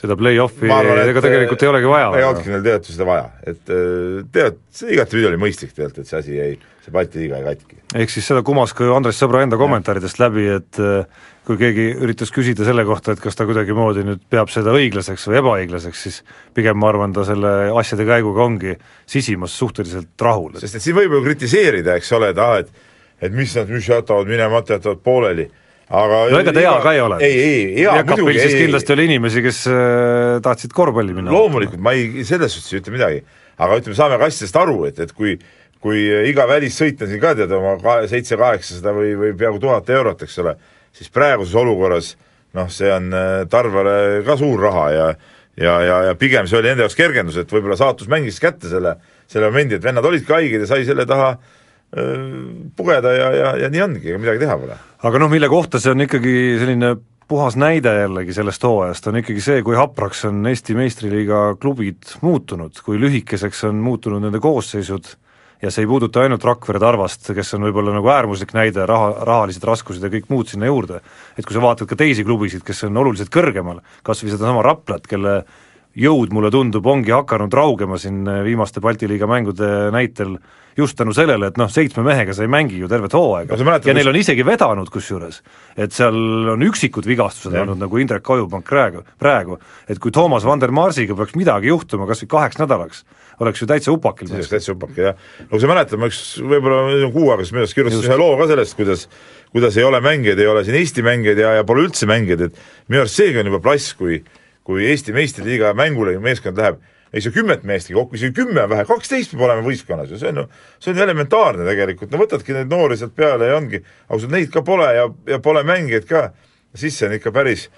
seda 0.00 0.16
play-off'i 0.18 0.70
arvan, 0.72 1.00
ega 1.08 1.22
tegelikult 1.24 1.62
ei 1.64 1.70
olegi 1.70 1.90
vaja. 1.90 2.08
ei 2.18 2.24
olnudki 2.26 2.52
neil 2.52 2.64
tegelikult 2.64 2.92
seda 2.92 3.06
vaja, 3.08 3.28
et 3.48 3.72
äh, 3.72 4.18
tead, 4.32 4.58
see 4.76 4.92
igatepidi 4.96 5.30
oli 5.30 5.40
mõistlik 5.40 5.72
tegelikult, 5.72 6.02
et 6.04 6.10
see 6.10 6.18
asi 6.20 6.36
jäi, 6.36 6.50
see 6.84 6.94
Balti 6.94 7.22
liiga 7.22 7.40
jäi 7.40 7.46
katki. 7.46 7.80
ehk 8.02 8.12
siis 8.12 8.28
seda 8.28 8.42
kumas 8.46 8.74
ka 8.76 8.90
Andres 8.96 9.20
Sõbra 9.22 9.42
enda 9.46 9.58
kommentaaridest 9.60 10.20
läbi, 10.20 10.46
et 10.58 10.80
äh, 10.82 11.24
kui 11.48 11.60
keegi 11.60 11.88
üritas 12.04 12.32
küsida 12.34 12.66
selle 12.68 12.84
kohta, 12.88 13.16
et 13.16 13.22
kas 13.24 13.38
ta 13.38 13.48
kuidagimoodi 13.48 14.04
nüüd 14.04 14.24
peab 14.32 14.52
seda 14.52 14.74
õiglaseks 14.76 15.28
või 15.30 15.40
ebaõiglaseks, 15.40 16.06
siis 16.08 16.22
pigem 16.56 16.76
ma 16.82 16.90
arvan, 16.92 17.16
ta 17.16 17.24
selle 17.28 17.54
asjade 17.80 18.08
käiguga 18.08 18.44
ongi 18.44 18.76
sisimas 19.08 19.56
suhteliselt 19.56 20.12
rahul. 20.20 20.58
sest 20.60 20.76
et 20.76 20.84
siin 20.84 20.98
võib 20.98 21.16
ju 21.16 21.24
kritiseerida, 21.30 21.96
eks 21.96 22.12
ole, 22.18 22.34
et 22.34 22.42
ah, 22.42 22.58
et 22.60 22.84
et 23.16 23.32
mis 23.32 23.48
nad, 23.56 23.70
mis 23.72 23.86
jätavad 23.88 24.28
minema, 24.28 24.60
jätavad 24.60 25.00
pooleli 25.00 25.46
aga 25.86 26.22
no 26.32 26.40
ega 26.42 26.54
ta 26.54 26.64
hea 26.64 26.76
ka 26.82 26.94
ei 26.94 27.02
ole. 27.04 27.18
ei, 27.22 27.36
ei, 27.40 27.66
hea 27.82 27.98
muidugi 28.02 28.38
siis 28.40 28.56
kindlasti 28.58 28.96
oli 28.96 29.06
inimesi, 29.10 29.44
kes 29.44 29.60
äh, 29.70 30.38
tahtsid 30.44 30.74
korvpalli 30.76 31.14
minna. 31.16 31.34
loomulikult, 31.34 31.82
ma 31.82 31.94
ei, 31.96 32.24
selles 32.26 32.56
suhtes 32.56 32.74
ei 32.74 32.82
ütle 32.82 32.96
midagi, 32.96 33.22
aga 33.56 33.78
ütleme, 33.82 33.98
saame 33.98 34.18
ka 34.20 34.30
asjadest 34.30 34.60
aru, 34.62 34.80
et, 34.90 35.00
et 35.06 35.14
kui 35.16 35.38
kui 35.86 36.02
iga 36.26 36.46
välissõit 36.48 37.02
on 37.04 37.10
siin 37.10 37.20
ka 37.22 37.34
tead 37.38 37.52
oma 37.54 37.76
seitse-kaheksasada 38.10 38.94
või, 38.96 39.12
või 39.20 39.34
peaaegu 39.38 39.60
tuhat 39.62 39.90
eurot, 39.92 40.24
eks 40.24 40.38
ole, 40.42 40.56
siis 40.96 41.12
praeguses 41.12 41.54
olukorras 41.60 42.14
noh, 42.56 42.70
see 42.72 42.90
on 42.90 43.12
äh, 43.14 43.44
Tarvale 43.52 44.24
ka 44.26 44.38
suur 44.40 44.62
raha 44.66 44.86
ja 44.94 45.08
ja, 45.56 45.76
ja, 45.80 46.00
ja 46.10 46.16
pigem 46.18 46.48
see 46.48 46.58
oli 46.58 46.70
nende 46.70 46.84
jaoks 46.84 46.96
kergendus, 46.98 47.38
et 47.40 47.52
võib-olla 47.52 47.78
saatus 47.80 48.10
mängis 48.12 48.40
kätte 48.42 48.68
selle, 48.70 48.96
selle 49.30 49.48
momendi, 49.50 49.78
et 49.78 49.84
vennad 49.84 50.04
olidki 50.04 50.34
haiged 50.34 50.64
ja 50.64 50.68
sai 50.68 50.84
selle 50.88 51.06
taha 51.08 51.30
öö, 51.96 52.16
pugeda 52.76 53.14
ja, 53.16 53.30
ja, 53.32 53.52
ja 53.64 53.70
nii 53.72 53.84
ongi, 53.86 54.02
ega 54.10 54.20
midagi 54.20 54.42
teha 54.44 54.58
pole. 54.60 54.76
Aga 55.04 55.20
noh, 55.20 55.30
mille 55.32 55.48
kohta 55.52 55.80
see 55.82 55.92
on 55.92 56.06
ikkagi 56.06 56.34
selline 56.60 56.94
puhas 57.28 57.56
näide 57.58 57.92
jällegi 58.00 58.34
sellest 58.36 58.62
hooajast, 58.62 59.10
on 59.10 59.20
ikkagi 59.20 59.42
see, 59.42 59.62
kui 59.66 59.76
hapraks 59.76 60.24
on 60.28 60.44
Eesti 60.46 60.76
meistriliiga 60.78 61.56
klubid 61.60 62.16
muutunud, 62.22 62.78
kui 62.86 63.00
lühikeseks 63.02 63.64
on 63.70 63.80
muutunud 63.82 64.22
nende 64.22 64.40
koosseisud 64.42 65.10
ja 65.62 65.72
see 65.72 65.84
ei 65.84 65.90
puuduta 65.90 66.22
ainult 66.22 66.44
Rakvere 66.44 66.80
Tarvast, 66.80 67.30
kes 67.34 67.54
on 67.56 67.66
võib-olla 67.66 67.94
nagu 67.96 68.10
äärmuslik 68.12 68.52
näide, 68.54 68.84
raha, 68.86 69.24
rahalised 69.26 69.64
raskused 69.66 70.04
ja 70.04 70.10
kõik 70.12 70.28
muud 70.30 70.50
sinna 70.52 70.68
juurde, 70.68 71.00
et 71.34 71.46
kui 71.46 71.56
sa 71.56 71.64
vaatad 71.64 71.88
ka 71.90 71.98
teisi 71.98 72.24
klubisid, 72.26 72.62
kes 72.66 72.84
on 72.86 73.00
oluliselt 73.02 73.32
kõrgemal, 73.34 73.80
kas 74.06 74.22
või 74.22 74.34
sedasama 74.34 74.62
Raplat, 74.66 75.08
kelle 75.10 75.40
jõud, 75.96 76.34
mulle 76.36 76.52
tundub, 76.52 76.86
ongi 76.86 77.14
hakanud 77.14 77.54
raugema 77.56 77.98
siin 77.98 78.22
viimaste 78.44 78.82
Balti 78.84 79.08
liiga 79.08 79.28
mängude 79.30 79.88
näitel 79.94 80.36
just 80.76 80.96
tänu 80.98 81.14
sellele, 81.16 81.50
et 81.50 81.58
noh, 81.60 81.70
seitsme 81.72 82.04
mehega 82.04 82.34
sa 82.36 82.44
ei 82.44 82.50
mängi 82.52 82.80
ju 82.80 82.88
tervet 82.90 83.14
hooaega. 83.16 83.56
Sa 83.56 83.66
mäletad, 83.66 83.90
ja 83.90 83.96
neil 83.96 84.10
on 84.10 84.18
isegi 84.20 84.44
vedanud 84.46 84.90
kusjuures, 84.92 85.40
et 85.76 85.94
seal 85.96 86.16
on 86.52 86.64
üksikud 86.66 87.08
vigastused 87.08 87.54
Jah. 87.54 87.64
olnud, 87.64 87.80
nagu 87.80 88.00
Indrek 88.02 88.30
Ajupank 88.36 88.68
praegu, 88.68 89.04
praegu, 89.20 89.58
et 89.88 90.00
kui 90.02 90.14
Toomas 90.14 90.44
Vandermarsiga 90.46 91.16
peaks 91.16 91.36
midagi 91.38 91.72
juhtuma 91.72 92.08
kas 92.08 92.24
või 92.24 92.32
kaheks 92.36 92.60
nädalaks, 92.60 93.04
oleks 93.40 93.62
ju 93.62 93.68
täitsa 93.70 93.92
upakil 93.92 94.28
siis 94.28 94.42
oleks 94.42 94.52
täitsa 94.52 94.76
upake, 94.76 95.08
jah. 95.10 95.18
no 95.44 95.50
kui 95.54 95.64
sa 95.64 95.70
mäletad, 95.72 96.00
ma 96.00 96.10
üks 96.12 96.22
võib-olla 96.40 97.10
kuu 97.14 97.30
aega 97.32 97.44
siis 97.44 97.56
minu 97.56 97.64
arust 97.64 97.76
kirjutasin 97.76 98.10
ühe 98.10 98.20
loo 98.20 98.36
ka 98.40 98.48
sellest, 98.52 98.76
kuidas 98.78 99.06
kuidas 99.52 99.76
ei 99.76 99.84
ole 99.88 100.00
mängijaid, 100.04 100.40
ei 100.40 100.50
ole 100.50 100.64
siin 100.66 100.76
Eesti 100.76 101.04
mängijaid 101.06 101.40
ja, 101.40 101.54
ja 101.60 101.64
pole 101.64 101.86
üldse 101.86 102.08
mängijaid, 102.08 102.48
et 102.48 102.58
minu 102.90 103.04
arust 103.04 103.20
seegi 103.20 103.40
on 103.40 103.48
juba 103.52 103.62
plass, 103.64 103.94
kui 103.96 104.20
kui 104.66 104.82
Eesti 104.90 105.14
meistriliiga 105.14 105.70
mängule 105.78 106.16
meeskond 106.18 106.58
läheb, 106.58 106.80
ei 107.14 107.22
saa 107.22 107.34
kümmet 107.34 107.66
meestki 107.68 107.94
kokku, 107.94 108.16
isegi 108.18 108.34
kümme 108.40 108.64
on 108.64 108.70
vähe, 108.72 108.84
kaksteist 108.88 109.32
peab 109.32 109.46
olema 109.46 109.64
võistkonnas 109.66 110.10
ju, 110.10 110.20
see 110.20 110.32
on 110.32 110.42
ju, 110.42 110.46
see 110.82 110.92
on 110.92 111.00
ju 111.00 111.04
elementaarne 111.06 111.66
tegelikult, 111.68 112.10
no 112.12 112.22
võtadki 112.22 112.56
neid 112.56 112.72
noori 112.72 112.98
sealt 112.98 113.14
peale 113.16 113.50
ja 113.50 113.58
ongi, 113.60 113.82
ausalt 114.10 114.34
neid 114.34 114.50
ka 114.54 114.64
pole 114.66 114.88
ja, 114.96 115.06
ja 115.30 115.38
pole 115.42 115.62
mängijaid 115.66 116.08
ka, 116.10 116.24
siis 116.76 116.98
see 116.98 117.08
on 117.08 117.16
ikka 117.18 117.32
päris, 117.36 117.68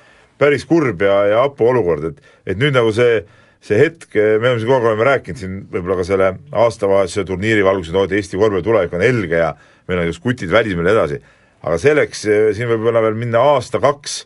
päris 0.41 0.65
kurb 0.69 1.05
ja, 1.05 1.21
ja 1.33 1.45
hapu 1.45 1.69
olukord, 1.69 2.09
et, 2.13 2.33
et 2.49 2.61
nüüd 2.61 2.77
nagu 2.77 2.95
see 2.97 3.21
see 3.65 3.79
hetk, 3.81 4.13
me 4.15 4.53
oleme 4.53 4.61
siin 4.61 4.69
kogu 4.71 4.77
aeg 4.79 4.93
oleme 4.93 5.07
rääkinud 5.09 5.41
siin 5.41 5.55
võib-olla 5.73 5.97
ka 5.99 6.05
selle 6.07 6.29
aastavahetuse 6.63 7.25
turniiri 7.27 7.65
valguses, 7.67 7.95
et 7.95 8.15
Eesti 8.15 8.39
korvpalli 8.39 8.65
tulevik 8.67 8.95
on 8.95 9.03
helge 9.03 9.41
ja 9.41 9.49
meil 9.91 10.05
on 10.05 10.07
just 10.07 10.23
kutid 10.23 10.53
välismaal 10.53 10.93
edasi. 10.93 11.19
aga 11.63 11.79
selleks 11.83 12.25
eh, 12.31 12.45
siin 12.55 12.71
võib 12.71 12.87
olla 12.87 13.03
veel 13.03 13.19
minna 13.19 13.43
aasta-kaks 13.55 14.21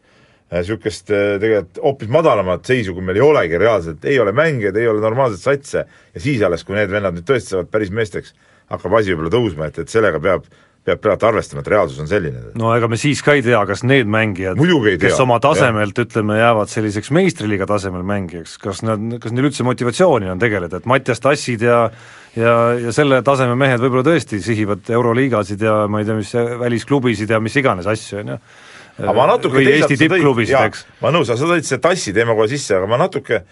niisugust 0.61 1.13
eh, 1.13 1.37
tegelikult 1.43 1.83
hoopis 1.85 2.11
madalamat 2.13 2.67
seisu, 2.69 2.97
kui 2.97 3.05
meil 3.05 3.21
ei 3.21 3.25
olegi 3.27 3.61
reaalselt, 3.61 4.05
ei 4.09 4.19
ole 4.21 4.35
mängijaid, 4.37 4.77
ei 4.77 4.91
ole 4.91 5.01
normaalset 5.05 5.45
satse 5.45 5.87
ja 5.87 6.21
siis 6.21 6.43
alles, 6.45 6.67
kui 6.67 6.77
need 6.77 6.93
vennad 6.93 7.17
nüüd 7.17 7.29
tõesti 7.29 7.57
saavad 7.57 7.73
päris 7.73 7.95
meesteks, 7.95 8.37
hakkab 8.73 9.01
asi 9.01 9.15
võib-olla 9.15 9.33
tõusma, 9.33 9.71
et, 9.71 9.83
et 9.85 9.93
sellega 9.93 10.21
peab 10.23 10.47
peab 10.83 10.99
praegu 10.99 11.29
arvestama, 11.29 11.63
et 11.63 11.69
reaalsus 11.71 12.01
on 12.03 12.09
selline. 12.11 12.41
no 12.59 12.73
ega 12.75 12.89
me 12.91 12.97
siis 12.99 13.21
ka 13.23 13.37
ei 13.39 13.43
tea, 13.47 13.61
kas 13.69 13.85
need 13.87 14.09
mängijad, 14.11 14.59
kes 14.99 15.21
oma 15.23 15.39
tasemelt, 15.43 15.99
ütleme, 16.03 16.41
jäävad 16.41 16.73
selliseks 16.73 17.13
meistriliiga 17.15 17.69
tasemel 17.71 18.03
mängijaks, 18.07 18.57
kas 18.63 18.83
nad, 18.83 19.05
kas 19.23 19.35
neil 19.35 19.47
üldse 19.47 19.67
motivatsiooni 19.67 20.33
on 20.33 20.43
tegeleda, 20.43 20.83
et 20.83 20.91
Mattias 20.91 21.23
Tassid 21.23 21.63
ja 21.63 21.85
ja, 22.35 22.57
ja 22.81 22.93
selle 22.97 23.21
taseme 23.23 23.55
mehed 23.61 23.83
võib-olla 23.83 24.05
tõesti 24.07 24.41
sihivad 24.43 24.91
Euroliigasid 24.91 25.63
ja 25.63 25.83
ma 25.91 26.03
ei 26.03 26.09
tea, 26.09 26.19
mis 26.19 26.35
välisklubisid 26.65 27.31
ja 27.31 27.41
mis 27.45 27.57
iganes 27.61 27.87
asju, 27.87 28.23
on 28.23 28.35
ju. 28.35 28.39
Aga 28.99 29.15
ma 29.17 29.29
natuke 29.31 29.61
või 29.61 29.71
Eesti 29.77 29.97
tippklubisid, 30.01 30.57
eks. 30.59 30.85
ma 31.03 31.13
nõus, 31.15 31.31
sa 31.31 31.39
tõid 31.39 31.67
selle 31.67 31.83
tassi 31.85 32.13
teema 32.17 32.37
kohe 32.39 32.51
sisse, 32.51 32.77
aga 32.77 32.89
ma 32.91 32.99
natuke 33.01 33.43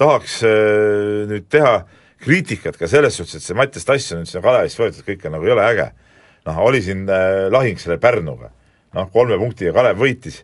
tahaks 0.00 0.40
äh, 0.48 1.24
nüüd 1.30 1.48
teha 1.52 1.80
kriitikat 2.20 2.76
ka 2.76 2.88
selles 2.90 3.16
suhtes, 3.16 3.40
et 3.40 3.46
see 3.46 3.56
Mattias 3.56 3.86
Tass 3.88 4.12
on 4.14 4.22
nüüd 4.22 4.30
sinna 4.30 4.44
Kalevisse 4.44 4.82
võetud, 4.82 5.04
kõik 5.06 5.26
on 5.28 5.36
nagu 5.38 5.48
jõle 5.48 5.64
äge. 5.64 5.90
noh, 6.48 6.62
oli 6.64 6.80
siin 6.84 7.04
äh, 7.08 7.48
lahing 7.52 7.80
selle 7.80 7.98
Pärnuga, 8.00 8.50
noh 8.96 9.12
kolme 9.12 9.38
punktiga 9.40 9.72
Kalev 9.76 10.00
võitis. 10.00 10.42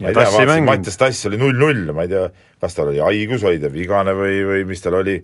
ma 0.00 0.10
ei 0.10 0.14
tea, 0.14 0.28
vaatasin. 0.30 0.66
Mattias 0.66 1.00
Tass 1.00 1.26
oli 1.26 1.40
null-null, 1.40 1.90
ma 1.94 2.06
ei 2.06 2.12
tea, 2.12 2.28
kas 2.62 2.78
tal 2.78 2.92
oli 2.92 3.02
haigus, 3.02 3.44
oli 3.46 3.62
ta 3.62 3.72
vigane 3.72 4.14
või, 4.14 4.38
või 4.46 4.66
mis 4.70 4.82
tal 4.84 5.00
oli, 5.00 5.16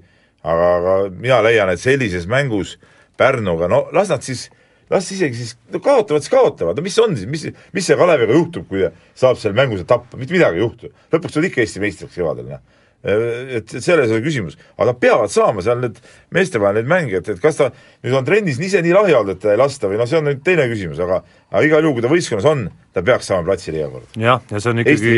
aga, 0.43 0.73
aga 0.79 0.97
mina 1.11 1.43
leian, 1.47 1.71
et 1.71 1.83
sellises 1.83 2.27
mängus 2.31 2.79
Pärnuga, 3.19 3.69
no 3.71 3.85
las 3.95 4.11
nad 4.11 4.25
siis 4.27 4.49
las 4.93 5.09
isegi 5.15 5.39
siis, 5.39 5.57
no 5.73 5.81
kaotavad, 5.83 6.25
siis 6.25 6.33
kaotavad, 6.33 6.79
no 6.79 6.85
mis 6.85 6.99
on 7.03 7.17
siis, 7.17 7.29
mis, 7.31 7.49
mis 7.75 7.89
see 7.89 7.99
Kaleviga 7.99 8.37
juhtub, 8.37 8.69
kui 8.69 8.85
saab 9.19 9.41
seal 9.41 9.57
mängus 9.57 9.85
tappa, 9.89 10.21
mitte 10.21 10.35
midagi 10.35 10.61
ei 10.61 10.65
juhtu. 10.67 10.93
lõpuks 11.15 11.37
tuleb 11.37 11.51
ikka 11.51 11.65
Eesti 11.65 11.83
meistriks 11.83 12.19
kevadel, 12.19 12.51
noh. 12.53 12.63
et, 13.03 13.57
et 13.59 13.75
selles 13.75 14.11
ei 14.11 14.19
ole 14.19 14.25
küsimus, 14.25 14.59
aga 14.77 14.91
nad 14.91 15.01
peavad 15.03 15.33
saama 15.33 15.65
seal 15.65 15.81
need 15.83 15.99
meeste 16.35 16.61
vahel 16.63 16.81
neid 16.81 16.91
mänge, 16.91 17.23
et, 17.23 17.31
kas 17.43 17.59
ta 17.59 17.71
nüüd 17.73 18.19
on 18.21 18.29
trennis 18.29 18.61
ise 18.63 18.83
nii 18.85 18.95
lahja 18.97 19.23
olnud, 19.23 19.37
et 19.37 19.43
teda 19.43 19.57
ei 19.57 19.63
lasta 19.63 19.91
või 19.91 20.01
noh, 20.01 20.11
see 20.11 20.21
on 20.21 20.29
nüüd 20.29 20.45
teine 20.47 20.69
küsimus, 20.71 21.01
aga 21.03 21.23
aga 21.53 21.65
igal 21.69 21.87
juhul, 21.87 21.99
kui 21.99 22.05
ta 22.05 22.13
võistkonnas 22.13 22.51
on, 22.53 22.67
ta 22.93 23.05
peaks 23.07 23.33
saama 23.33 23.49
platsile 23.49 23.81
iga 23.81 23.89
kord. 23.95 24.21
jah, 24.21 24.45
ja 24.53 24.61
see 24.61 24.75
on 24.75 24.85
ikkagi 24.85 25.17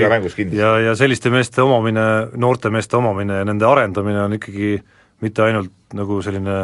ja, 0.61 0.77
ja 0.89 0.95
selliste 0.99 1.35
meeste 1.35 1.66
omamine, 1.66 2.07
noorte 2.41 2.72
meeste 2.75 3.01
omamine 3.01 3.43
ja 3.43 3.51
nende 3.51 3.68
arendamine 3.68 4.25
on 4.29 4.39
ikkagi 4.39 4.79
mitte 5.25 5.45
ainult 5.45 5.72
nagu 5.95 6.22
selline 6.25 6.57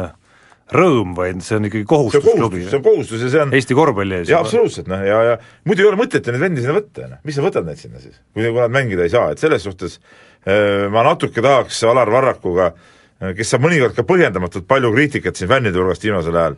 rõõm, 0.75 1.15
vaid 1.17 1.41
see 1.43 1.57
on 1.57 1.67
ikkagi 1.67 1.83
see 1.83 1.91
kohustus 1.91 2.25
klubi 2.25 2.63
see 2.63 2.79
on 2.79 2.85
kohustus 2.85 3.25
ja 3.25 3.31
see 3.33 3.43
on 3.43 3.53
Eesti 3.57 3.77
korvpalli 3.77 4.21
ees. 4.21 4.31
jaa, 4.31 4.39
absoluutselt 4.45 4.87
noh, 4.91 5.03
ja, 5.05 5.19
ja 5.31 5.35
muidu 5.67 5.83
ei 5.83 5.89
ole 5.89 5.99
mõtet 5.99 6.27
neid 6.31 6.43
vendi 6.43 6.63
sinna 6.63 6.77
võtta, 6.77 7.09
noh, 7.11 7.21
mis 7.27 7.37
sa 7.37 7.45
võtad 7.45 7.67
neid 7.67 7.81
sinna 7.81 7.99
siis, 8.03 8.15
kui, 8.31 8.45
kui 8.45 8.59
nad 8.61 8.73
mängida 8.73 9.05
ei 9.07 9.13
saa, 9.13 9.33
et 9.35 9.43
selles 9.43 9.67
suhtes 9.67 9.99
äh, 9.99 10.87
ma 10.93 11.03
natuke 11.07 11.43
tahaks 11.43 11.83
Alar 11.91 12.11
Varrakuga, 12.13 12.71
kes 13.37 13.53
saab 13.53 13.67
mõnikord 13.67 13.97
ka 13.97 14.05
põhjendamatult 14.07 14.65
palju 14.69 14.93
kriitikat 14.95 15.37
siin 15.37 15.51
fännide 15.51 15.77
hulgast 15.77 16.07
viimasel 16.07 16.39
ajal, 16.41 16.57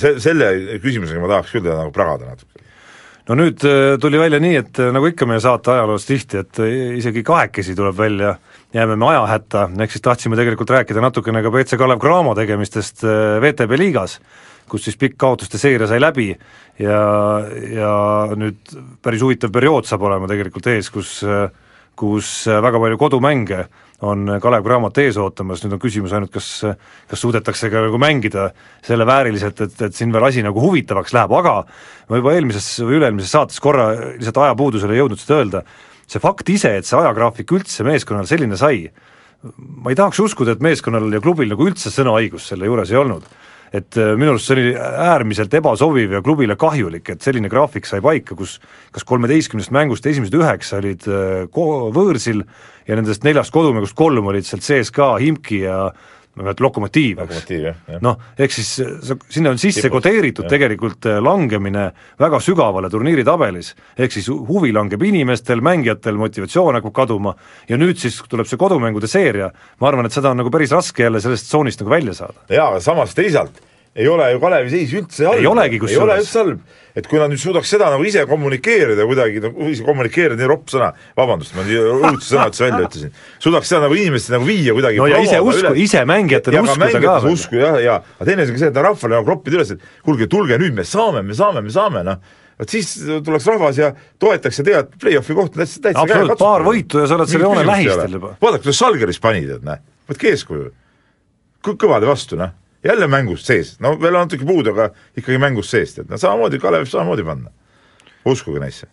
se-, 0.00 0.16
selle 0.22 0.50
küsimusega 0.82 1.22
ma 1.22 1.30
tahaks 1.36 1.54
küll 1.54 1.64
teda 1.64 1.78
nagu 1.80 1.94
pragada 1.94 2.32
natuke. 2.32 2.65
No 3.28 3.36
nüüd 3.38 3.64
äh, 3.66 3.96
tuli 4.00 4.20
välja 4.20 4.40
nii, 4.42 4.56
et 4.60 4.80
äh, 4.82 4.92
nagu 4.94 5.08
ikka 5.10 5.28
meie 5.28 5.42
saate 5.42 5.72
ajaloos 5.74 6.06
tihti, 6.08 6.42
et 6.44 6.60
äh, 6.62 6.96
isegi 7.00 7.24
kahekesi 7.26 7.74
tuleb 7.78 7.96
välja, 7.98 8.36
jääme 8.74 8.96
me 8.96 9.10
ajahätta, 9.10 9.68
ehk 9.82 9.94
siis 9.94 10.04
tahtsime 10.04 10.38
tegelikult 10.38 10.70
rääkida 10.76 11.02
natukene 11.02 11.42
ka 11.42 11.52
BC 11.54 11.78
Kalev 11.80 12.02
Cramo 12.02 12.34
tegemistest 12.38 13.04
äh, 13.04 13.38
VTB 13.42 13.80
liigas, 13.80 14.20
kus 14.70 14.86
siis 14.86 14.98
pikk 14.98 15.18
kaotuste 15.18 15.58
seeria 15.58 15.86
sai 15.90 16.00
läbi 16.02 16.32
ja, 16.82 17.02
ja 17.70 17.92
nüüd 18.38 18.74
päris 19.02 19.22
huvitav 19.22 19.52
periood 19.54 19.86
saab 19.86 20.06
olema 20.08 20.30
tegelikult 20.30 20.66
ees, 20.74 20.90
kus 20.94 21.20
äh, 21.26 21.46
kus 21.96 22.46
äh, 22.46 22.60
väga 22.62 22.80
palju 22.80 22.98
kodumänge 23.00 23.64
on 24.04 24.28
Kalev 24.42 24.64
Cramot 24.64 24.98
ees 25.00 25.16
ootamas, 25.20 25.62
nüüd 25.64 25.76
on 25.76 25.80
küsimus 25.80 26.12
ainult, 26.12 26.32
kas 26.34 26.50
kas 27.08 27.22
suudetakse 27.22 27.70
ka 27.72 27.86
nagu 27.86 28.00
mängida 28.00 28.50
selle 28.84 29.06
vääriliselt, 29.08 29.62
et, 29.64 29.76
et 29.88 29.96
siin 29.96 30.12
veel 30.12 30.28
asi 30.28 30.44
nagu 30.44 30.60
huvitavaks 30.60 31.14
läheb, 31.16 31.32
aga 31.38 31.56
ma 32.10 32.20
juba 32.20 32.34
eelmises 32.36 32.68
või 32.82 33.00
üle-eelmises 33.00 33.32
saates 33.32 33.62
korra 33.62 33.88
lihtsalt 34.18 34.42
ajapuudusel 34.44 34.92
ei 34.92 35.00
jõudnud 35.00 35.22
seda 35.22 35.40
öelda, 35.40 35.64
see 36.06 36.22
fakt 36.22 36.52
ise, 36.52 36.76
et 36.78 36.88
see 36.88 36.98
ajagraafik 36.98 37.56
üldse 37.56 37.86
meeskonnal 37.86 38.28
selline 38.28 38.58
sai, 38.60 38.84
ma 39.56 39.92
ei 39.92 39.98
tahaks 39.98 40.20
uskuda, 40.22 40.56
et 40.56 40.64
meeskonnal 40.64 41.08
ja 41.12 41.22
klubil 41.24 41.50
nagu 41.50 41.66
üldse 41.66 41.92
sõnaõigust 41.94 42.52
selle 42.52 42.68
juures 42.68 42.92
ei 42.92 43.00
olnud. 43.00 43.26
et 43.76 43.96
äh, 43.98 44.12
minu 44.16 44.30
arust 44.30 44.46
see 44.46 44.54
oli 44.54 44.76
äärmiselt 44.78 45.54
ebasobiv 45.58 46.12
ja 46.14 46.20
klubile 46.22 46.54
kahjulik, 46.56 47.08
et 47.10 47.22
selline 47.22 47.48
graafik 47.50 47.84
sai 47.84 47.98
paika, 48.00 48.36
kus 48.38 48.60
kas 48.94 49.04
kolmeteistkümnest 49.04 49.72
mängust 49.74 50.06
esimesed 50.06 50.36
üheksa 50.38 50.78
olid 50.78 51.02
äh, 51.10 51.48
võõrsil 51.50 52.44
ja 52.86 52.98
nendest 52.98 53.24
neljast 53.26 53.54
kodumängust 53.54 53.96
kolm 53.96 54.32
olid 54.32 54.46
sealt 54.46 54.66
sees 54.66 54.92
ka 54.94 55.16
Himki 55.22 55.64
ja 55.64 55.90
ma 56.36 56.42
ei 56.42 56.46
mäleta, 56.50 56.64
Lokomotiiv, 56.64 57.20
eks? 57.24 57.44
Noh, 58.04 58.18
ehk 58.38 58.52
siis 58.52 58.72
sa, 58.76 59.16
sinna 59.32 59.54
on 59.54 59.60
sisse 59.60 59.86
Tipus, 59.86 60.02
kodeeritud 60.02 60.44
jah. 60.44 60.52
tegelikult 60.52 61.08
äh, 61.08 61.20
langemine 61.24 61.86
väga 62.20 62.40
sügavale 62.44 62.90
turniiritabelis, 62.92 63.72
ehk 63.96 64.12
siis 64.12 64.28
huvi 64.28 64.72
langeb 64.76 65.02
inimestel, 65.08 65.64
mängijatel, 65.64 66.18
motivatsioon 66.20 66.76
hakkab 66.76 66.92
kaduma. 66.98 67.32
Ja 67.70 67.80
nüüd 67.80 67.96
siis 68.00 68.18
tuleb 68.28 68.48
see 68.50 68.60
kodumängude 68.60 69.08
seeria, 69.08 69.48
ma 69.80 69.88
arvan, 69.88 70.10
et 70.10 70.16
seda 70.16 70.34
on 70.34 70.42
nagu 70.42 70.52
päris 70.52 70.76
raske 70.76 71.06
jälle 71.06 71.24
sellest 71.24 71.48
tsoonist 71.48 71.80
nagu 71.80 71.94
välja 71.96 72.18
saada. 72.20 72.44
jaa, 72.52 72.68
aga 72.68 72.84
samas 72.84 73.16
teisalt 73.16 73.64
ei 73.96 74.08
ole 74.12 74.28
ju 74.34 74.40
Kalevi 74.42 74.72
seis 74.72 74.92
üldse 74.96 75.24
halb. 75.24 75.40
Ei 75.40 75.48
olegi 75.48 75.78
ei 75.78 75.80
ole 75.80 75.84
kusjuures. 75.86 76.26
üldse 76.26 76.42
halb. 76.42 76.60
et 76.96 77.08
kui 77.10 77.20
nad 77.20 77.28
nüüd 77.28 77.40
suudaks 77.40 77.68
seda 77.68 77.90
nagu 77.92 78.04
ise 78.08 78.22
kommunikeerida 78.28 79.04
kuidagi, 79.08 79.40
no 79.44 79.68
ise 79.68 79.84
kommunikeerida, 79.84 80.38
nii 80.40 80.48
ropp 80.48 80.70
sõna, 80.72 80.86
vabandust, 81.18 81.52
ma 81.56 81.64
nii 81.66 81.82
õudse 81.82 82.30
sõna 82.30 82.46
üldse 82.48 82.64
välja 82.64 82.86
ütlesin, 82.86 83.12
suudaks 83.44 83.68
seda 83.68 83.82
nagu 83.84 83.98
inimestele 84.00 84.38
nagu 84.38 84.48
viia 84.48 84.72
kuidagi 84.76 85.02
no 85.02 85.10
ja 85.10 85.20
ise 85.20 85.42
usku, 85.44 85.74
ise 85.82 86.06
mängijatele 86.08 86.62
uskuda 86.64 87.02
ka 87.04 87.18
usku 87.28 87.60
jah, 87.60 87.76
ja 87.84 87.98
aga 88.00 88.30
teine 88.30 88.46
asi 88.46 88.56
on 88.56 88.62
see, 88.62 88.72
et 88.72 88.80
rahvale 88.88 89.18
nagu 89.18 89.28
kroppida 89.28 89.60
üles, 89.60 89.74
et 89.76 89.84
kuulge, 90.08 90.30
tulge 90.32 90.56
nüüd, 90.62 90.72
me 90.78 90.88
saame, 90.88 91.20
me 91.20 91.36
saame, 91.36 91.64
me 91.68 91.76
saame, 91.76 92.04
noh 92.08 92.42
vot 92.56 92.72
siis 92.72 92.94
tuleks 93.24 93.46
rahvas 93.50 93.76
ja 93.76 93.90
toetaks 94.22 94.62
ja 94.62 94.64
tead, 94.64 94.94
play-off'i 95.00 95.36
koht 95.36 95.52
on 95.52 95.60
täitsa, 95.60 95.82
täitsa 95.84 96.04
Absoluutselt, 96.06 96.40
paar 96.40 96.64
võitu 96.64 97.02
ja 97.02 97.08
sa 97.10 97.18
oled 97.18 97.28
selle 97.28 97.44
joone 97.44 97.64
lähistel 97.68 98.16
juba. 98.16 98.32
vaadake, 98.40 98.64
kuidas 98.64 98.80
Žalgiris 98.80 99.20
pani 99.20 99.42
tead, 99.44 99.66
näe, 99.66 99.82
võtke 100.08 100.32
eeskuju. 100.32 100.70
kõvade 101.66 102.08
vastu, 102.08 102.40
noh, 102.40 102.54
jälle 102.86 103.08
mängust 103.10 103.48
sees, 103.48 103.76
no 103.80 103.94
veel 104.00 104.14
on 104.14 104.26
natuke 104.26 104.46
puudu, 104.48 104.72
aga 104.74 104.90
ikkagi 105.16 105.38
mängust 105.42 105.74
sees, 105.74 105.94
tead, 105.96 106.10
no 106.10 106.18
samamoodi 106.20 106.60
Kalev 106.62 106.84
võib 106.84 106.92
samamoodi 106.92 107.26
panna. 107.26 107.52
uskuge 108.26 108.60
neisse. 108.62 108.88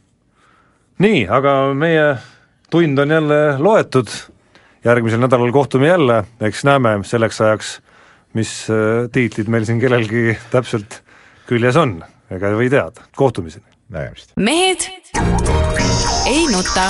nii, 1.03 1.25
aga 1.27 1.73
meie 1.73 2.07
tund 2.73 2.99
on 2.99 3.17
jälle 3.17 3.41
loetud, 3.59 4.09
järgmisel 4.85 5.21
nädalal 5.23 5.51
kohtume 5.51 5.87
jälle, 5.87 6.23
eks 6.41 6.63
näeme 6.63 6.99
selleks 7.03 7.41
ajaks, 7.41 7.75
mis 8.33 8.55
äh, 8.69 9.09
tiitlid 9.11 9.47
meil 9.47 9.65
siin 9.65 9.81
kellelgi 9.81 10.37
täpselt 10.51 11.01
küljes 11.49 11.77
on, 11.77 12.01
ega 12.31 12.49
ei 12.49 12.59
või 12.63 12.73
teada, 12.73 13.05
kohtumiseni! 13.15 13.73
nägemist. 13.93 14.31
mehed 14.35 14.89
ei 16.25 16.47
nuta 16.51 16.89